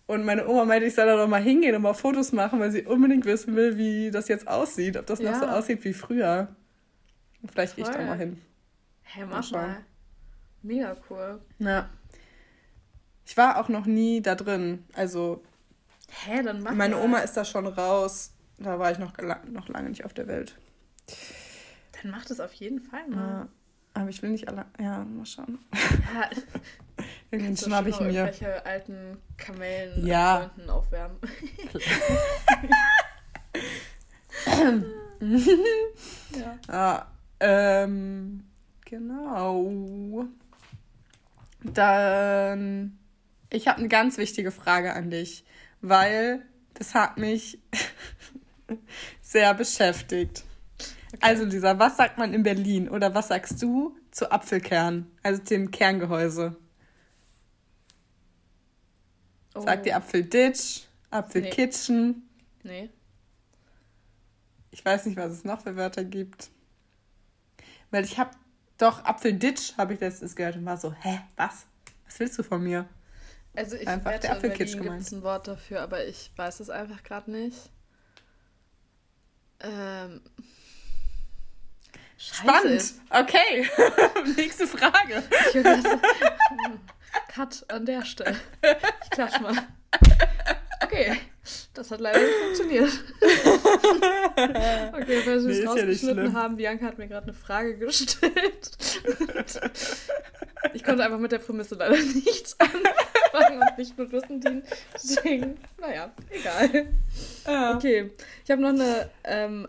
Und 0.07 0.25
meine 0.25 0.47
Oma 0.47 0.65
meinte, 0.65 0.87
ich 0.87 0.95
soll 0.95 1.05
da 1.05 1.15
doch 1.15 1.27
mal 1.27 1.41
hingehen 1.41 1.73
und 1.75 1.83
mal 1.83 1.93
Fotos 1.93 2.33
machen, 2.33 2.59
weil 2.59 2.71
sie 2.71 2.83
unbedingt 2.83 3.25
wissen 3.25 3.55
will, 3.55 3.77
wie 3.77 4.11
das 4.11 4.27
jetzt 4.27 4.47
aussieht. 4.47 4.97
Ob 4.97 5.05
das 5.05 5.19
noch 5.19 5.31
Ja. 5.31 5.39
so 5.39 5.45
aussieht 5.45 5.83
wie 5.85 5.93
früher. 5.93 6.49
Und 7.41 7.51
vielleicht 7.51 7.77
gehe 7.77 7.85
ich 7.85 7.91
da 7.91 8.01
mal 8.01 8.17
hin. 8.17 8.41
Hä, 9.03 9.21
Mal 9.21 9.27
mach 9.27 9.51
mal. 9.51 9.77
Mega 10.61 10.95
cool. 11.09 11.41
Ja. 11.59 11.89
Ich 13.25 13.35
war 13.37 13.57
auch 13.59 13.69
noch 13.69 13.85
nie 13.85 14.21
da 14.21 14.35
drin. 14.35 14.83
Also, 14.93 15.43
Hä, 16.09 16.43
dann 16.43 16.61
mach 16.61 16.73
meine. 16.73 16.97
Oma 16.97 17.19
ist 17.19 17.37
da 17.37 17.45
schon 17.45 17.65
raus. 17.67 18.31
Da 18.57 18.77
war 18.77 18.91
ich 18.91 18.99
noch, 18.99 19.13
noch 19.49 19.69
lange 19.69 19.89
nicht 19.89 20.05
auf 20.05 20.13
der 20.13 20.27
Welt. 20.27 20.57
Dann 22.01 22.11
mach 22.11 22.25
das 22.25 22.39
auf 22.39 22.53
jeden 22.53 22.79
Fall 22.81 23.07
mal. 23.07 23.17
Ja. 23.29 23.47
Aber 23.93 24.09
ich 24.09 24.21
will 24.21 24.29
nicht 24.31 24.47
alle. 24.47 24.65
Ja, 24.79 25.03
mal 25.03 25.25
schauen. 25.25 25.59
Ja, 26.13 26.29
Irgendwann 27.31 27.47
kannst 27.49 27.61
du 27.63 27.65
schnapp 27.67 27.87
ich 27.87 27.99
mir. 27.99 28.07
irgendwelche 28.07 28.65
alten 28.65 29.17
Kamellen 29.37 30.05
Ja. 30.05 30.51
Freunden 30.53 30.69
aufwärmen. 30.69 31.17
ja. 36.37 36.57
Ah, 36.67 37.05
ähm, 37.39 38.43
genau. 38.85 40.25
Dann, 41.63 42.97
ich 43.49 43.67
habe 43.67 43.79
eine 43.79 43.87
ganz 43.87 44.17
wichtige 44.17 44.51
Frage 44.51 44.93
an 44.93 45.11
dich, 45.11 45.43
weil 45.81 46.43
das 46.73 46.95
hat 46.95 47.17
mich 47.17 47.59
sehr 49.21 49.53
beschäftigt. 49.53 50.43
Also 51.19 51.43
Lisa, 51.45 51.77
was 51.77 51.97
sagt 51.97 52.17
man 52.17 52.33
in 52.33 52.43
Berlin 52.43 52.89
oder 52.89 53.13
was 53.13 53.27
sagst 53.27 53.61
du 53.61 53.95
zu 54.11 54.31
Apfelkern, 54.31 55.11
also 55.23 55.41
dem 55.41 55.69
Kerngehäuse? 55.69 56.55
Oh, 59.53 59.61
Sagt 59.61 59.85
ihr 59.85 59.97
Apfelditch, 59.97 60.83
Apfelkitchen? 61.09 62.29
Nee. 62.63 62.89
Ich 64.71 64.83
weiß 64.83 65.05
nicht, 65.05 65.17
was 65.17 65.31
es 65.33 65.43
noch 65.43 65.61
für 65.61 65.75
Wörter 65.75 66.05
gibt. 66.05 66.49
Weil 67.91 68.05
ich 68.05 68.17
habe 68.17 68.31
doch 68.81 69.03
Apfelditch 69.05 69.77
habe 69.77 69.93
ich 69.93 69.99
letztens 69.99 70.35
gehört 70.35 70.55
und 70.55 70.65
war 70.65 70.77
so, 70.77 70.93
hä, 70.93 71.21
was? 71.35 71.65
Was 72.05 72.19
willst 72.19 72.39
du 72.39 72.43
von 72.43 72.63
mir? 72.63 72.87
Also 73.55 73.75
ich 73.75 73.87
Einfach 73.87 74.11
wette, 74.11 74.21
der 74.21 74.31
Apfelkitsch 74.33 74.73
gemeint. 74.73 74.91
gibt 74.91 75.01
es 75.07 75.11
ein 75.11 75.23
Wort 75.23 75.47
dafür, 75.47 75.81
aber 75.81 76.05
ich 76.05 76.31
weiß 76.35 76.61
es 76.61 76.69
einfach 76.69 77.03
gerade 77.03 77.31
nicht. 77.31 77.69
Ähm. 79.59 80.21
Spannend. 82.17 82.93
Okay. 83.09 83.69
Nächste 84.35 84.67
Frage. 84.67 85.23
Cut 87.27 87.65
an 87.69 87.85
der 87.85 88.05
Stelle. 88.05 88.39
Ich 89.03 89.09
klatsch 89.09 89.39
mal. 89.41 89.55
Okay, 90.83 91.19
das 91.73 91.91
hat 91.91 91.99
leider 91.99 92.19
nicht 92.19 92.37
funktioniert. 92.37 92.91
Okay, 94.93 95.21
weil 95.25 95.25
wir 95.25 95.41
Nee, 95.41 95.51
es 95.51 95.57
ja 95.59 95.63
nicht 95.63 95.67
rausgeschnitten 95.67 95.97
schlimm. 96.19 96.33
haben, 96.33 96.55
Bianca 96.57 96.85
hat 96.85 96.97
mir 96.97 97.07
gerade 97.07 97.27
eine 97.27 97.33
Frage 97.33 97.77
gestellt. 97.77 98.71
Ich 100.73 100.83
konnte 100.83 101.03
einfach 101.03 101.17
mit 101.19 101.31
der 101.31 101.39
Prämisse 101.39 101.75
leider 101.75 101.97
nichts 101.97 102.55
anfangen 102.59 103.61
und 103.61 103.77
nicht 103.77 103.97
mit 103.97 104.11
Wissen 104.11 104.39
dienen. 104.41 104.63
Deswegen, 104.93 105.55
naja, 105.79 106.11
egal. 106.29 106.87
Ja. 107.45 107.75
Okay, 107.75 108.11
ich 108.45 108.51
habe 108.51 108.61
noch 108.61 108.69
eine 108.69 109.09
ähm, 109.23 109.67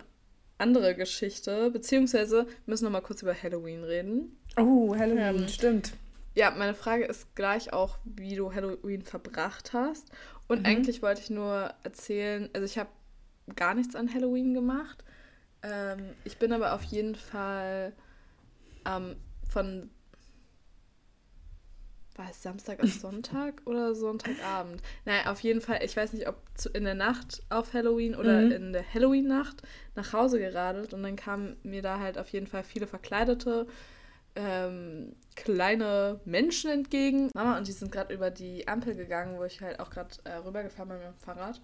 andere 0.58 0.94
Geschichte, 0.94 1.70
beziehungsweise 1.70 2.46
wir 2.46 2.52
müssen 2.66 2.84
noch 2.84 2.90
mal 2.92 3.00
kurz 3.00 3.22
über 3.22 3.34
Halloween 3.34 3.84
reden. 3.84 4.36
Oh, 4.58 4.94
Halloween, 4.96 5.40
Ähm, 5.42 5.48
stimmt. 5.48 5.92
Ja, 6.34 6.50
meine 6.50 6.74
Frage 6.74 7.04
ist 7.04 7.34
gleich 7.34 7.72
auch, 7.72 7.98
wie 8.04 8.36
du 8.36 8.54
Halloween 8.54 9.02
verbracht 9.02 9.72
hast. 9.72 10.08
Und 10.48 10.60
Mhm. 10.60 10.66
eigentlich 10.66 11.02
wollte 11.02 11.20
ich 11.22 11.30
nur 11.30 11.72
erzählen, 11.82 12.48
also 12.52 12.64
ich 12.66 12.78
habe 12.78 12.90
gar 13.56 13.74
nichts 13.74 13.94
an 13.96 14.12
Halloween 14.12 14.54
gemacht. 14.54 15.04
Ähm, 15.62 16.14
ich 16.24 16.38
bin 16.38 16.52
aber 16.52 16.74
auf 16.74 16.82
jeden 16.84 17.14
Fall 17.14 17.92
ähm, 18.86 19.16
von 19.48 19.90
war 22.16 22.28
es 22.30 22.42
Samstag 22.42 22.80
auf 22.80 22.90
Sonntag 22.92 23.62
oder 23.64 23.94
Sonntagabend? 23.94 24.82
Naja, 25.06 25.30
auf 25.30 25.40
jeden 25.40 25.60
Fall, 25.60 25.80
ich 25.82 25.96
weiß 25.96 26.12
nicht, 26.12 26.28
ob 26.28 26.36
in 26.74 26.84
der 26.84 26.94
Nacht 26.94 27.42
auf 27.48 27.72
Halloween 27.72 28.14
oder 28.14 28.44
Mhm. 28.46 28.52
in 28.52 28.72
der 28.72 28.84
Halloween-Nacht 28.94 29.62
nach 29.94 30.12
Hause 30.12 30.38
geradelt 30.38 30.92
und 30.92 31.02
dann 31.02 31.16
kamen 31.16 31.56
mir 31.62 31.80
da 31.82 31.98
halt 32.00 32.18
auf 32.18 32.28
jeden 32.28 32.46
Fall 32.46 32.64
viele 32.64 32.86
verkleidete 32.86 33.66
ähm, 34.34 35.14
kleine 35.36 36.20
Menschen 36.24 36.70
entgegen. 36.70 37.30
Mama 37.34 37.56
und 37.58 37.66
die 37.66 37.72
sind 37.72 37.92
gerade 37.92 38.14
über 38.14 38.30
die 38.30 38.68
Ampel 38.68 38.94
gegangen, 38.94 39.38
wo 39.38 39.44
ich 39.44 39.60
halt 39.60 39.80
auch 39.80 39.90
gerade 39.90 40.14
äh, 40.24 40.34
rübergefahren 40.34 40.88
bin 40.90 40.98
mit 40.98 41.06
dem 41.08 41.18
Fahrrad. 41.18 41.60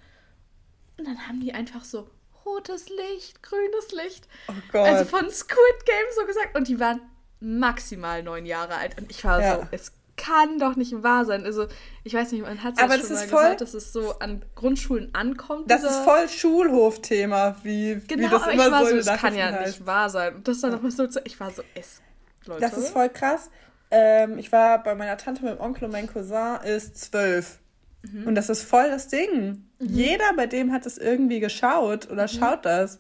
Und 0.99 1.07
dann 1.07 1.29
haben 1.29 1.41
die 1.41 1.55
einfach 1.55 1.85
so 1.85 2.09
rotes 2.45 2.89
Licht, 2.89 3.43
grünes 3.43 3.93
Licht. 3.93 4.27
Oh 4.49 4.53
Gott. 4.73 4.87
Also 4.89 5.05
von 5.05 5.31
Squid 5.31 5.87
Game 5.87 6.07
so 6.19 6.27
gesagt. 6.27 6.57
Und 6.57 6.69
die 6.69 6.81
waren 6.81 7.01
maximal 7.41 8.23
neun 8.23 8.47
Jahre 8.47 8.75
alt. 8.77 8.99
Und 8.99 9.11
ich 9.11 9.25
war 9.25 9.41
Ja. 9.41 9.57
so, 9.57 9.67
es 9.71 9.93
kann 10.17 10.59
doch 10.59 10.75
nicht 10.75 11.05
wahr 11.05 11.25
sein. 11.25 11.45
Also 11.45 11.69
ich 12.03 12.13
weiß 12.15 12.33
nicht, 12.33 12.43
man 12.43 12.63
hat 12.65 12.75
es 12.77 12.83
Aber 12.83 12.95
schon 12.95 13.03
das 13.03 13.11
mal 13.11 13.23
ist 13.25 13.31
voll- 13.31 13.43
gehört, 13.43 13.61
dass 13.61 13.75
es 13.75 13.93
so 13.93 14.19
an 14.19 14.45
Grundschulen 14.57 15.15
ankommt. 15.15 15.71
das 15.71 15.85
ist 15.85 15.99
voll 15.99 16.29
Schulhofthema, 16.29 17.57
wie, 17.63 18.01
Genau, 18.09 18.27
wie 18.27 18.31
das 18.31 18.43
aber 18.43 18.53
immer 18.53 18.67
ich 18.67 18.73
war 18.73 18.87
so 18.87 19.01
so, 19.01 19.11
den 19.11 19.17
kann 19.19 19.35
ja 19.37 19.45
Nachrichten 19.53 19.65
nicht 19.67 19.77
heißt. 19.79 19.87
wahr 19.87 20.11
sein. 20.11 20.35
Und 20.37 20.49
das 20.49 20.61
dann 20.61 20.73
nochmal 20.73 20.91
so 20.91 21.07
zu, 21.07 21.21
ich 21.25 21.39
war 21.39 21.51
so, 21.53 21.63
es, 21.77 22.01
Leute. 22.47 22.61
Das 22.63 22.77
ist 22.77 22.89
voll 22.89 23.09
krass. 23.11 23.51
Ähm, 23.93 24.39
ich 24.39 24.51
war 24.51 24.83
bei 24.83 24.95
meiner 24.97 25.17
Tante 25.17 25.45
mit 25.45 25.55
dem 25.55 25.61
Onkel 25.61 25.85
und 25.85 25.93
mein 25.93 26.09
Cousin 26.13 26.57
ist 26.65 26.99
zwölf. 27.01 27.59
Mhm. 28.03 28.27
Und 28.27 28.35
das 28.35 28.49
ist 28.49 28.63
voll 28.63 28.91
das 28.91 29.09
Ding. 29.09 29.65
Jeder 29.79 30.33
bei 30.37 30.47
dem 30.47 30.73
hat 30.73 30.87
es 30.87 30.99
irgendwie 30.99 31.41
geschaut 31.41 32.11
oder 32.11 32.29
schaut 32.29 32.65
das. 32.65 32.99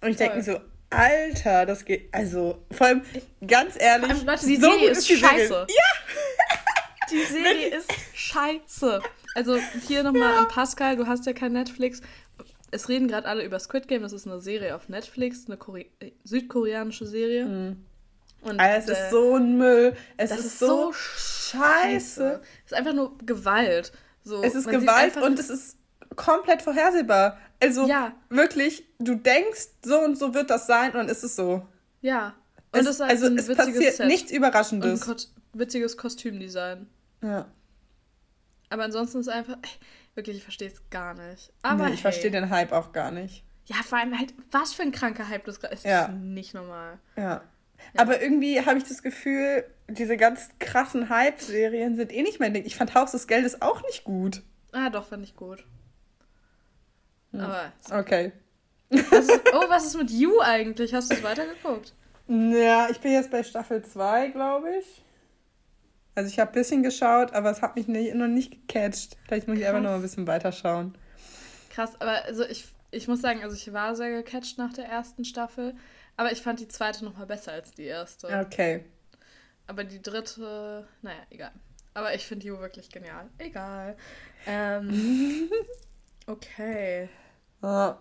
Und 0.00 0.10
ich 0.10 0.16
denke 0.16 0.36
mir 0.36 0.42
Mhm. 0.42 0.46
So, 0.46 0.60
Alter, 0.90 1.66
das 1.66 1.84
geht. 1.84 2.08
Also, 2.12 2.64
vor 2.72 2.86
allem, 2.88 3.02
ganz 3.46 3.74
ehrlich. 3.78 4.08
Vor 4.08 4.16
allem, 4.18 4.26
Leute, 4.26 4.46
die 4.46 4.56
so 4.56 4.70
Serie 4.70 4.88
gut 4.88 4.96
ist 4.96 5.08
die 5.08 5.14
Serie. 5.16 5.38
scheiße. 5.38 5.66
Ja, 5.68 7.08
Die 7.10 7.24
Serie 7.32 7.66
ist 7.76 7.90
scheiße. 8.14 9.02
Also 9.34 9.58
hier 9.86 10.02
nochmal 10.02 10.34
an 10.38 10.48
Pascal, 10.48 10.96
du 10.96 11.06
hast 11.06 11.26
ja 11.26 11.32
kein 11.32 11.52
Netflix. 11.52 12.00
Es 12.72 12.88
reden 12.88 13.08
gerade 13.08 13.28
alle 13.28 13.44
über 13.44 13.58
Squid 13.58 13.88
Game, 13.88 14.02
das 14.02 14.12
ist 14.12 14.26
eine 14.26 14.40
Serie 14.40 14.74
auf 14.74 14.88
Netflix, 14.88 15.46
eine 15.46 15.56
Kore 15.56 15.86
äh, 16.00 16.12
südkoreanische 16.24 17.06
Serie. 17.06 17.44
Mhm. 17.44 17.84
Und 18.42 18.58
es 18.58 18.88
äh, 18.88 18.92
ist 18.92 19.10
so 19.10 19.36
ein 19.36 19.58
Müll. 19.58 19.94
Es 20.16 20.30
ist, 20.30 20.44
ist, 20.44 20.58
so 20.60 20.92
scheiße. 20.92 22.40
Es 22.64 22.72
ist 22.72 22.78
einfach 22.78 22.94
nur 22.94 23.16
Gewalt. 23.18 23.92
So, 24.30 24.42
es 24.44 24.54
ist 24.54 24.68
Gewalt 24.68 25.16
und 25.16 25.38
es 25.40 25.50
ist 25.50 25.76
komplett 26.14 26.62
vorhersehbar. 26.62 27.36
Also 27.60 27.86
ja. 27.88 28.12
wirklich, 28.28 28.84
du 28.98 29.16
denkst, 29.16 29.68
so 29.84 29.98
und 29.98 30.16
so 30.16 30.34
wird 30.34 30.50
das 30.50 30.68
sein 30.68 30.92
und 30.92 30.98
dann 30.98 31.08
ist 31.08 31.24
es 31.24 31.34
so. 31.34 31.66
Ja. 32.00 32.34
Und 32.72 32.80
es, 32.80 32.86
es 32.86 32.94
ist 32.94 33.00
halt 33.00 33.10
also 33.10 33.26
ein 33.26 33.38
es 33.38 33.54
passiert 33.54 33.94
Set. 33.96 34.06
nichts 34.06 34.30
Überraschendes. 34.30 35.08
Und 35.08 35.28
ein 35.52 35.58
witziges 35.58 35.96
Kostümdesign. 35.96 36.86
Ja. 37.22 37.46
Aber 38.68 38.84
ansonsten 38.84 39.18
ist 39.18 39.28
einfach, 39.28 39.58
wirklich, 40.14 40.36
ich 40.36 40.42
verstehe 40.44 40.68
es 40.68 40.80
gar 40.90 41.14
nicht. 41.14 41.52
Aber 41.62 41.86
nee, 41.86 41.94
ich 41.94 41.96
hey. 41.96 42.02
verstehe 42.02 42.30
den 42.30 42.50
Hype 42.50 42.70
auch 42.70 42.92
gar 42.92 43.10
nicht. 43.10 43.44
Ja, 43.66 43.76
vor 43.84 43.98
allem 43.98 44.16
halt, 44.16 44.32
was 44.52 44.72
für 44.72 44.82
ein 44.82 44.92
kranker 44.92 45.28
Hype 45.28 45.44
das 45.44 45.58
ist. 45.58 45.84
Ja. 45.84 46.06
Das 46.06 46.14
ist 46.14 46.22
nicht 46.22 46.54
normal. 46.54 47.00
Ja. 47.16 47.22
ja. 47.22 47.42
Aber 47.96 48.22
irgendwie 48.22 48.64
habe 48.64 48.78
ich 48.78 48.84
das 48.84 49.02
Gefühl, 49.02 49.64
diese 49.90 50.16
ganz 50.16 50.48
krassen 50.58 51.08
Hype-Serien 51.08 51.96
sind 51.96 52.12
eh 52.12 52.22
nicht 52.22 52.40
mein 52.40 52.54
Ding. 52.54 52.64
Ich 52.64 52.76
fand 52.76 52.94
Haus 52.94 53.12
des 53.12 53.26
Geldes 53.26 53.62
auch 53.62 53.82
nicht 53.82 54.04
gut. 54.04 54.42
Ah, 54.72 54.90
doch, 54.90 55.06
fand 55.06 55.24
ich 55.24 55.36
gut. 55.36 55.64
Hm. 57.32 57.40
Aber. 57.40 57.72
Okay. 57.90 58.32
Was 58.90 59.28
ist, 59.28 59.40
oh, 59.52 59.64
was 59.68 59.86
ist 59.86 59.96
mit 59.96 60.10
You 60.10 60.40
eigentlich? 60.40 60.94
Hast 60.94 61.10
du 61.10 61.16
es 61.16 61.22
weitergeguckt? 61.22 61.94
Ja, 62.28 62.88
ich 62.90 63.00
bin 63.00 63.12
jetzt 63.12 63.30
bei 63.30 63.42
Staffel 63.42 63.82
2, 63.82 64.28
glaube 64.28 64.70
ich. 64.78 65.04
Also 66.14 66.28
ich 66.28 66.38
habe 66.38 66.50
ein 66.50 66.54
bisschen 66.54 66.82
geschaut, 66.82 67.32
aber 67.32 67.50
es 67.50 67.62
hat 67.62 67.76
mich 67.76 67.88
nicht, 67.88 68.14
noch 68.14 68.26
nicht 68.26 68.68
gecatcht. 68.68 69.16
Vielleicht 69.26 69.48
muss 69.48 69.56
ich 69.56 69.64
Krass. 69.64 69.74
einfach 69.74 69.88
noch 69.88 69.96
ein 69.96 70.02
bisschen 70.02 70.26
weiterschauen. 70.26 70.96
Krass, 71.70 72.00
aber 72.00 72.24
also 72.24 72.44
ich, 72.44 72.66
ich 72.90 73.08
muss 73.08 73.20
sagen, 73.20 73.42
also 73.42 73.54
ich 73.54 73.72
war 73.72 73.94
sehr 73.94 74.10
gecatcht 74.10 74.58
nach 74.58 74.72
der 74.72 74.86
ersten 74.86 75.24
Staffel, 75.24 75.74
aber 76.16 76.32
ich 76.32 76.42
fand 76.42 76.60
die 76.60 76.68
zweite 76.68 77.04
noch 77.04 77.16
mal 77.16 77.26
besser 77.26 77.52
als 77.52 77.72
die 77.72 77.84
erste. 77.84 78.26
Okay. 78.26 78.84
Aber 79.70 79.84
die 79.84 80.02
dritte, 80.02 80.84
naja, 81.00 81.20
egal. 81.30 81.52
Aber 81.94 82.12
ich 82.12 82.26
finde 82.26 82.44
You 82.44 82.58
wirklich 82.58 82.90
genial. 82.90 83.30
Egal. 83.38 83.96
Ähm, 84.44 85.48
okay. 86.26 87.08
Oh, 87.62 87.92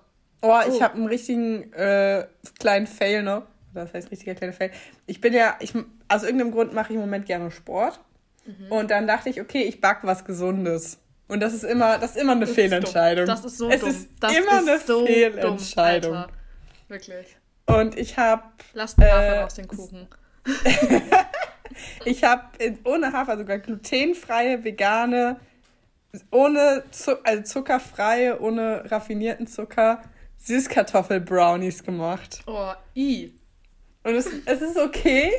oh 0.41 0.59
ich 0.67 0.81
habe 0.81 0.95
einen 0.95 1.05
richtigen 1.05 1.71
äh, 1.73 2.25
kleinen 2.57 2.87
Fail 2.87 3.21
noch. 3.21 3.43
Das 3.75 3.93
heißt 3.93 4.09
richtiger 4.09 4.33
kleiner 4.33 4.53
Fail. 4.53 4.71
Ich 5.05 5.21
bin 5.21 5.31
ja, 5.31 5.57
ich, 5.59 5.75
aus 6.07 6.23
irgendeinem 6.23 6.53
Grund 6.53 6.73
mache 6.73 6.91
ich 6.91 6.95
im 6.95 7.01
Moment 7.01 7.27
gerne 7.27 7.51
Sport. 7.51 7.99
Mhm. 8.47 8.71
Und 8.71 8.89
dann 8.89 9.05
dachte 9.05 9.29
ich, 9.29 9.39
okay, 9.39 9.61
ich 9.61 9.79
back 9.79 9.99
was 10.01 10.25
Gesundes. 10.25 10.97
Und 11.27 11.39
das 11.39 11.53
ist 11.53 11.65
immer, 11.65 11.99
das 11.99 12.15
ist 12.15 12.17
immer 12.17 12.31
eine 12.31 12.47
das 12.47 12.55
Fehlentscheidung. 12.55 13.27
Das 13.27 13.45
ist 13.45 13.59
so 13.59 13.69
es 13.69 13.79
dumm. 13.79 13.89
Ist 13.91 14.09
das 14.19 14.31
immer 14.35 14.59
ist 14.59 14.67
eine 14.67 14.79
so 14.79 15.05
Fehlentscheidung. 15.05 16.13
Dumm, 16.13 16.31
Wirklich. 16.87 17.37
Und 17.67 17.95
ich 17.95 18.17
habe. 18.17 18.41
Lasst 18.73 18.97
Hafer 18.97 19.35
äh, 19.35 19.43
aus 19.43 19.53
den 19.53 19.67
Kuchen. 19.67 20.07
ich 22.05 22.23
habe 22.23 22.43
ohne 22.83 23.13
Hafer 23.13 23.37
sogar 23.37 23.59
glutenfreie, 23.59 24.63
vegane, 24.63 25.39
ohne 26.31 26.83
Zucker, 26.91 27.21
also 27.23 27.43
zuckerfreie, 27.43 28.39
ohne 28.39 28.89
raffinierten 28.89 29.47
Zucker 29.47 30.01
Süßkartoffel-Brownies 30.39 31.83
gemacht. 31.83 32.41
Oh, 32.47 32.71
i. 32.95 33.33
Und 34.03 34.15
es, 34.15 34.27
es 34.45 34.61
ist 34.61 34.77
okay. 34.77 35.31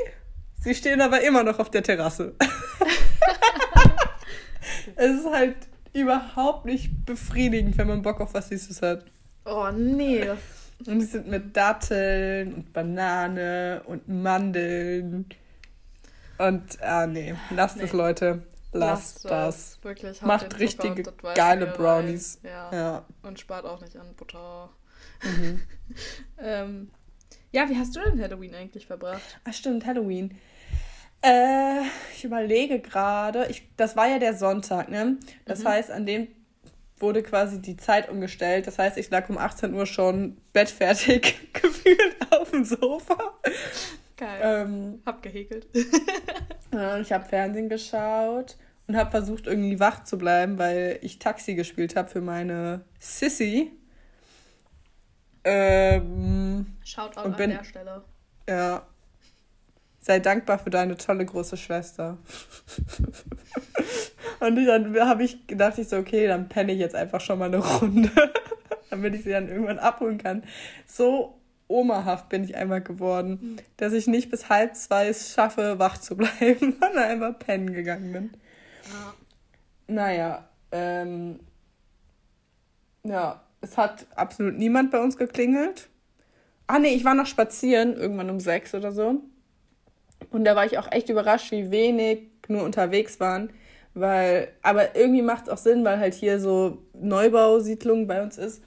Sie 0.63 0.75
stehen 0.75 1.01
aber 1.01 1.23
immer 1.23 1.43
noch 1.43 1.59
auf 1.59 1.71
der 1.71 1.83
Terrasse. 1.83 2.35
es 4.97 5.21
ist 5.21 5.31
halt 5.31 5.57
überhaupt 5.95 6.67
nicht 6.67 7.07
befriedigend, 7.07 7.79
wenn 7.79 7.89
man 7.89 8.03
Bock 8.03 8.21
auf 8.21 8.35
was 8.35 8.51
Süßes 8.51 8.83
hat. 8.83 9.07
Oh 9.45 9.69
nee. 9.75 10.29
Und 10.87 10.99
die 10.99 11.07
sind 11.07 11.29
mit 11.29 11.57
Datteln 11.57 12.55
und 12.55 12.73
Banane 12.73 13.83
und 13.87 14.09
Mandeln. 14.09 15.27
Und, 16.41 16.83
ah 16.83 17.07
nee, 17.07 17.35
lasst 17.51 17.77
nee. 17.77 17.85
es, 17.85 17.93
Leute. 17.93 18.43
Lasst, 18.73 19.25
lasst 19.25 19.31
das. 19.31 19.79
Wirklich, 19.83 20.23
Macht 20.23 20.59
richtige 20.59 21.03
geile 21.35 21.67
Brownies. 21.67 22.41
Ja. 22.43 22.71
ja. 22.73 23.07
Und 23.23 23.39
spart 23.39 23.67
auch 23.67 23.81
nicht 23.81 23.97
an 23.97 24.15
Butter. 24.17 24.71
Mhm. 25.23 25.61
ähm, 26.39 26.91
ja, 27.53 27.69
wie 27.69 27.77
hast 27.77 27.95
du 27.95 28.01
denn 28.01 28.21
Halloween 28.23 28.55
eigentlich 28.55 28.87
verbracht? 28.87 29.41
Ach 29.45 29.53
stimmt, 29.53 29.85
Halloween. 29.85 30.39
Äh, 31.21 31.83
ich 32.15 32.25
überlege 32.25 32.81
gerade, 32.81 33.47
das 33.77 33.97
war 33.97 34.09
ja 34.09 34.19
der 34.19 34.35
Sonntag, 34.35 34.89
ne? 34.89 35.19
Das 35.45 35.61
mhm. 35.61 35.69
heißt, 35.69 35.91
an 35.91 36.07
dem 36.07 36.29
wurde 37.01 37.23
quasi 37.23 37.61
die 37.61 37.77
Zeit 37.77 38.09
umgestellt. 38.09 38.67
Das 38.67 38.79
heißt, 38.79 38.97
ich 38.97 39.11
lag 39.11 39.29
um 39.29 39.37
18 39.37 39.75
Uhr 39.75 39.87
schon 39.87 40.39
bettfertig 40.53 41.37
gefühlt 41.53 42.17
auf 42.31 42.51
dem 42.51 42.65
Sofa. 42.65 43.39
Geil. 44.21 44.41
Ähm, 44.43 45.03
hab 45.07 45.23
gehäkelt. 45.23 45.67
ich 45.75 47.13
habe 47.13 47.25
Fernsehen 47.25 47.71
geschaut 47.71 48.59
und 48.87 48.95
habe 48.95 49.11
versucht, 49.11 49.47
irgendwie 49.47 49.81
wach 49.81 50.05
zu 50.05 50.19
bleiben, 50.19 50.59
weil 50.59 50.99
ich 51.01 51.19
Taxi 51.19 51.55
gespielt 51.55 51.97
habe 51.97 52.09
für 52.09 52.21
meine 52.21 52.85
Sissy. 52.99 53.73
Ähm, 55.43 56.67
Shoutout 56.85 57.21
an 57.21 57.37
bin, 57.37 57.51
der 57.51 57.65
Stelle. 57.65 58.05
Ja. 58.47 58.87
Sei 60.01 60.19
dankbar 60.19 60.59
für 60.59 60.71
deine 60.71 60.99
tolle 60.99 61.25
große 61.25 61.57
Schwester. 61.57 62.19
und 64.41 64.67
dann 64.67 64.95
habe 65.01 65.25
ich 65.25 65.47
gedacht, 65.47 65.79
ich 65.79 65.89
so, 65.89 65.97
okay, 65.97 66.27
dann 66.27 66.51
penne 66.51 66.73
ich 66.73 66.79
jetzt 66.79 66.95
einfach 66.95 67.23
schon 67.23 67.39
mal 67.39 67.47
eine 67.47 67.59
Runde, 67.59 68.11
damit 68.91 69.15
ich 69.15 69.25
sie 69.25 69.31
dann 69.31 69.49
irgendwann 69.49 69.79
abholen 69.79 70.19
kann. 70.19 70.43
So 70.87 71.40
omahaft 71.71 72.29
bin 72.29 72.45
ich 72.45 72.57
einmal 72.57 72.83
geworden, 72.83 73.39
mhm. 73.41 73.57
dass 73.77 73.93
ich 73.93 74.07
nicht 74.07 74.31
bis 74.31 74.49
halb 74.49 74.75
zwei 74.77 75.09
es 75.09 75.33
schaffe, 75.33 75.79
wach 75.79 75.99
zu 75.99 76.17
bleiben, 76.17 76.77
sondern 76.81 77.05
einfach 77.05 77.39
pennen 77.39 77.73
gegangen 77.73 78.13
bin. 78.13 78.31
Ja. 78.85 79.15
Naja, 79.87 80.49
ähm, 80.73 81.41
ja, 83.05 83.43
es 83.61 83.77
hat 83.77 84.07
absolut 84.15 84.57
niemand 84.57 84.91
bei 84.91 85.01
uns 85.01 85.17
geklingelt. 85.17 85.89
Ah 86.67 86.79
nee, 86.79 86.95
ich 86.95 87.05
war 87.05 87.15
noch 87.15 87.27
spazieren, 87.27 87.97
irgendwann 87.97 88.31
um 88.31 88.41
sechs 88.41 88.75
oder 88.75 88.93
so. 88.93 89.23
Und 90.31 90.45
da 90.45 90.55
war 90.55 90.67
ich 90.67 90.79
auch 90.79 90.91
echt 90.93 91.09
überrascht, 91.09 91.51
wie 91.51 91.71
wenig 91.71 92.29
nur 92.49 92.63
unterwegs 92.63 93.19
waren. 93.21 93.51
Weil, 93.95 94.49
aber 94.63 94.95
irgendwie 94.95 95.23
macht 95.23 95.45
es 95.45 95.49
auch 95.49 95.59
Sinn, 95.59 95.85
weil 95.85 95.99
halt 95.99 96.15
hier 96.15 96.39
so 96.39 96.79
Neubausiedlung 96.95 98.07
bei 98.07 98.23
uns 98.23 98.39
ist. 98.39 98.63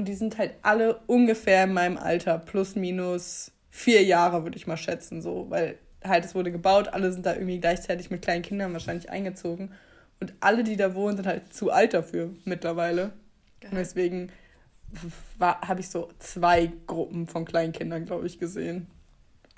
Und 0.00 0.06
die 0.06 0.14
sind 0.14 0.38
halt 0.38 0.54
alle 0.62 0.98
ungefähr 1.08 1.64
in 1.64 1.74
meinem 1.74 1.98
Alter, 1.98 2.38
plus 2.38 2.74
minus 2.74 3.52
vier 3.68 4.02
Jahre, 4.02 4.44
würde 4.44 4.56
ich 4.56 4.66
mal 4.66 4.78
schätzen, 4.78 5.20
so. 5.20 5.50
Weil 5.50 5.76
halt 6.02 6.24
es 6.24 6.34
wurde 6.34 6.50
gebaut, 6.50 6.88
alle 6.88 7.12
sind 7.12 7.26
da 7.26 7.34
irgendwie 7.34 7.60
gleichzeitig 7.60 8.10
mit 8.10 8.22
kleinen 8.22 8.40
Kindern 8.40 8.72
wahrscheinlich 8.72 9.10
eingezogen. 9.10 9.72
Und 10.18 10.32
alle, 10.40 10.64
die 10.64 10.78
da 10.78 10.94
wohnen, 10.94 11.18
sind 11.18 11.26
halt 11.26 11.52
zu 11.52 11.70
alt 11.70 11.92
dafür 11.92 12.30
mittlerweile. 12.46 13.12
Geil. 13.60 13.72
Und 13.72 13.76
deswegen 13.76 14.32
habe 15.38 15.80
ich 15.80 15.90
so 15.90 16.08
zwei 16.18 16.72
Gruppen 16.86 17.26
von 17.26 17.44
Kleinkindern, 17.44 18.06
glaube 18.06 18.26
ich, 18.26 18.38
gesehen. 18.38 18.86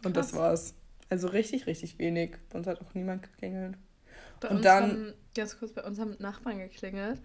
Und 0.02 0.14
Krass. 0.14 0.32
das 0.32 0.36
war's. 0.36 0.74
Also 1.08 1.28
richtig, 1.28 1.68
richtig 1.68 2.00
wenig. 2.00 2.32
Bei 2.50 2.58
uns 2.58 2.66
hat 2.66 2.80
auch 2.80 2.94
niemand 2.94 3.22
geklingelt. 3.22 3.76
Bei 4.40 4.48
und 4.48 4.64
dann, 4.64 4.82
haben, 4.82 5.12
ganz 5.36 5.56
kurz, 5.56 5.70
bei 5.70 5.84
uns 5.84 6.00
haben 6.00 6.16
Nachbarn 6.18 6.58
geklingelt 6.58 7.20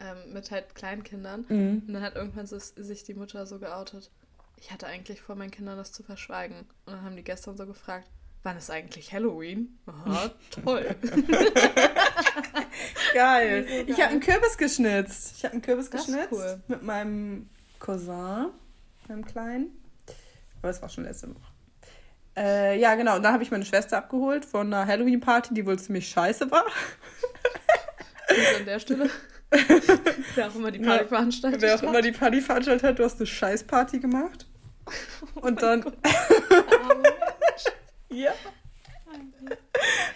ähm, 0.00 0.32
mit 0.32 0.50
halt 0.50 0.74
Kleinkindern. 0.74 1.44
Mhm. 1.48 1.82
Und 1.86 1.94
dann 1.94 2.02
hat 2.02 2.16
irgendwann 2.16 2.46
so, 2.46 2.58
sich 2.58 3.04
die 3.04 3.14
Mutter 3.14 3.46
so 3.46 3.58
geoutet. 3.58 4.10
Ich 4.56 4.70
hatte 4.70 4.86
eigentlich 4.86 5.20
vor, 5.20 5.36
meinen 5.36 5.50
Kindern 5.50 5.76
das 5.76 5.92
zu 5.92 6.02
verschweigen. 6.02 6.60
Und 6.86 6.94
dann 6.94 7.02
haben 7.02 7.16
die 7.16 7.24
gestern 7.24 7.56
so 7.56 7.66
gefragt, 7.66 8.08
wann 8.42 8.56
ist 8.56 8.70
eigentlich 8.70 9.12
Halloween? 9.12 9.78
Aha, 9.86 10.30
toll. 10.64 10.94
geil. 13.14 13.66
So 13.86 13.92
ich 13.92 14.00
habe 14.00 14.10
einen 14.10 14.20
Kürbis 14.20 14.56
geschnitzt. 14.56 15.34
Ich 15.36 15.44
habe 15.44 15.52
einen 15.52 15.62
Kürbis 15.62 15.90
das 15.90 16.06
geschnitzt 16.06 16.32
cool. 16.32 16.62
mit 16.68 16.82
meinem 16.82 17.48
Cousin, 17.78 18.48
meinem 19.08 19.24
Kleinen. 19.24 19.82
Aber 20.60 20.70
es 20.70 20.80
war 20.80 20.88
schon 20.88 21.04
letzte 21.04 21.28
Woche. 21.28 21.54
Äh, 22.36 22.78
ja, 22.80 22.94
genau. 22.94 23.16
Und 23.16 23.22
dann 23.22 23.32
habe 23.32 23.42
ich 23.42 23.50
meine 23.50 23.64
Schwester 23.64 23.98
abgeholt 23.98 24.44
von 24.44 24.72
einer 24.72 24.86
Halloween-Party, 24.86 25.54
die 25.54 25.66
wohl 25.66 25.78
ziemlich 25.78 26.08
scheiße 26.08 26.50
war. 26.50 26.64
Und 28.28 28.56
an 28.60 28.64
der 28.66 28.80
Stelle. 28.80 29.10
Wer 29.50 30.48
auch 30.48 30.54
immer 30.54 30.70
die 30.70 30.80
Party 30.80 31.06
veranstaltet 31.06 31.62
Wer 31.62 31.76
auch 31.76 31.82
immer 31.82 32.02
die 32.02 32.12
Party 32.12 32.40
veranstaltet 32.40 32.82
hat, 32.82 32.98
du 32.98 33.04
hast 33.04 33.18
eine 33.18 33.26
Scheißparty 33.26 34.00
gemacht. 34.00 34.46
Und 35.36 35.62
dann. 35.62 35.84
ja. 38.10 38.32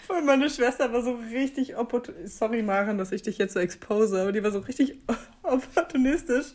Und 0.09 0.24
meine 0.24 0.51
Schwester 0.51 0.93
war 0.93 1.03
so 1.03 1.18
richtig 1.33 1.76
opportunistisch. 1.76 2.33
Sorry, 2.39 2.62
Maren, 2.62 2.99
dass 2.99 3.12
ich 3.12 3.22
dich 3.22 3.39
jetzt 3.39 3.55
so 3.55 3.61
expose, 3.61 4.20
aber 4.20 4.33
die 4.33 4.43
war 4.43 4.51
so 4.51 4.61
richtig 4.61 4.99
opportunistisch, 5.43 6.55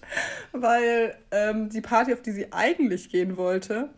weil 0.52 1.16
ähm, 1.32 1.70
die 1.70 1.82
Party, 1.82 2.14
auf 2.14 2.22
die 2.22 2.32
sie 2.32 2.52
eigentlich 2.52 3.10
gehen 3.10 3.38
wollte, 3.38 3.90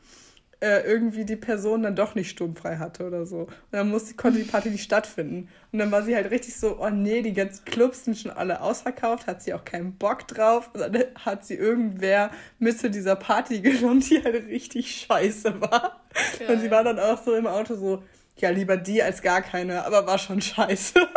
äh, 0.62 0.82
irgendwie 0.82 1.26
die 1.26 1.36
Person 1.36 1.84
dann 1.84 1.96
doch 1.96 2.16
nicht 2.16 2.30
sturmfrei 2.30 2.78
hatte 2.78 3.06
oder 3.06 3.26
so. 3.26 3.40
Und 3.40 3.50
dann 3.72 3.90
musste, 3.90 4.16
konnte 4.16 4.40
die 4.40 4.46
Party 4.46 4.70
nicht 4.70 4.84
stattfinden. 4.84 5.50
Und 5.72 5.80
dann 5.80 5.92
war 5.92 6.04
sie 6.04 6.16
halt 6.16 6.32
richtig 6.32 6.56
so, 6.56 6.80
oh 6.80 6.90
nee, 6.90 7.22
die 7.22 7.34
ganzen 7.34 7.66
Clubs 7.66 8.06
sind 8.06 8.18
schon 8.18 8.32
alle 8.32 8.62
ausverkauft, 8.62 9.28
hat 9.28 9.42
sie 9.42 9.54
auch 9.54 9.66
keinen 9.66 9.98
Bock 9.98 10.28
drauf. 10.28 10.70
Und 10.74 10.80
dann 10.80 11.04
hat 11.24 11.46
sie 11.46 11.56
irgendwer 11.56 12.32
mit 12.60 12.80
zu 12.80 12.90
dieser 12.90 13.16
Party 13.16 13.60
genommen, 13.62 14.00
die 14.00 14.24
halt 14.24 14.48
richtig 14.48 15.08
scheiße 15.08 15.62
war. 15.62 16.02
Geil. 16.40 16.50
Und 16.50 16.62
sie 16.62 16.72
war 16.72 16.84
dann 16.84 17.00
auch 17.00 17.22
so 17.22 17.36
im 17.36 17.48
Auto 17.48 17.76
so, 17.76 18.04
ja, 18.38 18.50
lieber 18.50 18.78
die 18.78 19.04
als 19.04 19.22
gar 19.22 19.42
keine, 19.42 19.86
aber 19.86 20.08
war 20.08 20.18
schon 20.18 20.42
scheiße. 20.42 20.94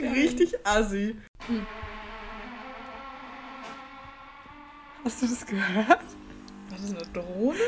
richtig 0.00 0.54
assi. 0.64 1.16
Hast 5.04 5.22
du 5.22 5.26
das 5.26 5.46
gehört? 5.46 6.00
Was 6.80 6.90
ist 6.90 6.96
eine 6.96 7.12
Drohne? 7.12 7.58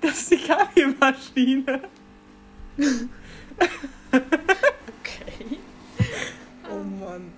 Das 0.00 0.18
ist 0.18 0.30
die 0.30 0.36
Kaffeemaschine. 0.36 1.80
okay. 4.06 5.58
Oh 6.70 6.82
Mann. 6.82 7.32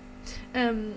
Ähm, 0.53 0.95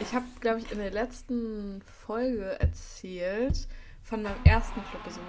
ich 0.00 0.14
habe, 0.14 0.24
glaube 0.40 0.60
ich, 0.60 0.72
in 0.72 0.78
der 0.78 0.90
letzten 0.90 1.82
Folge 2.06 2.58
erzählt 2.58 3.68
von 4.02 4.22
meinem 4.22 4.42
ersten 4.44 4.80
Clubbesuch 4.90 5.20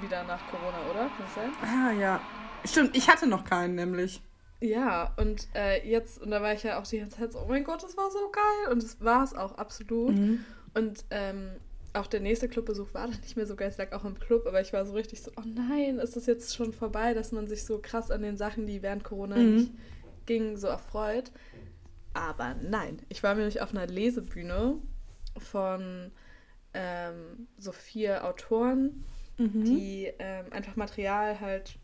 wieder 0.00 0.24
nach 0.24 0.40
Corona, 0.50 0.78
oder? 0.90 1.00
Kann 1.00 1.26
das 1.26 1.34
sein? 1.34 1.52
Ah, 1.62 1.92
ja. 1.92 2.20
Stimmt, 2.64 2.96
ich 2.96 3.08
hatte 3.10 3.26
noch 3.26 3.44
keinen 3.44 3.74
nämlich. 3.74 4.22
Ja, 4.60 5.12
und 5.18 5.48
äh, 5.54 5.86
jetzt, 5.86 6.22
und 6.22 6.30
da 6.30 6.40
war 6.40 6.54
ich 6.54 6.62
ja 6.62 6.80
auch 6.80 6.86
die 6.86 6.98
ganze 6.98 7.18
Zeit 7.18 7.32
so, 7.32 7.40
oh 7.40 7.46
mein 7.46 7.64
Gott, 7.64 7.82
das 7.82 7.96
war 7.96 8.10
so 8.10 8.30
geil. 8.30 8.72
Und 8.72 8.82
das 8.82 9.04
war 9.04 9.22
es 9.22 9.34
auch 9.34 9.58
absolut. 9.58 10.16
Mhm. 10.16 10.44
Und 10.74 11.04
ähm, 11.10 11.50
auch 11.94 12.06
der 12.06 12.20
nächste 12.20 12.48
Clubbesuch 12.48 12.94
war 12.94 13.06
dann 13.08 13.20
nicht 13.20 13.36
mehr 13.36 13.46
so 13.46 13.56
geil. 13.56 13.70
Ich 13.70 13.78
lag 13.78 13.92
auch 13.92 14.04
im 14.04 14.18
Club, 14.18 14.46
aber 14.46 14.60
ich 14.60 14.72
war 14.72 14.86
so 14.86 14.94
richtig 14.94 15.22
so, 15.22 15.30
oh 15.36 15.44
nein, 15.44 15.98
ist 15.98 16.16
das 16.16 16.26
jetzt 16.26 16.54
schon 16.54 16.72
vorbei, 16.72 17.14
dass 17.14 17.32
man 17.32 17.46
sich 17.46 17.64
so 17.64 17.78
krass 17.78 18.10
an 18.10 18.22
den 18.22 18.36
Sachen, 18.36 18.66
die 18.66 18.82
während 18.82 19.04
Corona 19.04 19.36
mhm. 19.36 19.56
nicht 19.56 19.72
gingen, 20.26 20.56
so 20.56 20.68
erfreut. 20.68 21.30
Aber 22.14 22.54
nein, 22.62 22.98
ich 23.08 23.22
war 23.22 23.34
nämlich 23.34 23.60
auf 23.60 23.70
einer 23.70 23.86
Lesebühne 23.86 24.78
von 25.38 26.10
ähm, 26.74 27.48
so 27.58 27.72
vier 27.72 28.24
Autoren, 28.24 29.04
mhm. 29.38 29.64
die 29.64 30.12
ähm, 30.18 30.46
einfach 30.50 30.76
Material 30.76 31.40
halt 31.40 31.78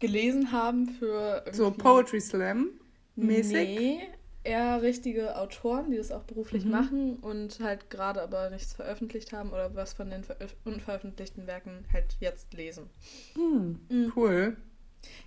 gelesen 0.00 0.52
haben 0.52 0.88
für. 0.88 1.44
So 1.52 1.70
Poetry 1.70 2.20
Slam 2.20 2.70
mäßig? 3.16 3.52
Nee, 3.52 4.00
eher 4.48 4.80
richtige 4.80 5.36
Autoren, 5.36 5.90
die 5.90 5.98
das 5.98 6.10
auch 6.10 6.22
beruflich 6.22 6.64
mhm. 6.64 6.70
machen 6.70 7.16
und 7.16 7.60
halt 7.60 7.90
gerade 7.90 8.22
aber 8.22 8.48
nichts 8.48 8.72
veröffentlicht 8.72 9.32
haben 9.32 9.50
oder 9.50 9.74
was 9.74 9.92
von 9.92 10.08
den 10.08 10.24
unveröffentlichten 10.64 11.46
Werken 11.46 11.84
halt 11.92 12.16
jetzt 12.18 12.54
lesen. 12.54 12.88
Mhm. 13.36 13.80
Mhm. 13.90 14.12
Cool. 14.16 14.56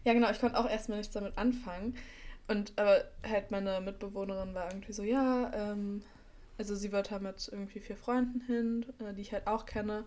Ja, 0.04 0.14
genau, 0.14 0.32
ich 0.32 0.40
konnte 0.40 0.58
auch 0.58 0.68
erstmal 0.68 0.98
nichts 0.98 1.14
damit 1.14 1.38
anfangen. 1.38 1.96
Und 2.48 2.74
aber 2.78 3.06
halt 3.26 3.52
meine 3.52 3.80
Mitbewohnerin 3.80 4.56
war 4.56 4.70
irgendwie 4.72 4.92
so, 4.92 5.04
ja, 5.04 5.52
ähm, 5.54 6.02
also 6.58 6.76
sie 6.76 6.92
wird 6.92 7.12
halt 7.12 7.22
mit 7.22 7.48
irgendwie 7.50 7.80
vier 7.80 7.96
Freunden 7.96 8.42
hin, 8.42 8.86
äh, 9.00 9.14
die 9.14 9.22
ich 9.22 9.32
halt 9.32 9.46
auch 9.46 9.68
kenne. 9.68 10.04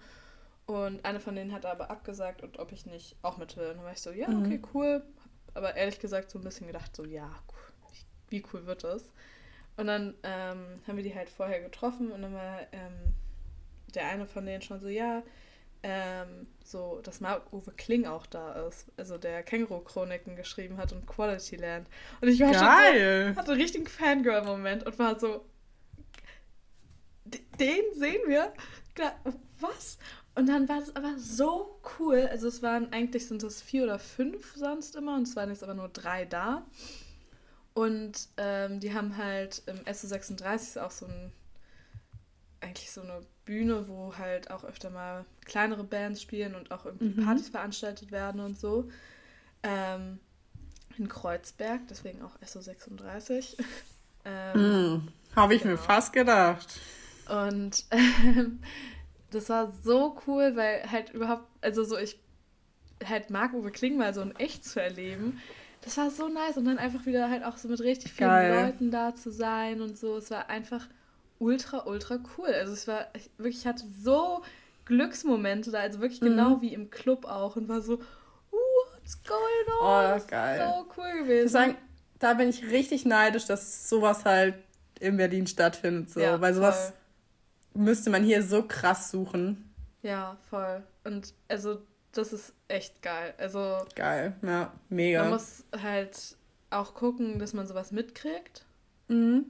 Und 0.67 1.05
eine 1.05 1.21
von 1.21 1.37
denen 1.37 1.53
hat 1.53 1.67
aber 1.67 1.91
abgesagt 1.91 2.43
und 2.43 2.59
ob 2.59 2.73
ich 2.73 2.85
nicht 2.85 3.17
auch 3.23 3.39
mit 3.39 3.57
will. 3.57 3.69
Und 3.69 3.77
dann 3.77 3.85
war 3.85 3.93
ich 3.93 4.01
so, 4.01 4.11
ja, 4.11 4.29
okay, 4.29 4.59
mhm. 4.59 4.67
cool. 4.75 5.03
aber 5.55 5.77
ehrlich 5.77 6.01
gesagt 6.01 6.31
so 6.31 6.39
ein 6.39 6.45
bisschen 6.45 6.67
gedacht, 6.67 6.97
so, 6.97 7.05
ja, 7.05 7.31
cool 7.53 7.74
wie 8.35 8.45
cool 8.53 8.67
wird 8.67 8.83
das? 8.85 9.05
Und 9.77 9.87
dann 9.87 10.15
ähm, 10.23 10.81
haben 10.87 10.97
wir 10.97 11.05
die 11.05 11.15
halt 11.15 11.31
vorher 11.31 11.61
getroffen 11.61 12.13
und 12.13 12.23
dann 12.23 12.35
war 12.35 12.61
ähm, 12.73 13.15
der 13.95 14.09
eine 14.09 14.27
von 14.27 14.45
denen 14.45 14.63
schon 14.63 14.81
so, 14.81 14.89
ja, 14.89 15.23
ähm, 15.83 16.47
so, 16.65 17.01
dass 17.03 17.21
Marc-Uwe 17.21 17.73
Kling 17.77 18.07
auch 18.07 18.27
da 18.27 18.67
ist, 18.67 18.87
also 18.97 19.19
der 19.19 19.43
Känguru-Chroniken 19.43 20.35
geschrieben 20.35 20.79
hat 20.79 20.93
und 20.93 21.07
Quality 21.07 21.57
Land. 21.57 21.89
Und 22.21 22.29
ich 22.29 22.41
war 22.41 22.53
Geil. 22.53 23.27
schon 23.27 23.35
so, 23.35 23.41
hatte 23.41 23.53
einen 23.53 23.61
richtigen 23.61 23.87
Fangirl-Moment 23.87 24.85
und 24.87 24.99
war 24.99 25.19
so, 25.19 25.45
den 27.25 27.83
sehen 27.95 28.23
wir? 28.27 28.53
Was? 29.61 29.99
Und 30.35 30.49
dann 30.49 30.69
war 30.69 30.81
das 30.81 30.95
aber 30.97 31.15
so 31.19 31.81
cool. 31.99 32.29
Also 32.31 32.49
es 32.49 32.63
waren, 32.63 32.93
eigentlich 32.93 33.27
sind 33.27 33.43
es 33.43 33.63
vier 33.63 33.85
oder 33.85 33.99
fünf 33.99 34.55
sonst 34.57 34.97
immer 34.97 35.17
und 35.17 35.29
es 35.29 35.37
waren 35.37 35.51
jetzt 35.51 35.63
aber 35.63 35.75
nur 35.75 35.89
drei 35.89 36.25
da. 36.25 36.67
Und 37.75 38.29
ähm, 38.37 38.79
die 38.79 38.95
haben 38.95 39.17
halt 39.17 39.63
im 39.67 39.79
SO36 39.81 40.81
auch 40.81 40.93
so 40.93 41.07
ein, 41.07 41.33
eigentlich 42.61 42.93
so 42.93 43.03
eine 43.03 43.21
Bühne, 43.45 43.89
wo 43.89 44.17
halt 44.17 44.51
auch 44.51 44.65
öfter 44.65 44.91
mal 44.91 45.25
kleinere 45.45 45.83
Bands 45.83 46.23
spielen 46.23 46.55
und 46.55 46.71
auch 46.71 46.87
irgendwie 46.87 47.21
mhm. 47.21 47.25
Partys 47.25 47.49
veranstaltet 47.49 48.13
werden 48.13 48.41
und 48.41 48.59
so. 48.59 48.89
Ähm, 49.65 50.21
in 50.97 51.09
Kreuzberg, 51.09 51.81
deswegen 51.91 52.23
auch 52.23 52.39
SO36. 52.41 53.57
ähm, 54.25 54.97
mm, 54.97 55.09
Habe 55.35 55.55
ich 55.57 55.63
genau. 55.63 55.75
mir 55.75 55.79
fast 55.79 56.13
gedacht. 56.13 56.81
Und 57.29 57.85
ähm, 57.91 58.61
das 59.33 59.49
war 59.49 59.73
so 59.83 60.17
cool, 60.29 60.55
weil 60.55 60.91
halt 60.91 61.11
überhaupt, 61.11 61.49
also 61.61 61.83
so 61.83 61.99
ich 61.99 62.21
halt 63.05 63.31
mag 63.31 63.53
Uwe 63.53 63.73
Kling 63.73 63.97
mal 63.97 64.15
so 64.15 64.21
in 64.21 64.37
echt 64.37 64.65
zu 64.65 64.81
erleben 64.81 65.41
das 65.85 65.99
war 65.99 66.11
so 66.11 66.29
nice 66.29 66.57
und 66.57 66.65
dann 66.65 66.79
einfach 66.79 67.05
wieder 67.05 67.29
halt 67.29 67.45
auch 67.45 67.59
so 67.59 67.69
mit 67.69 67.81
richtig 67.81 68.13
vielen 68.13 68.31
Geil. 68.31 68.65
Leuten 68.65 68.91
da 68.91 69.15
zu 69.15 69.31
sein 69.31 69.83
und 69.83 69.99
so. 69.99 70.17
Es 70.17 70.31
war 70.31 70.49
einfach 70.49 70.89
ultra, 71.39 71.87
ultra 71.87 72.19
cool. 72.37 72.49
Also 72.49 72.73
es 72.73 72.89
war 72.89 73.07
ich, 73.15 73.31
wirklich, 73.37 73.59
ich 73.59 73.67
hatte 73.67 73.85
so 74.03 74.43
Glücksmomente 74.87 75.71
da, 75.71 75.81
also 75.81 76.01
wirklich 76.01 76.23
mhm. 76.23 76.27
genau 76.27 76.63
wie 76.63 76.73
im 76.73 76.91
Club 76.91 77.27
auch 77.27 77.57
und 77.57 77.69
war 77.69 77.83
so, 77.83 77.99
what's 78.51 79.23
going 79.25 79.83
on? 79.83 80.21
Oh, 80.21 80.25
geil. 80.27 80.59
So 80.59 80.87
cool 80.97 81.23
gewesen. 81.23 81.47
Ich 81.47 81.53
sagen, 81.53 81.77
da 82.19 82.33
bin 82.33 82.49
ich 82.49 82.65
richtig 82.71 83.05
neidisch, 83.05 83.45
dass 83.45 83.89
sowas 83.89 84.25
halt 84.25 84.55
in 85.01 85.19
Berlin 85.19 85.47
stattfindet. 85.47 86.09
So. 86.11 86.21
Ja, 86.21 86.41
Weil 86.41 86.55
sowas 86.55 86.95
voll. 87.75 87.83
müsste 87.83 88.09
man 88.09 88.25
hier 88.25 88.43
so 88.43 88.63
krass 88.67 89.11
suchen. 89.11 89.75
Ja, 90.03 90.39
voll. 90.49 90.83
Und 91.05 91.35
also 91.49 91.83
das 92.17 92.33
ist 92.33 92.55
echt 92.69 93.03
geil. 93.03 93.35
Also. 93.39 93.85
Geil, 93.95 94.35
ja, 94.43 94.73
mega. 94.89 95.23
Man 95.23 95.33
muss 95.33 95.65
halt 95.81 96.37
auch 96.71 96.95
gucken, 96.95 97.39
dass 97.39 97.53
man 97.53 97.67
sowas 97.67 97.93
mitkriegt. 97.93 98.65
Mhm. 99.09 99.47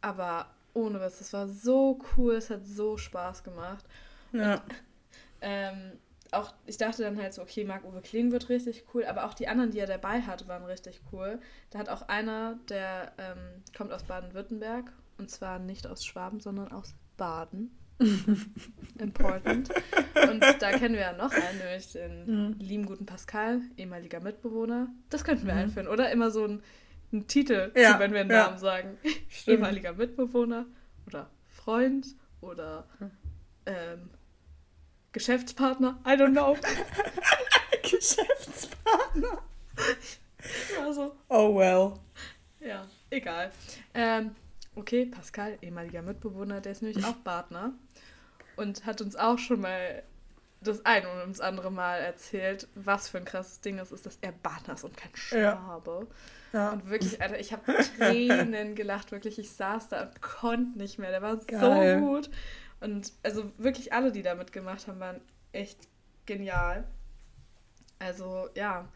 Aber 0.00 0.50
ohne 0.74 1.00
was, 1.00 1.18
das 1.18 1.32
war 1.32 1.48
so 1.48 1.98
cool, 2.16 2.34
es 2.34 2.50
hat 2.50 2.66
so 2.66 2.96
Spaß 2.96 3.44
gemacht. 3.44 3.84
Ja. 4.32 4.54
Und, 4.54 4.62
ähm, 5.40 5.92
auch, 6.32 6.54
ich 6.66 6.78
dachte 6.78 7.02
dann 7.02 7.20
halt 7.20 7.34
so, 7.34 7.42
okay, 7.42 7.64
Marc-Uwe 7.64 8.00
Kling 8.00 8.32
wird 8.32 8.48
richtig 8.48 8.84
cool, 8.94 9.04
aber 9.04 9.26
auch 9.26 9.34
die 9.34 9.48
anderen, 9.48 9.70
die 9.70 9.78
er 9.78 9.86
dabei 9.86 10.22
hatte, 10.22 10.48
waren 10.48 10.64
richtig 10.64 11.02
cool. 11.12 11.38
Da 11.70 11.78
hat 11.78 11.88
auch 11.90 12.02
einer, 12.08 12.58
der 12.68 13.12
ähm, 13.18 13.62
kommt 13.76 13.92
aus 13.92 14.04
Baden-Württemberg 14.04 14.92
und 15.18 15.30
zwar 15.30 15.58
nicht 15.58 15.86
aus 15.86 16.04
Schwaben, 16.04 16.40
sondern 16.40 16.72
aus 16.72 16.94
Baden. 17.18 17.76
Important. 18.98 19.70
Und 20.30 20.40
da 20.60 20.70
kennen 20.72 20.94
wir 20.94 21.00
ja 21.00 21.12
noch 21.12 21.32
einen, 21.32 21.58
nämlich 21.58 21.92
den 21.92 22.26
mhm. 22.26 22.56
lieben 22.58 22.86
guten 22.86 23.06
Pascal, 23.06 23.60
ehemaliger 23.76 24.20
Mitbewohner. 24.20 24.88
Das 25.10 25.24
könnten 25.24 25.46
wir 25.46 25.54
mhm. 25.54 25.60
einführen, 25.60 25.88
oder? 25.88 26.10
Immer 26.10 26.30
so 26.30 26.44
ein, 26.44 26.62
ein 27.12 27.26
Titel, 27.26 27.72
ja, 27.76 27.98
wenn 27.98 28.12
wir 28.12 28.20
einen 28.20 28.30
ja. 28.30 28.46
Namen 28.46 28.58
sagen. 28.58 28.98
Stimmt. 29.28 29.58
Ehemaliger 29.58 29.92
Mitbewohner 29.92 30.66
oder 31.06 31.30
Freund 31.48 32.06
oder 32.40 32.86
ähm, 33.66 34.10
Geschäftspartner. 35.12 36.00
I 36.06 36.10
don't 36.10 36.32
know. 36.32 36.56
Geschäftspartner. 37.82 39.42
also. 40.80 41.16
Oh 41.28 41.56
well. 41.56 41.94
Ja, 42.60 42.86
egal. 43.10 43.50
Ähm, 43.94 44.34
okay, 44.74 45.06
Pascal, 45.06 45.58
ehemaliger 45.60 46.02
Mitbewohner, 46.02 46.60
der 46.60 46.72
ist 46.72 46.82
nämlich 46.82 47.04
auch 47.04 47.22
Partner 47.24 47.74
und 48.56 48.86
hat 48.86 49.00
uns 49.00 49.16
auch 49.16 49.38
schon 49.38 49.60
mal 49.60 50.02
das 50.60 50.84
ein 50.86 51.04
und 51.06 51.30
das 51.30 51.40
andere 51.40 51.72
Mal 51.72 51.98
erzählt, 51.98 52.68
was 52.74 53.08
für 53.08 53.18
ein 53.18 53.24
krasses 53.24 53.60
Ding 53.60 53.78
es 53.78 53.90
ist, 53.90 54.06
dass 54.06 54.18
er 54.20 54.32
Partner 54.32 54.74
ist 54.74 54.84
und 54.84 54.96
kein 54.96 55.14
Schwabe. 55.14 56.06
Ja. 56.08 56.16
Ja. 56.52 56.70
Und 56.70 56.88
wirklich, 56.90 57.20
Alter, 57.20 57.38
ich 57.40 57.52
habe 57.52 57.62
Tränen 57.98 58.74
gelacht, 58.74 59.10
wirklich. 59.10 59.38
Ich 59.38 59.52
saß 59.52 59.88
da 59.88 60.02
und 60.02 60.20
konnte 60.20 60.78
nicht 60.78 60.98
mehr. 60.98 61.10
Der 61.10 61.22
war 61.22 61.36
Geil. 61.36 61.98
so 61.98 62.06
gut. 62.06 62.30
Und 62.80 63.12
also 63.22 63.52
wirklich 63.58 63.92
alle, 63.92 64.12
die 64.12 64.22
da 64.22 64.34
mitgemacht 64.34 64.86
haben, 64.86 65.00
waren 65.00 65.20
echt 65.52 65.78
genial. 66.26 66.84
Also, 67.98 68.48
ja. 68.54 68.88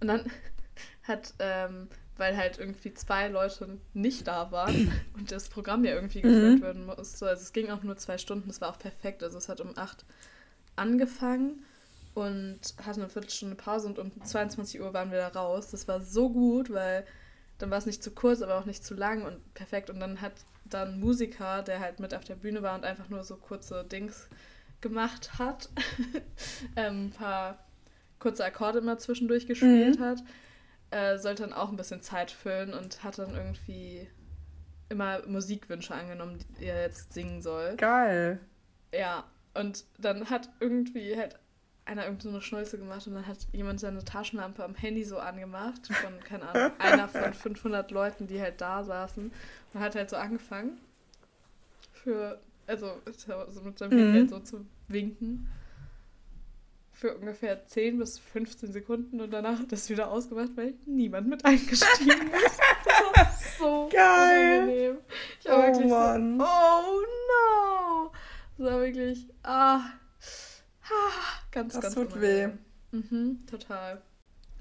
Und 0.00 0.08
dann 0.08 0.30
hat 1.04 1.34
ähm, 1.38 1.88
weil 2.16 2.36
halt 2.36 2.58
irgendwie 2.58 2.94
zwei 2.94 3.28
Leute 3.28 3.78
nicht 3.92 4.26
da 4.26 4.52
waren 4.52 4.92
und 5.14 5.32
das 5.32 5.48
Programm 5.48 5.84
ja 5.84 5.94
irgendwie 5.94 6.20
geführt 6.20 6.58
mhm. 6.58 6.62
werden 6.62 6.86
musste. 6.86 7.26
Also 7.26 7.42
es 7.42 7.52
ging 7.52 7.70
auch 7.70 7.82
nur 7.82 7.96
zwei 7.96 8.18
Stunden, 8.18 8.48
das 8.48 8.60
war 8.60 8.70
auch 8.70 8.78
perfekt. 8.78 9.22
Also 9.22 9.38
es 9.38 9.48
hat 9.48 9.60
um 9.60 9.76
acht 9.76 10.04
angefangen 10.76 11.64
und 12.14 12.60
hatte 12.84 13.00
eine 13.00 13.08
Viertelstunde 13.08 13.56
Pause 13.56 13.88
und 13.88 13.98
um 13.98 14.24
22 14.24 14.80
Uhr 14.80 14.94
waren 14.94 15.10
wir 15.10 15.18
da 15.18 15.28
raus. 15.28 15.70
Das 15.70 15.88
war 15.88 16.00
so 16.00 16.30
gut, 16.30 16.72
weil 16.72 17.04
dann 17.58 17.70
war 17.70 17.78
es 17.78 17.86
nicht 17.86 18.02
zu 18.02 18.12
kurz, 18.12 18.42
aber 18.42 18.58
auch 18.58 18.64
nicht 18.64 18.84
zu 18.84 18.94
lang 18.94 19.22
und 19.22 19.54
perfekt. 19.54 19.90
Und 19.90 20.00
dann 20.00 20.20
hat 20.20 20.32
dann 20.64 20.94
ein 20.94 21.00
Musiker, 21.00 21.62
der 21.62 21.80
halt 21.80 22.00
mit 22.00 22.14
auf 22.14 22.24
der 22.24 22.36
Bühne 22.36 22.62
war 22.62 22.74
und 22.74 22.84
einfach 22.84 23.08
nur 23.08 23.24
so 23.24 23.36
kurze 23.36 23.84
Dings 23.84 24.28
gemacht 24.80 25.38
hat, 25.38 25.70
ähm, 26.76 27.06
ein 27.06 27.10
paar 27.10 27.58
kurze 28.18 28.44
Akkorde 28.44 28.78
immer 28.78 28.98
zwischendurch 28.98 29.46
gespielt 29.46 29.98
mhm. 29.98 30.02
hat, 30.02 30.18
äh, 30.94 31.18
sollte 31.18 31.42
dann 31.42 31.52
auch 31.52 31.70
ein 31.70 31.76
bisschen 31.76 32.00
Zeit 32.00 32.30
füllen 32.30 32.72
und 32.72 33.02
hat 33.02 33.18
dann 33.18 33.34
irgendwie 33.34 34.08
immer 34.88 35.26
Musikwünsche 35.26 35.92
angenommen, 35.92 36.38
die 36.60 36.66
er 36.66 36.82
jetzt 36.82 37.12
singen 37.12 37.42
soll. 37.42 37.74
Geil. 37.76 38.38
Ja, 38.92 39.24
und 39.54 39.84
dann 39.98 40.30
hat 40.30 40.50
irgendwie 40.60 41.16
halt 41.16 41.36
einer 41.84 42.04
irgendwie 42.04 42.22
so 42.22 42.28
eine 42.28 42.40
Schnulze 42.40 42.78
gemacht 42.78 43.06
und 43.08 43.14
dann 43.14 43.26
hat 43.26 43.38
jemand 43.52 43.80
seine 43.80 44.04
Taschenlampe 44.04 44.62
am 44.62 44.76
Handy 44.76 45.04
so 45.04 45.18
angemacht 45.18 45.88
von, 45.92 46.20
keine 46.20 46.48
Ahnung, 46.48 46.72
einer 46.78 47.08
von 47.08 47.34
500 47.34 47.90
Leuten, 47.90 48.28
die 48.28 48.40
halt 48.40 48.60
da 48.60 48.84
saßen 48.84 49.32
und 49.74 49.80
hat 49.80 49.96
halt 49.96 50.08
so 50.08 50.16
angefangen 50.16 50.78
für, 51.92 52.40
also 52.68 53.00
so 53.50 53.62
mit 53.62 53.78
seinem 53.78 53.94
mhm. 53.94 53.98
Handy 53.98 54.18
halt 54.20 54.30
so 54.30 54.38
zu 54.38 54.66
winken 54.86 55.48
für 56.94 57.16
ungefähr 57.16 57.66
10 57.66 57.98
bis 57.98 58.18
15 58.18 58.72
Sekunden 58.72 59.20
und 59.20 59.32
danach 59.32 59.58
hat 59.58 59.72
das 59.72 59.90
wieder 59.90 60.10
ausgemacht, 60.10 60.50
weil 60.54 60.74
niemand 60.86 61.28
mit 61.28 61.44
eingestiegen 61.44 62.30
ist. 62.30 62.60
Das 62.84 63.16
war 63.16 63.38
so 63.58 63.88
Geil. 63.92 64.62
unangenehm. 64.62 64.98
Ich 65.40 65.46
war 65.46 65.58
oh, 65.58 65.62
wirklich 65.62 65.90
Mann. 65.90 66.38
so, 66.38 66.44
oh 66.44 67.02
no! 67.28 68.12
Das 68.56 68.66
war 68.66 68.80
wirklich, 68.80 69.28
ah, 69.42 69.80
ah 70.84 71.40
ganz, 71.50 71.74
das 71.74 71.82
ganz 71.82 71.94
tut 71.94 72.20
weh. 72.20 72.48
Mhm, 72.92 73.44
total. 73.50 74.00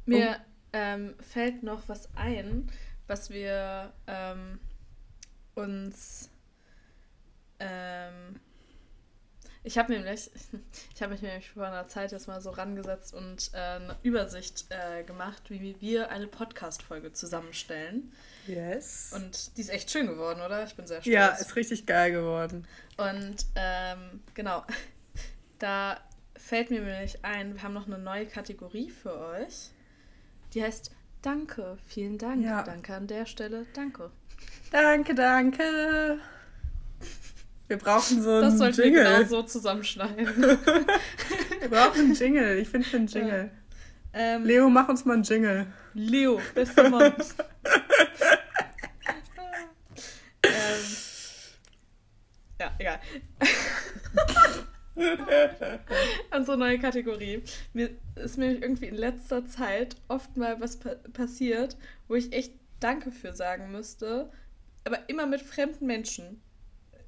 Mir 0.05 0.38
oh. 0.39 0.45
ähm, 0.73 1.13
fällt 1.19 1.61
noch 1.61 1.88
was 1.88 2.09
ein, 2.15 2.69
was 3.05 3.29
wir 3.29 3.93
ähm, 4.07 4.59
uns 5.53 6.31
ähm, 7.59 8.39
ich 9.64 9.78
habe 9.78 9.93
nämlich, 9.93 10.30
ich 10.95 11.01
habe 11.01 11.14
mich 11.14 11.22
nämlich 11.22 11.49
vor 11.51 11.66
einer 11.66 11.88
Zeit 11.88 12.11
jetzt 12.11 12.28
mal 12.28 12.41
so 12.41 12.51
rangesetzt 12.51 13.14
und 13.14 13.51
äh, 13.53 13.57
eine 13.57 13.95
Übersicht 14.03 14.66
äh, 14.70 15.03
gemacht, 15.03 15.49
wie 15.49 15.76
wir 15.80 16.09
eine 16.09 16.28
Podcast-Folge 16.28 17.14
zusammenstellen. 17.14 18.11
Yes. 18.47 19.11
Und 19.16 19.57
die 19.57 19.61
ist 19.61 19.70
echt 19.70 19.89
schön 19.91 20.07
geworden, 20.07 20.41
oder? 20.41 20.64
Ich 20.64 20.76
bin 20.76 20.86
sehr 20.86 21.01
stolz. 21.01 21.14
Ja, 21.14 21.28
ist 21.30 21.55
richtig 21.55 21.86
geil 21.86 22.11
geworden. 22.11 22.68
Und 22.97 23.45
ähm, 23.55 24.22
genau, 24.34 24.64
da 25.59 25.99
fällt 26.36 26.70
mir 26.70 26.82
nämlich 26.82 27.24
ein, 27.24 27.55
wir 27.55 27.64
haben 27.64 27.74
noch 27.74 27.88
eine 27.88 27.97
neue 27.97 28.26
Kategorie 28.26 28.89
für 28.89 29.18
euch. 29.18 29.70
Die 30.53 30.61
heißt 30.61 30.91
Danke, 31.24 31.78
vielen 31.88 32.18
Dank. 32.18 32.43
Ja. 32.43 32.64
Danke 32.64 32.93
an 32.93 33.07
der 33.07 33.26
Stelle, 33.26 33.66
danke. 33.74 34.11
Danke, 34.72 35.16
danke. 35.16 36.20
Wir 37.68 37.78
brauchen 37.78 38.22
so 38.22 38.30
einen 38.30 38.41
Jingle. 38.43 38.49
Das 38.49 38.57
sollten 38.57 38.78
wir 38.78 38.91
genau 38.91 39.24
so 39.24 39.43
zusammenschneiden. 39.43 40.28
wir 40.38 41.70
brauchen 41.70 41.99
einen 41.99 42.14
Jingle. 42.14 42.57
Ich 42.59 42.70
finde 42.70 42.88
einen 42.95 43.07
Jingle. 43.07 43.51
Ja. 43.53 43.64
Ähm, 44.14 44.43
Leo, 44.45 44.70
mach 44.70 44.89
uns 44.89 45.05
mal 45.05 45.14
einen 45.14 45.24
Jingle. 45.24 45.66
Leo, 45.93 46.39
bester 46.53 46.89
Mann. 46.89 47.14
ähm, 50.43 50.84
ja, 52.59 52.72
egal. 52.78 52.99
An 56.30 56.45
so 56.45 56.51
eine 56.51 56.66
neue 56.66 56.78
Kategorie. 56.78 57.41
Mir 57.74 57.89
ist 58.16 58.38
mir 58.38 58.51
irgendwie 58.51 58.86
in 58.86 58.95
letzter 58.95 59.47
Zeit 59.47 59.95
oft 60.07 60.38
mal 60.38 60.61
was 60.61 60.78
pa 60.78 60.95
passiert, 61.14 61.76
wo 62.07 62.14
ich 62.16 62.32
echt 62.34 62.53
Danke 62.80 63.11
für 63.11 63.34
sagen 63.34 63.72
müsste, 63.72 64.30
aber 64.84 65.09
immer 65.09 65.26
mit 65.26 65.41
fremden 65.41 65.88
Menschen. 65.88 66.41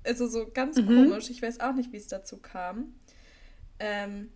Also 0.06 0.28
so 0.28 0.47
ganz 0.53 0.78
mhm. 0.78 0.88
komisch. 0.88 1.30
Ich 1.30 1.41
weiß 1.41 1.60
auch 1.60 1.74
nicht, 1.74 1.91
wie 1.91 1.97
es 1.97 2.08
dazu 2.08 2.38
kam. 2.38 2.93
Ähm, 3.80 4.30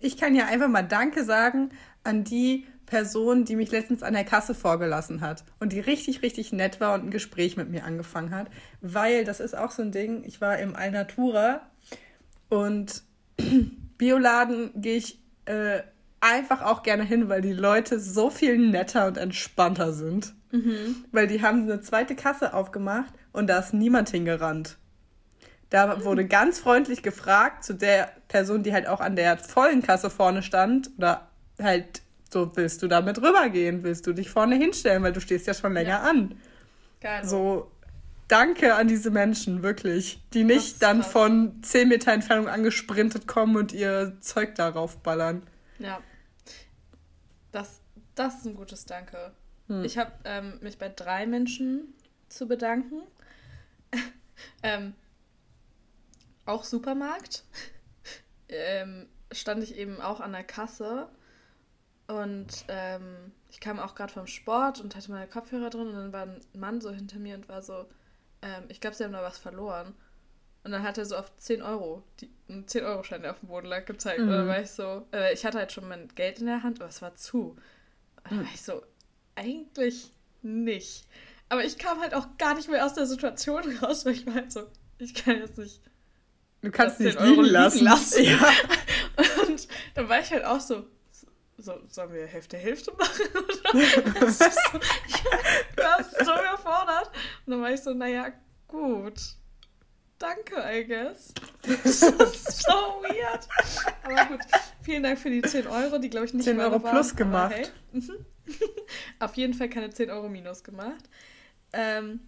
ich 0.00 0.16
kann 0.16 0.34
ja 0.34 0.46
einfach 0.46 0.68
mal 0.68 0.82
Danke 0.82 1.24
sagen 1.24 1.70
an 2.02 2.24
die 2.24 2.66
Person, 2.86 3.44
die 3.44 3.56
mich 3.56 3.70
letztens 3.70 4.02
an 4.02 4.12
der 4.12 4.24
Kasse 4.24 4.54
vorgelassen 4.54 5.20
hat 5.20 5.44
und 5.58 5.72
die 5.72 5.80
richtig, 5.80 6.22
richtig 6.22 6.52
nett 6.52 6.80
war 6.80 6.94
und 6.94 7.04
ein 7.04 7.10
Gespräch 7.10 7.56
mit 7.56 7.70
mir 7.70 7.84
angefangen 7.84 8.34
hat. 8.34 8.50
Weil 8.80 9.24
das 9.24 9.40
ist 9.40 9.56
auch 9.56 9.70
so 9.70 9.82
ein 9.82 9.92
Ding, 9.92 10.22
ich 10.24 10.40
war 10.40 10.58
im 10.58 10.76
Alnatura 10.76 11.62
und 12.50 13.02
Bioladen 13.98 14.70
gehe 14.74 14.96
ich 14.96 15.20
äh, 15.46 15.80
einfach 16.20 16.62
auch 16.62 16.82
gerne 16.82 17.04
hin, 17.04 17.28
weil 17.28 17.40
die 17.40 17.52
Leute 17.52 18.00
so 18.00 18.30
viel 18.30 18.58
netter 18.58 19.06
und 19.06 19.16
entspannter 19.16 19.92
sind. 19.92 20.34
Mhm. 20.54 21.04
Weil 21.10 21.26
die 21.26 21.42
haben 21.42 21.62
eine 21.62 21.80
zweite 21.80 22.14
Kasse 22.14 22.54
aufgemacht 22.54 23.12
und 23.32 23.48
da 23.48 23.58
ist 23.58 23.74
niemand 23.74 24.08
hingerannt. 24.10 24.78
Da 25.68 25.96
mhm. 25.96 26.04
wurde 26.04 26.24
ganz 26.28 26.60
freundlich 26.60 27.02
gefragt 27.02 27.64
zu 27.64 27.74
der 27.74 28.12
Person, 28.28 28.62
die 28.62 28.72
halt 28.72 28.86
auch 28.86 29.00
an 29.00 29.16
der 29.16 29.36
vollen 29.36 29.82
Kasse 29.82 30.10
vorne 30.10 30.42
stand 30.42 30.90
oder 30.96 31.28
halt 31.60 32.02
so, 32.30 32.50
willst 32.56 32.82
du 32.82 32.88
damit 32.88 33.18
rübergehen? 33.18 33.82
Willst 33.82 34.06
du 34.06 34.12
dich 34.12 34.30
vorne 34.30 34.56
hinstellen, 34.56 35.02
weil 35.02 35.12
du 35.12 35.20
stehst 35.20 35.46
ja 35.46 35.54
schon 35.54 35.72
länger 35.72 35.88
ja. 35.88 36.02
an. 36.02 36.34
Geil. 37.00 37.24
So, 37.24 37.70
danke 38.28 38.74
an 38.74 38.88
diese 38.88 39.10
Menschen, 39.10 39.62
wirklich, 39.62 40.20
die 40.32 40.44
nicht 40.44 40.82
dann 40.82 41.00
krass. 41.00 41.12
von 41.12 41.62
10 41.62 41.88
Meter 41.88 42.12
Entfernung 42.12 42.48
angesprintet 42.48 43.26
kommen 43.26 43.56
und 43.56 43.72
ihr 43.72 44.16
Zeug 44.20 44.54
darauf 44.54 44.98
ballern. 44.98 45.42
Ja. 45.78 46.00
Das, 47.52 47.80
das 48.14 48.38
ist 48.38 48.46
ein 48.46 48.54
gutes 48.54 48.84
Danke. 48.86 49.32
Hm. 49.68 49.84
Ich 49.84 49.98
habe 49.98 50.12
ähm, 50.24 50.58
mich 50.60 50.78
bei 50.78 50.88
drei 50.88 51.26
Menschen 51.26 51.94
zu 52.28 52.46
bedanken. 52.46 53.02
ähm, 54.62 54.94
auch 56.44 56.64
Supermarkt. 56.64 57.44
ähm, 58.48 59.08
stand 59.32 59.62
ich 59.62 59.76
eben 59.76 60.00
auch 60.00 60.20
an 60.20 60.32
der 60.32 60.44
Kasse 60.44 61.08
und 62.06 62.64
ähm, 62.68 63.32
ich 63.50 63.60
kam 63.60 63.78
auch 63.78 63.94
gerade 63.94 64.12
vom 64.12 64.26
Sport 64.26 64.80
und 64.80 64.94
hatte 64.94 65.10
meine 65.10 65.26
Kopfhörer 65.26 65.70
drin 65.70 65.88
und 65.88 65.94
dann 65.94 66.12
war 66.12 66.22
ein 66.22 66.40
Mann 66.52 66.80
so 66.80 66.90
hinter 66.90 67.18
mir 67.18 67.34
und 67.34 67.48
war 67.48 67.62
so, 67.62 67.86
ähm, 68.42 68.64
ich 68.68 68.80
glaube, 68.80 68.94
sie 68.94 69.04
haben 69.04 69.12
da 69.12 69.22
was 69.22 69.38
verloren. 69.38 69.94
Und 70.64 70.72
dann 70.72 70.82
hat 70.82 70.96
er 70.96 71.04
so 71.04 71.16
auf 71.16 71.34
10 71.36 71.62
Euro, 71.62 72.02
die, 72.20 72.30
einen 72.48 72.64
10-Euro-Schein, 72.64 73.22
der 73.22 73.32
auf 73.32 73.40
dem 73.40 73.48
Boden 73.48 73.66
lag, 73.66 73.84
gezeigt. 73.84 74.20
Mhm. 74.20 74.28
Und 74.28 74.32
dann 74.32 74.48
war 74.48 74.60
ich 74.60 74.70
so, 74.70 75.06
äh, 75.12 75.32
ich 75.32 75.44
hatte 75.44 75.58
halt 75.58 75.72
schon 75.72 75.88
mein 75.88 76.08
Geld 76.14 76.40
in 76.40 76.46
der 76.46 76.62
Hand, 76.62 76.80
aber 76.80 76.88
es 76.88 77.02
war 77.02 77.14
zu. 77.14 77.56
Und 78.24 78.30
dann 78.30 78.38
war 78.40 78.52
ich 78.54 78.62
so, 78.62 78.82
eigentlich 79.36 80.10
nicht. 80.42 81.06
Aber 81.48 81.64
ich 81.64 81.78
kam 81.78 82.00
halt 82.00 82.14
auch 82.14 82.26
gar 82.38 82.54
nicht 82.54 82.68
mehr 82.68 82.84
aus 82.84 82.94
der 82.94 83.06
Situation 83.06 83.76
raus, 83.82 84.04
weil 84.04 84.14
ich 84.14 84.26
war 84.26 84.34
halt 84.34 84.52
so, 84.52 84.62
ich 84.98 85.14
kann 85.14 85.38
jetzt 85.38 85.58
nicht. 85.58 85.80
Du 86.62 86.70
kannst 86.70 86.98
nicht 87.00 87.20
liegen 87.20 87.44
lassen. 87.44 87.78
liegen 87.78 87.90
lassen. 87.90 88.24
Ja. 88.24 88.50
Und 89.46 89.68
dann 89.94 90.08
war 90.08 90.20
ich 90.20 90.30
halt 90.32 90.44
auch 90.44 90.60
so, 90.60 90.86
so 91.58 91.74
sollen 91.88 92.12
wir 92.12 92.26
Hälfte 92.26 92.56
Hälfte 92.56 92.92
machen? 92.98 93.26
Oder? 93.34 94.30
so, 94.30 94.44
ich 95.06 95.76
war 95.76 96.02
so 96.02 96.32
überfordert. 96.32 97.10
Und 97.46 97.52
dann 97.52 97.60
war 97.60 97.72
ich 97.72 97.80
so, 97.80 97.92
naja, 97.92 98.32
gut. 98.66 99.20
Danke, 100.18 100.56
I 100.56 100.84
guess. 100.86 101.34
Das 101.62 102.02
ist 102.02 102.62
so 102.62 102.72
weird. 103.02 103.46
Aber 104.02 104.24
gut, 104.26 104.40
vielen 104.82 105.02
Dank 105.02 105.18
für 105.18 105.28
die 105.28 105.42
10 105.42 105.66
Euro, 105.66 105.98
die 105.98 106.08
glaube 106.08 106.26
ich 106.26 106.34
nicht 106.34 106.44
10 106.44 106.58
Euro 106.60 106.78
plus 106.78 107.10
waren, 107.10 107.16
gemacht. 107.16 107.54
Hey. 107.54 107.66
Mhm. 107.92 108.26
Auf 109.18 109.34
jeden 109.34 109.54
Fall 109.54 109.68
keine 109.68 109.90
10 109.90 110.10
Euro 110.10 110.28
minus 110.28 110.64
gemacht. 110.64 111.08
Ähm, 111.72 112.20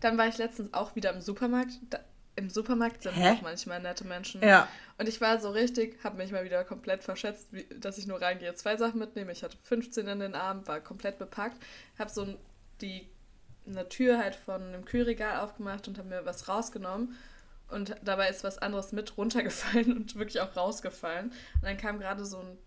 dann 0.00 0.18
war 0.18 0.28
ich 0.28 0.38
letztens 0.38 0.72
auch 0.74 0.94
wieder 0.96 1.12
im 1.12 1.20
Supermarkt. 1.20 1.72
Da, 1.90 2.00
Im 2.36 2.50
Supermarkt 2.50 3.02
sind 3.02 3.14
Hä? 3.14 3.32
auch 3.32 3.42
manchmal 3.42 3.80
nette 3.80 4.04
Menschen. 4.04 4.42
Ja. 4.42 4.68
Und 4.96 5.08
ich 5.08 5.20
war 5.20 5.40
so 5.40 5.50
richtig, 5.50 6.02
habe 6.04 6.16
mich 6.16 6.30
mal 6.30 6.44
wieder 6.44 6.64
komplett 6.64 7.02
verschätzt, 7.02 7.48
wie, 7.50 7.66
dass 7.78 7.98
ich 7.98 8.06
nur 8.06 8.20
reingehe, 8.20 8.54
zwei 8.54 8.76
Sachen 8.76 8.98
mitnehme. 8.98 9.32
Ich 9.32 9.42
hatte 9.42 9.56
15 9.64 10.06
in 10.06 10.20
den 10.20 10.34
Arm, 10.34 10.66
war 10.66 10.80
komplett 10.80 11.18
bepackt. 11.18 11.62
Habe 11.98 12.10
so 12.10 12.38
die, 12.80 13.08
eine 13.66 13.88
Tür 13.88 14.18
halt 14.18 14.36
von 14.36 14.62
einem 14.62 14.84
Kühlregal 14.84 15.40
aufgemacht 15.40 15.88
und 15.88 15.98
habe 15.98 16.08
mir 16.08 16.24
was 16.24 16.48
rausgenommen. 16.48 17.16
Und 17.68 17.96
dabei 18.02 18.28
ist 18.28 18.44
was 18.44 18.58
anderes 18.58 18.92
mit 18.92 19.16
runtergefallen 19.16 19.92
und 19.96 20.16
wirklich 20.16 20.40
auch 20.40 20.56
rausgefallen. 20.56 21.30
Und 21.30 21.62
dann 21.62 21.76
kam 21.76 21.98
gerade 21.98 22.24
so 22.24 22.38
ein 22.38 22.58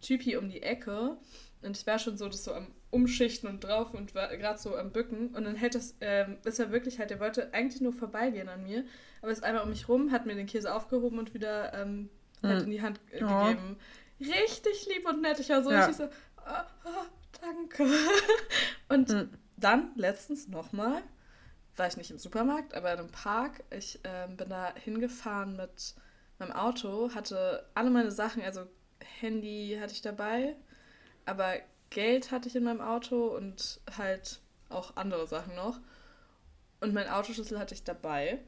Typi 0.00 0.36
um 0.36 0.48
die 0.48 0.62
Ecke 0.62 1.16
und 1.62 1.76
ich 1.76 1.86
war 1.86 1.98
schon 1.98 2.16
so 2.16 2.28
das 2.28 2.44
so 2.44 2.54
am 2.54 2.66
Umschichten 2.90 3.48
und 3.48 3.64
drauf 3.64 3.94
und 3.94 4.14
war 4.14 4.36
gerade 4.36 4.58
so 4.58 4.76
am 4.76 4.92
Bücken. 4.92 5.28
Und 5.28 5.44
dann 5.44 5.56
hält 5.56 5.74
das, 5.74 5.94
ähm, 6.00 6.36
ist 6.44 6.58
er 6.58 6.72
wirklich 6.72 6.98
halt, 6.98 7.10
der 7.10 7.20
wollte 7.20 7.52
eigentlich 7.54 7.80
nur 7.80 7.92
vorbeigehen 7.92 8.48
an 8.48 8.64
mir, 8.64 8.84
aber 9.22 9.32
ist 9.32 9.44
einmal 9.44 9.62
um 9.62 9.70
mich 9.70 9.88
rum, 9.88 10.12
hat 10.12 10.26
mir 10.26 10.34
den 10.34 10.46
Käse 10.46 10.74
aufgehoben 10.74 11.18
und 11.18 11.34
wieder 11.34 11.72
ähm, 11.74 12.10
halt 12.42 12.64
in 12.64 12.70
die 12.70 12.82
Hand 12.82 13.00
äh, 13.10 13.22
oh. 13.24 13.44
gegeben. 13.44 13.76
Richtig 14.20 14.86
lieb 14.86 15.08
und 15.08 15.22
nett. 15.22 15.40
Ich 15.40 15.48
war 15.48 15.62
so 15.62 15.70
ja. 15.70 15.86
richtig 15.86 15.96
so, 15.96 16.04
oh, 16.38 16.64
oh, 16.84 17.04
danke. 17.40 17.86
und 18.88 19.10
hm. 19.10 19.30
dann 19.56 19.92
letztens 19.96 20.48
nochmal, 20.48 21.02
war 21.76 21.86
ich 21.86 21.96
nicht 21.96 22.10
im 22.10 22.18
Supermarkt, 22.18 22.74
aber 22.74 22.92
in 22.92 22.98
einem 22.98 23.10
Park. 23.10 23.64
Ich 23.70 24.00
ähm, 24.04 24.36
bin 24.36 24.48
da 24.48 24.74
hingefahren 24.74 25.56
mit 25.56 25.94
meinem 26.38 26.52
Auto, 26.52 27.14
hatte 27.14 27.68
alle 27.74 27.90
meine 27.90 28.10
Sachen, 28.10 28.42
also 28.42 28.66
Handy 29.20 29.78
hatte 29.80 29.92
ich 29.92 30.02
dabei, 30.02 30.56
aber 31.26 31.54
Geld 31.90 32.30
hatte 32.30 32.48
ich 32.48 32.56
in 32.56 32.64
meinem 32.64 32.80
Auto 32.80 33.26
und 33.26 33.80
halt 33.96 34.40
auch 34.70 34.96
andere 34.96 35.26
Sachen 35.26 35.54
noch. 35.54 35.78
Und 36.80 36.94
mein 36.94 37.08
Autoschlüssel 37.08 37.58
hatte 37.58 37.74
ich 37.74 37.84
dabei. 37.84 38.40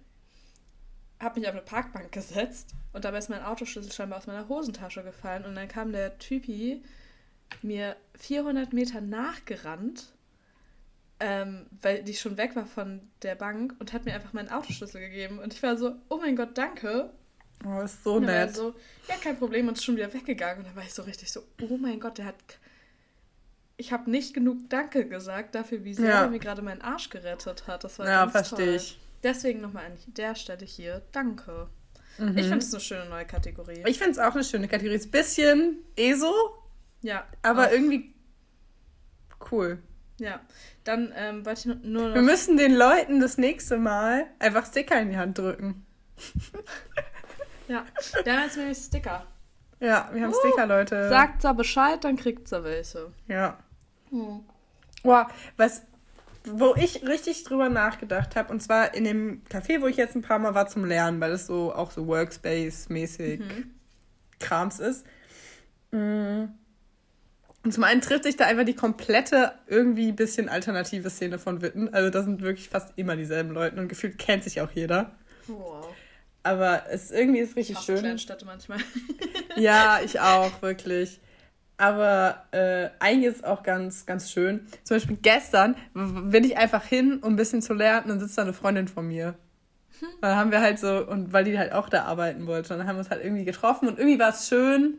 habe 1.21 1.39
mich 1.39 1.49
auf 1.49 1.55
eine 1.55 1.63
Parkbank 1.63 2.11
gesetzt 2.13 2.75
und 2.93 3.05
dabei 3.05 3.19
ist 3.19 3.31
mein 3.31 3.43
Autoschlüssel 3.43 3.93
scheinbar 3.93 4.19
aus 4.19 4.27
meiner 4.27 4.49
Hosentasche 4.49 5.03
gefallen 5.05 5.45
und 5.45 5.55
dann 5.55 5.69
kam 5.69 5.93
der 5.93 6.19
Typi 6.19 6.83
mir 7.63 7.97
400 8.19 8.73
Meter 8.73 9.01
nachgerannt, 9.01 10.13
ähm, 11.21 11.67
weil 11.81 12.03
die 12.03 12.15
schon 12.15 12.37
weg 12.37 12.57
war 12.57 12.67
von 12.67 13.01
der 13.23 13.37
Bank 13.37 13.75
und 13.79 13.93
hat 13.93 14.05
mir 14.05 14.15
einfach 14.15 14.33
meinen 14.33 14.49
Autoschlüssel 14.49 15.01
gegeben 15.01 15.39
und 15.39 15.53
ich 15.53 15.63
war 15.63 15.77
so, 15.77 15.95
oh 16.09 16.19
mein 16.19 16.37
Gott, 16.37 16.59
danke. 16.59 17.11
Oh, 17.65 17.81
ist 17.81 18.03
so 18.03 18.15
und 18.15 18.27
nett. 18.27 18.55
So, 18.55 18.75
ja, 19.09 19.15
kein 19.23 19.39
Problem 19.39 19.69
und 19.69 19.79
ist 19.79 19.85
schon 19.85 19.97
wieder 19.97 20.13
weggegangen 20.13 20.59
und 20.59 20.67
dann 20.67 20.77
war 20.77 20.83
ich 20.83 20.93
so 20.93 21.03
richtig 21.03 21.31
so, 21.31 21.43
oh 21.63 21.77
mein 21.77 22.01
Gott, 22.01 22.19
der 22.19 22.27
hat 22.27 22.37
ich 23.77 23.93
habe 23.93 24.11
nicht 24.11 24.35
genug 24.35 24.69
Danke 24.69 25.07
gesagt 25.07 25.55
dafür, 25.55 25.85
wie 25.85 25.95
sehr 25.95 26.09
ja. 26.09 26.23
er 26.23 26.31
mir 26.31 26.39
gerade 26.39 26.63
meinen 26.63 26.83
Arsch 26.83 27.11
gerettet 27.11 27.67
hat. 27.67 27.85
Das 27.85 27.99
war 27.99 28.07
ja, 28.07 28.29
verstehe 28.29 28.77
ich. 28.77 29.01
Deswegen 29.23 29.61
nochmal 29.61 29.87
an 29.87 29.99
der 30.07 30.35
Stelle 30.35 30.65
hier 30.65 31.03
Danke. 31.13 31.69
Mhm. 32.19 32.39
Ich 32.39 32.47
finde 32.47 32.59
es 32.59 32.73
eine 32.73 32.81
schöne 32.81 33.09
neue 33.09 33.25
Kategorie. 33.25 33.83
Ich 33.87 33.99
finde 33.99 34.13
es 34.13 34.19
auch 34.19 34.35
eine 34.35 34.45
schöne 34.45 34.69
Kategorie. 34.69 34.97
Ist 34.97 35.09
ein 35.09 35.11
bisschen 35.11 35.79
ESO. 35.97 36.33
Ja. 37.03 37.27
Aber 37.43 37.67
auch. 37.67 37.73
irgendwie 37.73 38.15
cool. 39.51 39.83
Ja. 40.21 40.41
Dann 40.85 41.13
ähm, 41.17 41.45
wollte 41.45 41.61
ich 41.61 41.85
nur 41.85 42.09
noch. 42.09 42.15
Wir 42.15 42.23
müssen 42.23 42.57
den 42.57 42.75
Leuten 42.75 43.21
das 43.21 43.39
nächste 43.39 43.79
Mal 43.79 44.27
einfach 44.39 44.67
Sticker 44.67 45.01
in 45.01 45.11
die 45.11 45.17
Hand 45.17 45.39
drücken. 45.39 45.85
ja. 47.69 47.85
Wir 48.23 48.33
haben 48.33 48.43
jetzt 48.45 48.57
nämlich 48.57 48.79
Sticker. 48.79 49.27
Ja, 49.81 50.09
wir 50.13 50.23
haben 50.23 50.33
uh, 50.33 50.39
Sticker, 50.39 50.67
Leute. 50.67 51.09
Sagt 51.09 51.43
da 51.43 51.53
Bescheid, 51.53 52.05
dann 52.05 52.17
kriegt 52.17 52.53
ihr 52.53 52.63
welche. 52.63 53.11
Ja. 53.27 53.59
Hm. 54.15 54.41
Boah, 55.03 55.29
was 55.57 55.83
wo 56.47 56.75
ich 56.77 57.07
richtig 57.07 57.45
drüber 57.45 57.71
nachgedacht 57.71 58.37
habe, 58.37 58.53
und 58.53 58.61
zwar 58.61 58.95
in 58.95 59.05
dem 59.05 59.43
Café, 59.45 59.81
wo 59.81 59.87
ich 59.87 59.97
jetzt 59.97 60.15
ein 60.15 60.23
paar 60.23 60.39
Mal 60.39 60.55
war 60.55 60.69
zum 60.69 60.85
Lernen, 60.85 61.21
weil 61.21 61.33
es 61.33 61.47
so 61.47 61.75
auch 61.75 61.91
so 61.91 62.07
Workspace-mäßig 62.07 63.41
mhm. 63.41 63.71
Krams 64.41 64.79
ist. 64.79 65.07
Und 65.91 66.53
zum 67.73 67.85
einen 67.85 68.03
trifft 68.03 68.25
sich 68.25 68.37
da 68.37 68.45
einfach 68.45 68.65
die 68.65 68.75
komplette, 68.75 69.53
irgendwie 69.69 70.09
ein 70.09 70.17
bisschen 70.17 70.51
alternative 70.51 71.09
Szene 71.09 71.39
von 71.39 71.63
Witten. 71.63 71.95
Also 71.95 72.11
da 72.11 72.23
sind 72.23 72.43
wirklich 72.43 72.69
fast 72.69 72.93
immer 72.97 73.17
dieselben 73.17 73.51
Leute 73.51 73.81
und 73.81 73.89
gefühlt 73.89 74.19
kennt 74.19 74.45
sich 74.45 74.61
auch 74.61 74.71
jeder. 74.73 75.13
Wow. 75.47 75.87
Aber 76.43 76.85
es 76.91 77.11
irgendwie 77.11 77.41
ist 77.41 77.57
richtig 77.57 77.79
ich 77.79 77.85
schön. 77.85 78.19
Städte 78.19 78.45
manchmal. 78.45 78.79
ja, 79.57 80.01
ich 80.05 80.21
auch, 80.21 80.61
wirklich. 80.61 81.21
Aber 81.85 82.47
äh, 82.53 82.89
eigentlich 82.99 83.31
ist 83.33 83.37
es 83.39 83.45
auch 83.45 83.63
ganz, 83.63 84.07
ganz 84.07 84.31
schön. 84.31 84.67
Zum 84.85 84.97
Beispiel 84.97 85.19
gestern 85.21 85.77
bin 85.93 86.43
ich 86.43 86.57
einfach 86.57 86.83
hin, 86.83 87.19
um 87.21 87.35
ein 87.35 87.37
bisschen 87.37 87.61
zu 87.61 87.75
lernen, 87.75 88.05
und 88.05 88.09
dann 88.09 88.21
sitzt 88.21 88.39
da 88.39 88.43
eine 88.43 88.55
Freundin 88.55 88.89
von 88.89 89.07
mir. 89.07 89.35
Hm. 90.01 90.09
Dann 90.23 90.37
haben 90.37 90.51
wir 90.51 90.63
halt 90.63 90.79
so, 90.79 91.07
und 91.07 91.35
weil 91.35 91.45
die 91.45 91.59
halt 91.59 91.73
auch 91.73 91.91
da 91.91 92.05
arbeiten 92.05 92.47
wollte, 92.47 92.71
dann 92.71 92.87
haben 92.87 92.97
wir 92.97 93.01
uns 93.01 93.11
halt 93.11 93.23
irgendwie 93.23 93.45
getroffen 93.45 93.87
und 93.87 93.99
irgendwie 93.99 94.19
war 94.19 94.31
es 94.31 94.49
schön, 94.49 94.95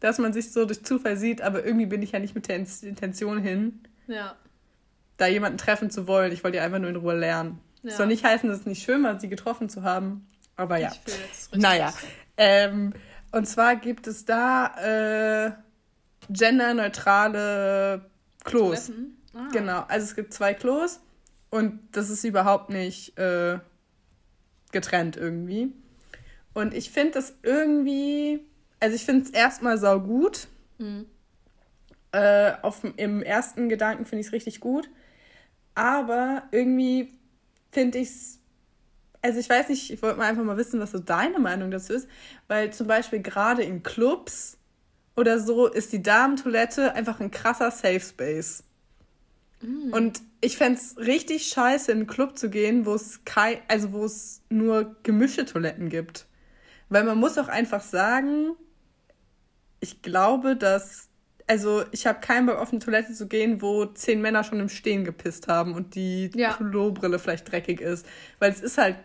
dass 0.00 0.18
man 0.18 0.32
sich 0.32 0.52
so 0.52 0.64
durch 0.64 0.82
Zufall 0.82 1.16
sieht, 1.16 1.42
aber 1.42 1.64
irgendwie 1.64 1.86
bin 1.86 2.02
ich 2.02 2.10
ja 2.10 2.18
nicht 2.18 2.34
mit 2.34 2.48
der 2.48 2.56
Intention 2.56 3.38
hin, 3.38 3.82
ja. 4.08 4.34
da 5.18 5.28
jemanden 5.28 5.58
treffen 5.58 5.90
zu 5.92 6.08
wollen. 6.08 6.32
Ich 6.32 6.42
wollte 6.42 6.56
ja 6.56 6.64
einfach 6.64 6.80
nur 6.80 6.90
in 6.90 6.96
Ruhe 6.96 7.16
lernen. 7.16 7.60
Ja. 7.82 7.90
Das 7.90 7.98
soll 7.98 8.08
nicht 8.08 8.24
heißen, 8.24 8.48
dass 8.48 8.60
es 8.60 8.66
nicht 8.66 8.82
schön 8.82 9.04
war, 9.04 9.20
sie 9.20 9.28
getroffen 9.28 9.68
zu 9.68 9.84
haben. 9.84 10.26
Aber 10.56 10.78
ja. 10.78 10.90
Naja. 11.54 11.94
Ähm, 12.36 12.94
und 13.30 13.46
zwar 13.46 13.76
gibt 13.76 14.08
es 14.08 14.24
da. 14.24 15.46
Äh, 15.46 15.65
genderneutrale 16.28 18.04
Klos. 18.44 18.90
Ah. 19.34 19.48
Genau, 19.52 19.84
also 19.88 20.04
es 20.04 20.14
gibt 20.14 20.32
zwei 20.32 20.54
Klos 20.54 21.00
und 21.50 21.80
das 21.92 22.10
ist 22.10 22.24
überhaupt 22.24 22.70
nicht 22.70 23.18
äh, 23.18 23.58
getrennt 24.72 25.16
irgendwie. 25.16 25.72
Und 26.54 26.72
ich 26.72 26.90
finde 26.90 27.12
das 27.12 27.34
irgendwie, 27.42 28.40
also 28.80 28.96
ich 28.96 29.04
finde 29.04 29.24
es 29.24 29.30
erstmal 29.30 29.78
sau 29.78 30.00
gut. 30.00 30.48
Mhm. 30.78 31.06
Äh, 32.12 32.52
auf, 32.62 32.82
Im 32.96 33.22
ersten 33.22 33.68
Gedanken 33.68 34.06
finde 34.06 34.20
ich 34.20 34.28
es 34.28 34.32
richtig 34.32 34.60
gut. 34.60 34.88
Aber 35.74 36.44
irgendwie 36.52 37.12
finde 37.70 37.98
ich 37.98 38.08
es, 38.08 38.38
also 39.20 39.38
ich 39.38 39.50
weiß 39.50 39.68
nicht, 39.68 39.90
ich 39.90 40.00
wollte 40.00 40.18
mal 40.18 40.30
einfach 40.30 40.44
mal 40.44 40.56
wissen, 40.56 40.80
was 40.80 40.92
so 40.92 40.98
deine 40.98 41.38
Meinung 41.38 41.70
dazu 41.70 41.92
ist, 41.92 42.08
weil 42.48 42.72
zum 42.72 42.86
Beispiel 42.86 43.20
gerade 43.20 43.62
in 43.62 43.82
Clubs 43.82 44.55
oder 45.16 45.40
so 45.40 45.66
ist 45.66 45.92
die 45.92 46.02
Damentoilette 46.02 46.94
einfach 46.94 47.20
ein 47.20 47.30
krasser 47.30 47.70
Safe 47.70 48.00
Space. 48.00 48.64
Mm. 49.62 49.92
Und 49.92 50.20
ich 50.40 50.56
fände 50.56 50.78
es 50.78 50.98
richtig 50.98 51.48
scheiße, 51.48 51.90
in 51.90 51.98
einen 51.98 52.06
Club 52.06 52.38
zu 52.38 52.50
gehen, 52.50 52.86
wo 52.86 52.94
es 52.94 53.24
kein, 53.24 53.58
also 53.68 53.92
wo 53.92 54.04
es 54.04 54.42
nur 54.50 54.94
gemischte 55.02 55.46
Toiletten 55.46 55.88
gibt. 55.88 56.26
Weil 56.88 57.04
man 57.04 57.18
muss 57.18 57.38
auch 57.38 57.48
einfach 57.48 57.80
sagen, 57.80 58.52
ich 59.80 60.02
glaube, 60.02 60.54
dass, 60.54 61.08
also 61.46 61.84
ich 61.92 62.06
habe 62.06 62.20
keinen 62.20 62.46
Bock 62.46 62.58
auf 62.58 62.70
eine 62.70 62.80
Toilette 62.80 63.12
zu 63.14 63.26
gehen, 63.26 63.62
wo 63.62 63.86
zehn 63.86 64.20
Männer 64.20 64.44
schon 64.44 64.60
im 64.60 64.68
Stehen 64.68 65.04
gepisst 65.04 65.48
haben 65.48 65.74
und 65.74 65.94
die 65.94 66.30
ja. 66.34 66.52
Klobrille 66.52 67.18
vielleicht 67.18 67.50
dreckig 67.50 67.80
ist. 67.80 68.06
Weil 68.38 68.52
es 68.52 68.60
ist 68.60 68.78
halt 68.78 68.96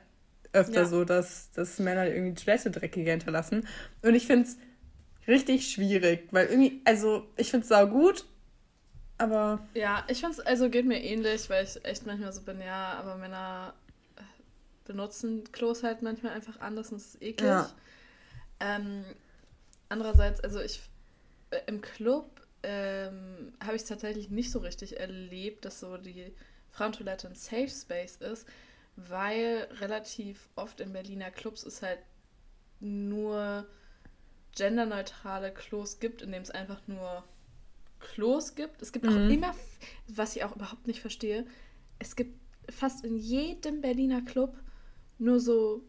öfter 0.54 0.82
ja. 0.82 0.86
so, 0.86 1.06
dass, 1.06 1.52
dass 1.52 1.80
Männer 1.80 2.08
irgendwie 2.08 2.34
die 2.34 2.44
Toilette 2.44 2.72
dreckiger 2.72 3.12
hinterlassen. 3.12 3.66
Und 4.02 4.16
ich 4.16 4.28
finde 4.28 4.48
es 4.48 4.58
richtig 5.28 5.72
schwierig, 5.72 6.28
weil 6.32 6.48
irgendwie, 6.48 6.82
also 6.86 7.28
ich 7.38 7.50
finde 7.52 7.64
es 7.64 7.70
sau 7.70 7.88
gut, 7.88 8.26
aber. 9.18 9.66
Ja, 9.74 10.06
ich 10.08 10.20
finde 10.20 10.34
es, 10.34 10.40
also 10.40 10.70
geht 10.70 10.86
mir 10.86 11.02
ähnlich, 11.04 11.50
weil 11.50 11.64
ich 11.66 11.84
echt 11.86 12.06
manchmal 12.06 12.34
so 12.34 12.42
bin, 12.42 12.60
ja, 12.60 12.94
aber 12.94 13.18
Männer 13.18 13.74
äh, 14.16 14.22
benutzen 14.86 15.44
Klos 15.52 15.84
halt 15.84 16.02
manchmal 16.02 16.34
einfach 16.34 16.60
anders 16.60 16.92
und 16.92 16.98
es 16.98 17.16
ist 17.16 17.22
eklig. 17.22 17.50
Ja. 17.50 17.70
Ähm, 18.60 19.04
andererseits, 19.90 20.42
also 20.42 20.60
ich 20.60 20.82
äh, 21.52 21.60
im 21.68 21.82
Club 21.82 22.42
ähm, 22.64 23.54
habe 23.64 23.76
ich 23.76 23.84
es 23.84 23.88
tatsächlich 23.88 24.30
nicht 24.30 24.52
so 24.52 24.60
richtig 24.60 25.00
erlebt, 25.00 25.66
dass 25.66 25.80
so 25.80 25.98
die 25.98 26.34
Frauentoilette 26.72 27.28
ein 27.28 27.36
Safe 27.36 27.70
Space 27.70 28.18
ist, 28.18 28.48
weil 28.96 29.68
relativ 29.80 30.50
oft 30.56 30.80
in 30.80 30.94
Berliner 30.94 31.32
Clubs 31.32 31.64
ist 31.64 31.82
halt 31.82 32.00
nur 32.80 33.66
genderneutrale 34.56 35.54
Klos 35.54 36.00
gibt, 36.00 36.22
in 36.22 36.32
dem 36.32 36.42
es 36.42 36.52
einfach 36.52 36.82
nur 36.88 37.24
Klos 38.00 38.56
gibt. 38.56 38.82
Es 38.82 38.92
gibt 38.92 39.06
mhm. 39.06 39.12
auch 39.12 39.30
immer, 39.30 39.56
was 40.08 40.36
ich 40.36 40.44
auch 40.44 40.56
überhaupt 40.56 40.88
nicht 40.88 41.02
verstehe, 41.02 41.46
es 42.00 42.16
gibt 42.16 42.40
fast 42.70 43.06
in 43.06 43.18
jedem 43.18 43.82
Berliner 43.82 44.22
Club 44.22 44.58
nur 45.20 45.40
so, 45.40 45.84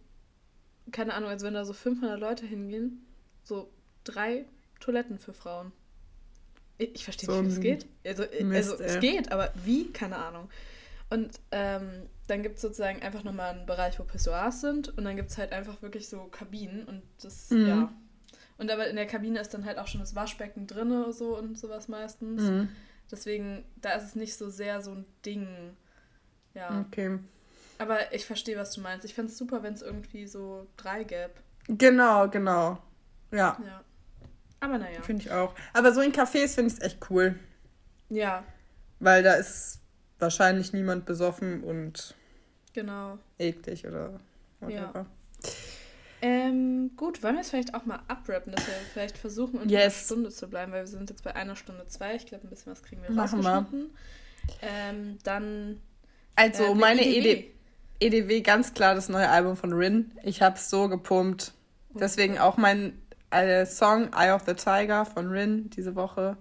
keine 0.91 1.15
Ahnung, 1.15 1.31
als 1.31 1.43
wenn 1.43 1.55
da 1.55 1.65
so 1.65 1.73
500 1.73 2.21
Leute 2.21 2.47
hingehen, 2.47 3.07
so 3.45 3.73
drei 4.05 4.45
Toiletten 4.81 5.19
für 5.19 5.33
Frauen. 5.33 5.73
Ich, 6.79 6.95
ich 6.97 7.05
verstehe 7.05 7.27
so 7.27 7.41
nicht, 7.41 7.51
wie 7.51 7.55
es 7.55 7.61
geht. 7.61 7.87
Also, 8.05 8.25
Mist, 8.45 8.73
also 8.73 8.85
es 8.85 9.01
geht, 9.01 9.33
aber 9.33 9.53
wie? 9.65 9.91
Keine 9.93 10.17
Ahnung. 10.17 10.51
Und 11.09 11.41
ähm, 11.51 12.09
dann 12.27 12.43
gibt 12.43 12.57
es 12.57 12.63
sozusagen 12.63 13.03
einfach 13.03 13.23
nochmal 13.23 13.55
einen 13.55 13.67
Bereich, 13.67 13.99
wo 13.99 14.05
Pissoirs 14.05 14.61
sind 14.61 14.97
und 14.97 15.05
dann 15.05 15.17
gibt 15.17 15.31
es 15.31 15.39
halt 15.39 15.53
einfach 15.53 15.83
wirklich 15.83 16.09
so 16.09 16.25
Kabinen 16.25 16.85
und 16.85 17.03
das, 17.21 17.51
mhm. 17.51 17.67
ja, 17.67 17.93
und 18.59 18.71
aber 18.71 18.89
in 18.89 18.97
der 18.97 19.07
Kabine 19.07 19.41
ist 19.41 19.55
dann 19.55 19.65
halt 19.65 19.79
auch 19.79 19.87
schon 19.87 20.01
das 20.01 20.15
Waschbecken 20.15 20.67
drin 20.67 21.13
so 21.13 21.37
und 21.37 21.59
sowas 21.59 21.89
meistens. 21.89 22.43
Mhm. 22.43 22.69
Deswegen, 23.11 23.65
da 23.77 23.93
ist 23.93 24.05
es 24.05 24.15
nicht 24.15 24.37
so 24.37 24.49
sehr 24.49 24.81
so 24.81 24.93
ein 24.93 25.05
Ding. 25.25 25.77
Ja. 26.55 26.85
Okay. 26.87 27.19
Aber 27.79 28.13
ich 28.15 28.25
verstehe, 28.25 28.57
was 28.57 28.73
du 28.73 28.81
meinst. 28.81 29.05
Ich 29.05 29.15
fände 29.15 29.31
es 29.31 29.39
super, 29.39 29.63
wenn 29.63 29.75
es 29.75 29.83
irgendwie 29.83 30.27
so 30.27 30.67
drei 30.77 31.05
gäbe. 31.05 31.33
Genau, 31.69 32.29
genau. 32.29 32.79
Ja. 33.31 33.59
Ja. 33.65 33.85
Aber 34.61 34.79
naja. 34.79 35.03
Finde 35.03 35.25
ich 35.25 35.33
auch. 35.33 35.55
Aber 35.73 35.93
so 35.93 36.01
in 36.01 36.13
Cafés 36.13 36.55
finde 36.55 36.73
ich 36.73 36.79
es 36.79 36.81
echt 36.81 37.11
cool. 37.11 37.39
Ja. 38.09 38.45
Weil 39.01 39.23
da 39.23 39.35
ist 39.35 39.81
wahrscheinlich 40.19 40.73
niemand 40.73 41.05
besoffen 41.05 41.65
und 41.65 42.15
genau. 42.73 43.19
eklig 43.39 43.87
oder 43.87 44.21
whatever. 44.61 44.93
Ja. 44.95 45.07
Ähm, 46.25 46.93
gut, 46.97 47.23
wollen 47.25 47.35
wir 47.35 47.41
es 47.41 47.51
vielleicht 47.51 47.75
auch 47.75 47.85
mal 47.85 47.99
abrappen, 48.07 48.53
dass 48.53 48.65
wir 48.65 48.75
vielleicht 48.93 49.19
versuchen, 49.19 49.59
unter 49.59 49.73
yes. 49.73 49.83
einer 49.83 49.91
Stunde 49.91 50.31
zu 50.31 50.49
bleiben, 50.49 50.71
weil 50.71 50.83
wir 50.83 50.87
sind 50.87 51.11
jetzt 51.11 51.25
bei 51.25 51.35
einer 51.35 51.57
Stunde 51.57 51.85
zwei. 51.89 52.15
Ich 52.15 52.27
glaube, 52.27 52.47
ein 52.47 52.51
bisschen 52.51 52.71
was 52.71 52.85
kriegen 52.85 53.03
wir 53.03 53.11
Machen 53.11 53.43
wir. 53.43 53.67
Ähm, 54.63 55.19
dann. 55.25 55.81
Also, 56.37 56.65
äh, 56.65 56.75
meine 56.77 57.05
EDW. 57.05 57.47
EDW, 57.99 58.41
ganz 58.41 58.73
klar 58.73 58.95
das 58.95 59.09
neue 59.09 59.29
Album 59.29 59.57
von 59.57 59.73
Rin. 59.73 60.13
Ich 60.23 60.43
habe 60.43 60.57
es 60.57 60.71
so 60.71 60.89
gepumpt. 60.89 61.55
Deswegen 61.95 62.39
auch 62.39 62.57
mein 62.57 63.03
äh, 63.31 63.67
Song 63.67 64.13
Eye 64.15 64.33
of 64.33 64.43
the 64.47 64.55
Tiger 64.55 65.05
von 65.05 65.29
Rin 65.29 65.71
diese 65.71 65.95
Woche. 65.95 66.37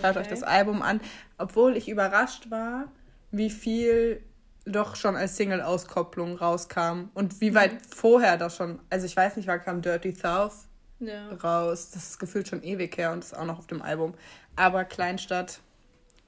Schaut 0.00 0.10
okay. 0.10 0.20
euch 0.20 0.28
das 0.28 0.42
Album 0.42 0.82
an. 0.82 1.00
Obwohl 1.38 1.76
ich 1.76 1.88
überrascht 1.88 2.50
war, 2.50 2.90
wie 3.30 3.50
viel 3.50 4.22
doch 4.64 4.96
schon 4.96 5.16
als 5.16 5.36
Single-Auskopplung 5.36 6.36
rauskam. 6.36 7.10
Und 7.14 7.40
wie 7.40 7.54
weit 7.54 7.74
mhm. 7.74 7.78
vorher 7.94 8.36
das 8.36 8.56
schon, 8.56 8.80
also 8.90 9.06
ich 9.06 9.16
weiß 9.16 9.36
nicht, 9.36 9.46
wann 9.46 9.60
kam 9.60 9.82
Dirty 9.82 10.12
South 10.12 10.68
ja. 11.00 11.32
raus. 11.34 11.90
Das 11.90 12.10
ist 12.10 12.18
gefühlt 12.18 12.48
schon 12.48 12.62
ewig 12.62 12.96
her 12.96 13.12
und 13.12 13.24
ist 13.24 13.36
auch 13.36 13.44
noch 13.44 13.58
auf 13.58 13.66
dem 13.66 13.82
Album. 13.82 14.14
Aber 14.56 14.84
Kleinstadt, 14.84 15.60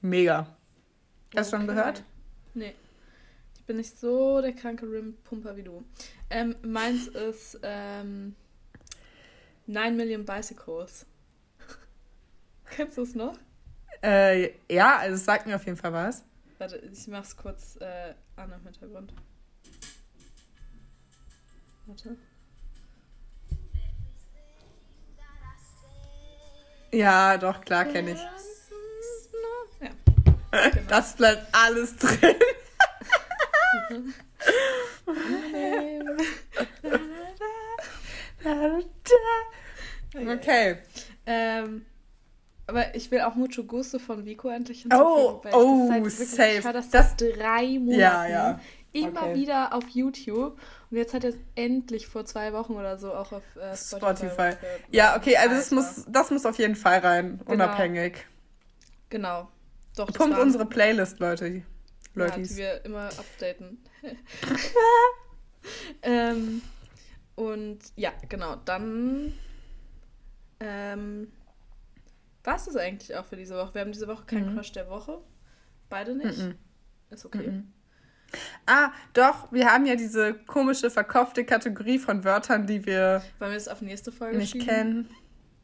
mega. 0.01 0.47
Hast 1.35 1.51
du 1.51 1.57
okay. 1.57 1.65
schon 1.65 1.75
gehört? 1.75 2.03
Nee. 2.53 2.75
Ich 3.55 3.63
bin 3.65 3.77
nicht 3.77 3.97
so 3.97 4.41
der 4.41 4.53
kranke 4.53 4.85
Rim-Pumper 4.85 5.55
wie 5.55 5.63
du. 5.63 5.83
Ähm, 6.29 6.55
meins 6.63 7.07
ist 7.07 7.59
ähm, 7.63 8.35
9 9.67 9.95
Million 9.95 10.25
Bicycles. 10.25 11.05
Kennst 12.69 12.97
du 12.97 13.03
es 13.03 13.15
noch? 13.15 13.37
Äh, 14.03 14.51
ja, 14.69 14.97
also 14.97 15.15
es 15.15 15.23
sagt 15.23 15.47
mir 15.47 15.55
auf 15.55 15.65
jeden 15.65 15.77
Fall 15.77 15.93
was. 15.93 16.25
Warte, 16.63 16.77
ich 16.77 17.07
mach's 17.09 17.35
kurz 17.35 17.75
äh, 17.81 18.13
an 18.37 18.49
im 18.53 18.63
Hintergrund. 18.63 19.13
Warte. 21.85 22.15
Ja, 26.93 27.37
doch, 27.37 27.59
klar 27.59 27.83
kenne 27.83 28.11
ich. 28.11 28.19
Ja. 28.21 28.31
Das 30.87 31.17
bleibt 31.17 31.53
alles 31.53 31.97
drin. 31.97 32.35
Okay. 40.15 40.77
Ähm, 41.25 41.85
aber 42.67 42.95
ich 42.95 43.11
will 43.11 43.21
auch 43.21 43.35
Mucho 43.35 43.63
Gusto 43.63 43.99
von 43.99 44.25
Vico 44.25 44.49
endlich 44.49 44.85
Oh, 44.93 45.41
hinzufügen. 45.41 45.43
weil 45.43 45.51
ich 45.51 45.55
oh, 45.57 46.03
das 46.03 46.19
wirklich- 46.19 46.29
safe. 46.29 46.57
Ich 46.59 46.65
höre 46.65 46.73
das, 46.73 46.89
Das- 46.89 47.15
drei 47.17 47.79
Monaten. 47.79 47.99
Ja, 47.99 48.27
ja. 48.27 48.59
Immer 48.93 49.23
Okay. 49.23 49.35
wieder 49.35 49.73
auf 49.73 49.87
YouTube. 49.89 50.59
Und 50.91 50.97
jetzt 50.97 51.15
hat 51.15 51.23
er 51.23 51.31
es 51.31 51.37
endlich 51.55 52.05
vor 52.05 52.25
zwei 52.25 52.53
Wochen 52.53 52.73
oder 52.73 52.97
so 52.99 53.11
auch 53.13 53.31
auf 53.31 53.41
äh, 53.55 53.75
Spotify. 53.75 54.51
Spotify. 54.51 54.55
Ja, 54.91 55.15
okay, 55.17 55.35
also 55.37 55.55
das 55.55 55.71
muss, 55.71 56.05
das 56.07 56.29
muss 56.29 56.45
auf 56.45 56.59
jeden 56.59 56.75
Fall 56.75 56.99
rein, 56.99 57.39
Genau. 57.39 57.51
unabhängig. 57.53 58.25
Genau. 59.09 59.47
Doch, 59.95 60.11
Pumpt 60.13 60.37
unsere 60.37 60.65
Playlist, 60.67 61.19
Leute. 61.19 61.47
Ja, 61.47 61.61
Leutis. 62.13 62.49
die 62.49 62.57
wir 62.57 62.85
immer 62.85 63.05
updaten. 63.07 63.79
ähm, 66.03 66.61
und 67.35 67.79
ja, 67.95 68.11
genau, 68.29 68.55
dann 68.65 69.33
ähm, 70.59 71.31
war 72.43 72.55
es 72.55 72.65
das 72.65 72.75
eigentlich 72.75 73.15
auch 73.15 73.25
für 73.25 73.35
diese 73.35 73.55
Woche. 73.55 73.73
Wir 73.73 73.81
haben 73.81 73.91
diese 73.91 74.07
Woche 74.07 74.25
keinen 74.25 74.51
Mhm. 74.51 74.55
Crush 74.57 74.71
der 74.73 74.89
Woche. 74.89 75.19
Beide 75.89 76.15
nicht. 76.15 76.37
Mhm. 76.39 76.55
Ist 77.09 77.25
okay. 77.25 77.47
Mhm. 77.47 77.73
Ah, 78.65 78.91
doch, 79.13 79.51
wir 79.51 79.71
haben 79.71 79.85
ja 79.85 79.95
diese 79.95 80.33
komische, 80.33 80.89
verkaufte 80.89 81.45
Kategorie 81.45 81.99
von 81.99 82.23
Wörtern, 82.23 82.65
die 82.65 82.83
wir 82.85 83.21
Wollen 83.39 83.51
wir 83.51 83.57
es 83.57 83.67
auf 83.67 83.81
nächste 83.81 84.11
Folge 84.11 84.37
nicht 84.37 84.53
schieben? 84.53 84.67
kennen. 84.67 85.09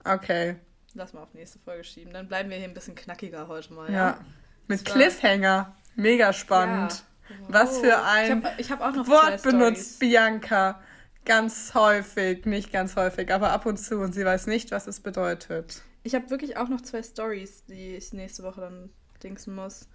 Okay, 0.03 0.57
Lass 0.95 1.13
mal 1.13 1.21
auf 1.23 1.33
nächste 1.33 1.59
Folge 1.59 1.83
schieben. 1.83 2.13
Dann 2.13 2.27
bleiben 2.27 2.49
wir 2.49 2.57
hier 2.57 2.67
ein 2.67 2.73
bisschen 2.73 2.95
knackiger 2.95 3.47
heute 3.47 3.73
mal. 3.73 3.87
ja. 3.91 3.95
Ja. 4.09 4.19
Mit 4.67 4.85
Das 4.87 4.93
Cliffhanger. 4.93 5.75
Mega 5.95 6.31
spannend. 6.33 7.03
Ja. 7.29 7.35
Was 7.47 7.79
für 7.79 8.03
ein 8.03 8.43
Ich 8.57 8.71
habe 8.71 8.91
ich 8.91 8.97
hab 8.97 9.07
Wort 9.07 9.41
benutzt. 9.43 9.99
Bianca. 9.99 10.79
Ganz 11.25 11.73
häufig, 11.75 12.45
nicht 12.45 12.71
ganz 12.71 12.95
häufig, 12.95 13.31
aber 13.33 13.51
ab 13.51 13.65
und 13.67 13.77
zu 13.77 13.99
und 13.99 14.13
sie 14.13 14.25
weiß 14.25 14.47
nicht, 14.47 14.71
was 14.71 14.87
es 14.87 14.99
bedeutet. 14.99 15.81
Ich 16.03 16.15
habe 16.15 16.29
wirklich 16.29 16.57
auch 16.57 16.69
noch 16.69 16.81
zwei 16.81 17.03
Stories, 17.03 17.65
die 17.65 17.95
ich 17.95 18.13
nächste 18.13 18.43
Woche 18.43 18.61
dann 18.61 18.89
dingsen 19.23 19.55
muss. 19.55 19.87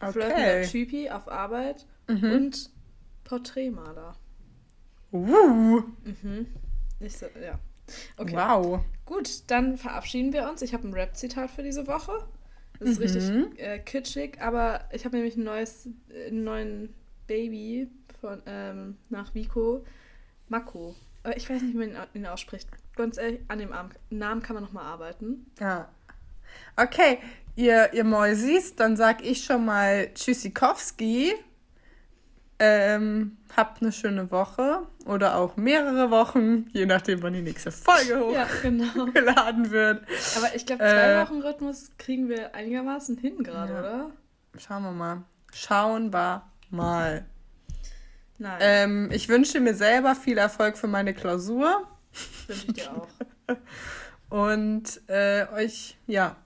Okay. 0.00 0.12
Flirten 0.12 0.60
mit 0.60 0.70
Typi 0.70 1.10
auf 1.10 1.28
Arbeit 1.28 1.86
Mhm. 2.08 2.32
und 2.32 2.70
Porträtmaler. 3.24 4.16
Uh, 5.12 5.82
Mhm. 6.04 6.46
Ich 7.00 7.16
so, 7.16 7.26
ja. 7.40 7.58
Okay. 8.16 8.34
Wow. 8.34 8.80
Gut, 9.04 9.42
dann 9.50 9.76
verabschieden 9.76 10.32
wir 10.32 10.48
uns. 10.48 10.62
Ich 10.62 10.72
habe 10.74 10.88
ein 10.88 10.94
Rap-Zitat 10.94 11.50
für 11.50 11.62
diese 11.62 11.86
Woche. 11.86 12.26
Das 12.80 12.88
ist 12.90 12.98
Mhm. 12.98 13.02
richtig 13.02 13.58
äh, 13.60 13.78
kitschig, 13.78 14.40
aber 14.40 14.88
ich 14.92 15.04
habe 15.04 15.16
nämlich 15.16 15.36
ein 15.36 15.44
neues, 15.44 15.88
äh, 16.08 16.26
einen 16.28 16.44
neuen 16.44 16.94
Baby 17.26 17.88
von, 18.20 18.42
ähm, 18.46 18.96
nach 19.10 19.34
Vico. 19.34 19.84
Mako. 20.48 20.94
Aber 21.24 21.36
ich 21.36 21.50
weiß 21.50 21.60
nicht, 21.62 21.74
wie 21.74 21.78
man 21.78 21.88
ihn 21.90 21.96
au- 21.96 22.06
ihn 22.14 22.26
ausspricht. 22.26 22.68
Ganz 22.96 23.18
ehrlich, 23.18 23.40
an 23.48 23.58
dem 23.58 23.70
Namen 24.10 24.42
kann 24.42 24.54
man 24.54 24.62
nochmal 24.62 24.84
arbeiten. 24.84 25.46
Ja. 25.58 25.88
Okay, 26.76 27.18
ihr, 27.56 27.92
ihr 27.92 28.04
Mäusis, 28.04 28.76
dann 28.76 28.96
sag 28.96 29.24
ich 29.24 29.44
schon 29.44 29.64
mal 29.64 30.08
Tschüssikowski. 30.14 31.34
Ähm, 32.60 33.36
habt 33.56 33.82
eine 33.82 33.90
schöne 33.90 34.30
Woche 34.30 34.82
oder 35.06 35.36
auch 35.36 35.56
mehrere 35.56 36.12
Wochen, 36.12 36.66
je 36.72 36.86
nachdem, 36.86 37.20
wann 37.22 37.32
die 37.32 37.42
nächste 37.42 37.72
Folge 37.72 38.32
Ja, 38.32 38.46
genau. 38.62 38.84
hochgeladen 39.06 39.70
wird. 39.72 40.04
Aber 40.36 40.54
ich 40.54 40.64
glaube, 40.64 40.84
zwei 40.84 41.10
Äh. 41.14 41.22
Wochen 41.26 41.42
Rhythmus 41.42 41.90
kriegen 41.98 42.28
wir 42.28 42.54
einigermaßen 42.54 43.16
hin 43.18 43.42
gerade, 43.42 43.72
Ja. 43.72 43.80
oder? 43.80 44.10
Schauen 44.56 44.84
wir 44.84 44.92
mal. 44.92 45.22
Schauen 45.52 46.12
wir 46.12 46.42
mal. 46.70 47.24
Nein, 48.38 48.58
Ähm, 48.60 49.10
ich 49.12 49.28
wünsche 49.28 49.60
mir 49.60 49.74
selber 49.74 50.14
viel 50.14 50.38
Erfolg 50.38 50.76
für 50.76 50.88
meine 50.88 51.14
Klausur 51.14 51.86
wünsche 52.46 52.66
ich 52.68 52.72
dir 52.74 52.92
auch. 52.92 53.08
und 54.30 55.00
äh, 55.08 55.46
euch, 55.54 55.96
ja, 56.06 56.36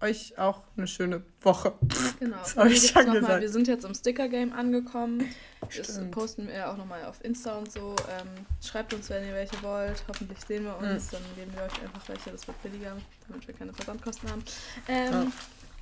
euch 0.00 0.38
auch 0.38 0.62
eine 0.76 0.86
schöne 0.86 1.22
Woche. 1.40 1.72
Genau. 2.20 2.36
Das 2.54 2.54
ich 2.70 2.88
schon 2.90 3.06
noch 3.06 3.14
mal, 3.14 3.20
gesagt. 3.20 3.40
wir 3.40 3.48
sind 3.50 3.68
jetzt 3.68 3.84
im 3.84 3.94
Sticker-Game 3.94 4.52
angekommen. 4.52 5.24
Das 5.60 5.74
Stimmt. 5.74 6.10
posten 6.12 6.48
wir 6.48 6.70
auch 6.70 6.76
nochmal 6.76 7.04
auf 7.06 7.24
Insta 7.24 7.56
und 7.56 7.72
so. 7.72 7.96
Ähm, 8.10 8.46
schreibt 8.64 8.92
uns, 8.94 9.08
wenn 9.10 9.26
ihr 9.26 9.32
welche 9.34 9.60
wollt. 9.62 10.04
Hoffentlich 10.08 10.38
sehen 10.46 10.64
wir 10.64 10.76
Mhm. 10.80 10.94
uns. 10.94 11.08
Dann 11.08 11.22
geben 11.36 11.52
wir 11.54 11.62
euch 11.62 11.82
einfach 11.82 12.06
welche. 12.08 12.30
Das 12.30 12.46
wird 12.46 12.62
billiger, 12.62 12.96
damit 13.28 13.46
wir 13.48 13.54
keine 13.54 13.72
Versandkosten 13.72 14.30
haben. 14.30 14.44
Ähm, 14.88 15.32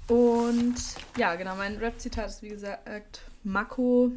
Und 0.09 0.77
ja, 1.17 1.35
genau. 1.35 1.57
Mein 1.57 1.77
Rap-Zitat 1.79 2.29
ist 2.29 2.43
wie 2.43 2.51
gesagt 2.51 3.21
Mako 3.43 4.13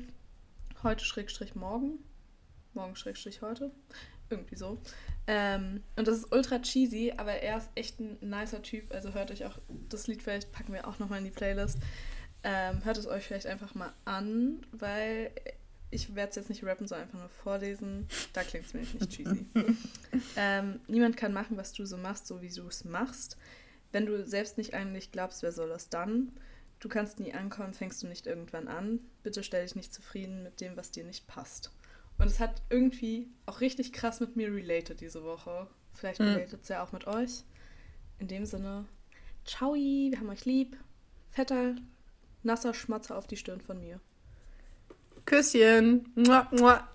heute 0.83 1.03
Schrägstrich 1.03 1.55
morgen. 1.55 1.99
Morgen 2.73 2.95
Schrägstrich 2.95 3.41
heute. 3.41 3.71
Irgendwie 4.29 4.55
so. 4.55 4.81
Ähm, 5.25 5.83
und 5.95 6.07
das 6.07 6.17
ist 6.17 6.31
ultra 6.31 6.59
cheesy, 6.59 7.13
aber 7.15 7.33
er 7.33 7.57
ist 7.57 7.69
echt 7.75 7.99
ein 7.99 8.17
nicer 8.21 8.61
Typ. 8.61 8.93
Also 8.93 9.13
hört 9.13 9.31
euch 9.31 9.45
auch 9.45 9.57
das 9.89 10.07
Lied 10.07 10.21
vielleicht, 10.21 10.51
packen 10.51 10.73
wir 10.73 10.87
auch 10.87 10.99
nochmal 10.99 11.19
in 11.19 11.25
die 11.25 11.31
Playlist. 11.31 11.77
Ähm, 12.43 12.83
hört 12.85 12.97
es 12.97 13.07
euch 13.07 13.23
vielleicht 13.25 13.47
einfach 13.47 13.73
mal 13.73 13.93
an, 14.05 14.65
weil 14.71 15.31
ich 15.89 16.15
werde 16.15 16.29
es 16.31 16.35
jetzt 16.35 16.49
nicht 16.49 16.63
rappen, 16.63 16.87
sondern 16.87 17.07
einfach 17.07 17.19
nur 17.19 17.29
vorlesen. 17.29 18.07
Da 18.33 18.43
klingt 18.43 18.65
es 18.65 18.73
mir 18.73 18.81
nicht 18.81 19.09
cheesy. 19.09 19.45
ähm, 20.35 20.81
niemand 20.87 21.17
kann 21.17 21.33
machen, 21.33 21.57
was 21.57 21.73
du 21.73 21.85
so 21.85 21.97
machst, 21.97 22.27
so 22.27 22.41
wie 22.41 22.49
du 22.49 22.67
es 22.67 22.83
machst. 22.83 23.37
Wenn 23.91 24.05
du 24.05 24.25
selbst 24.27 24.57
nicht 24.57 24.73
dich 24.73 25.11
glaubst, 25.11 25.43
wer 25.43 25.51
soll 25.51 25.69
das 25.69 25.89
dann? 25.89 26.33
Du 26.79 26.89
kannst 26.89 27.19
nie 27.19 27.33
ankommen, 27.33 27.73
fängst 27.73 28.03
du 28.03 28.07
nicht 28.07 28.27
irgendwann 28.27 28.67
an. 28.67 28.99
Bitte 29.23 29.43
stell 29.43 29.63
dich 29.63 29.75
nicht 29.75 29.93
zufrieden 29.93 30.43
mit 30.43 30.61
dem, 30.61 30.77
was 30.77 30.91
dir 30.91 31.03
nicht 31.03 31.27
passt. 31.27 31.71
Und 32.19 32.27
es 32.27 32.39
hat 32.39 32.61
irgendwie 32.69 33.29
auch 33.45 33.61
richtig 33.61 33.93
krass 33.93 34.19
mit 34.19 34.35
mir 34.35 34.53
related 34.53 35.01
diese 35.01 35.23
Woche. 35.23 35.67
Vielleicht 35.93 36.19
Mhm. 36.19 36.27
related 36.27 36.61
es 36.61 36.69
ja 36.69 36.83
auch 36.83 36.91
mit 36.91 37.07
euch. 37.07 37.43
In 38.19 38.27
dem 38.27 38.45
Sinne, 38.45 38.85
ciao, 39.45 39.73
wir 39.75 40.19
haben 40.19 40.29
euch 40.29 40.45
lieb. 40.45 40.77
Fetter, 41.31 41.75
nasser 42.43 42.73
Schmatzer 42.73 43.17
auf 43.17 43.27
die 43.27 43.37
Stirn 43.37 43.61
von 43.61 43.79
mir. 43.79 43.99
Küsschen. 45.25 46.11
Mua, 46.15 46.47
mua. 46.51 46.87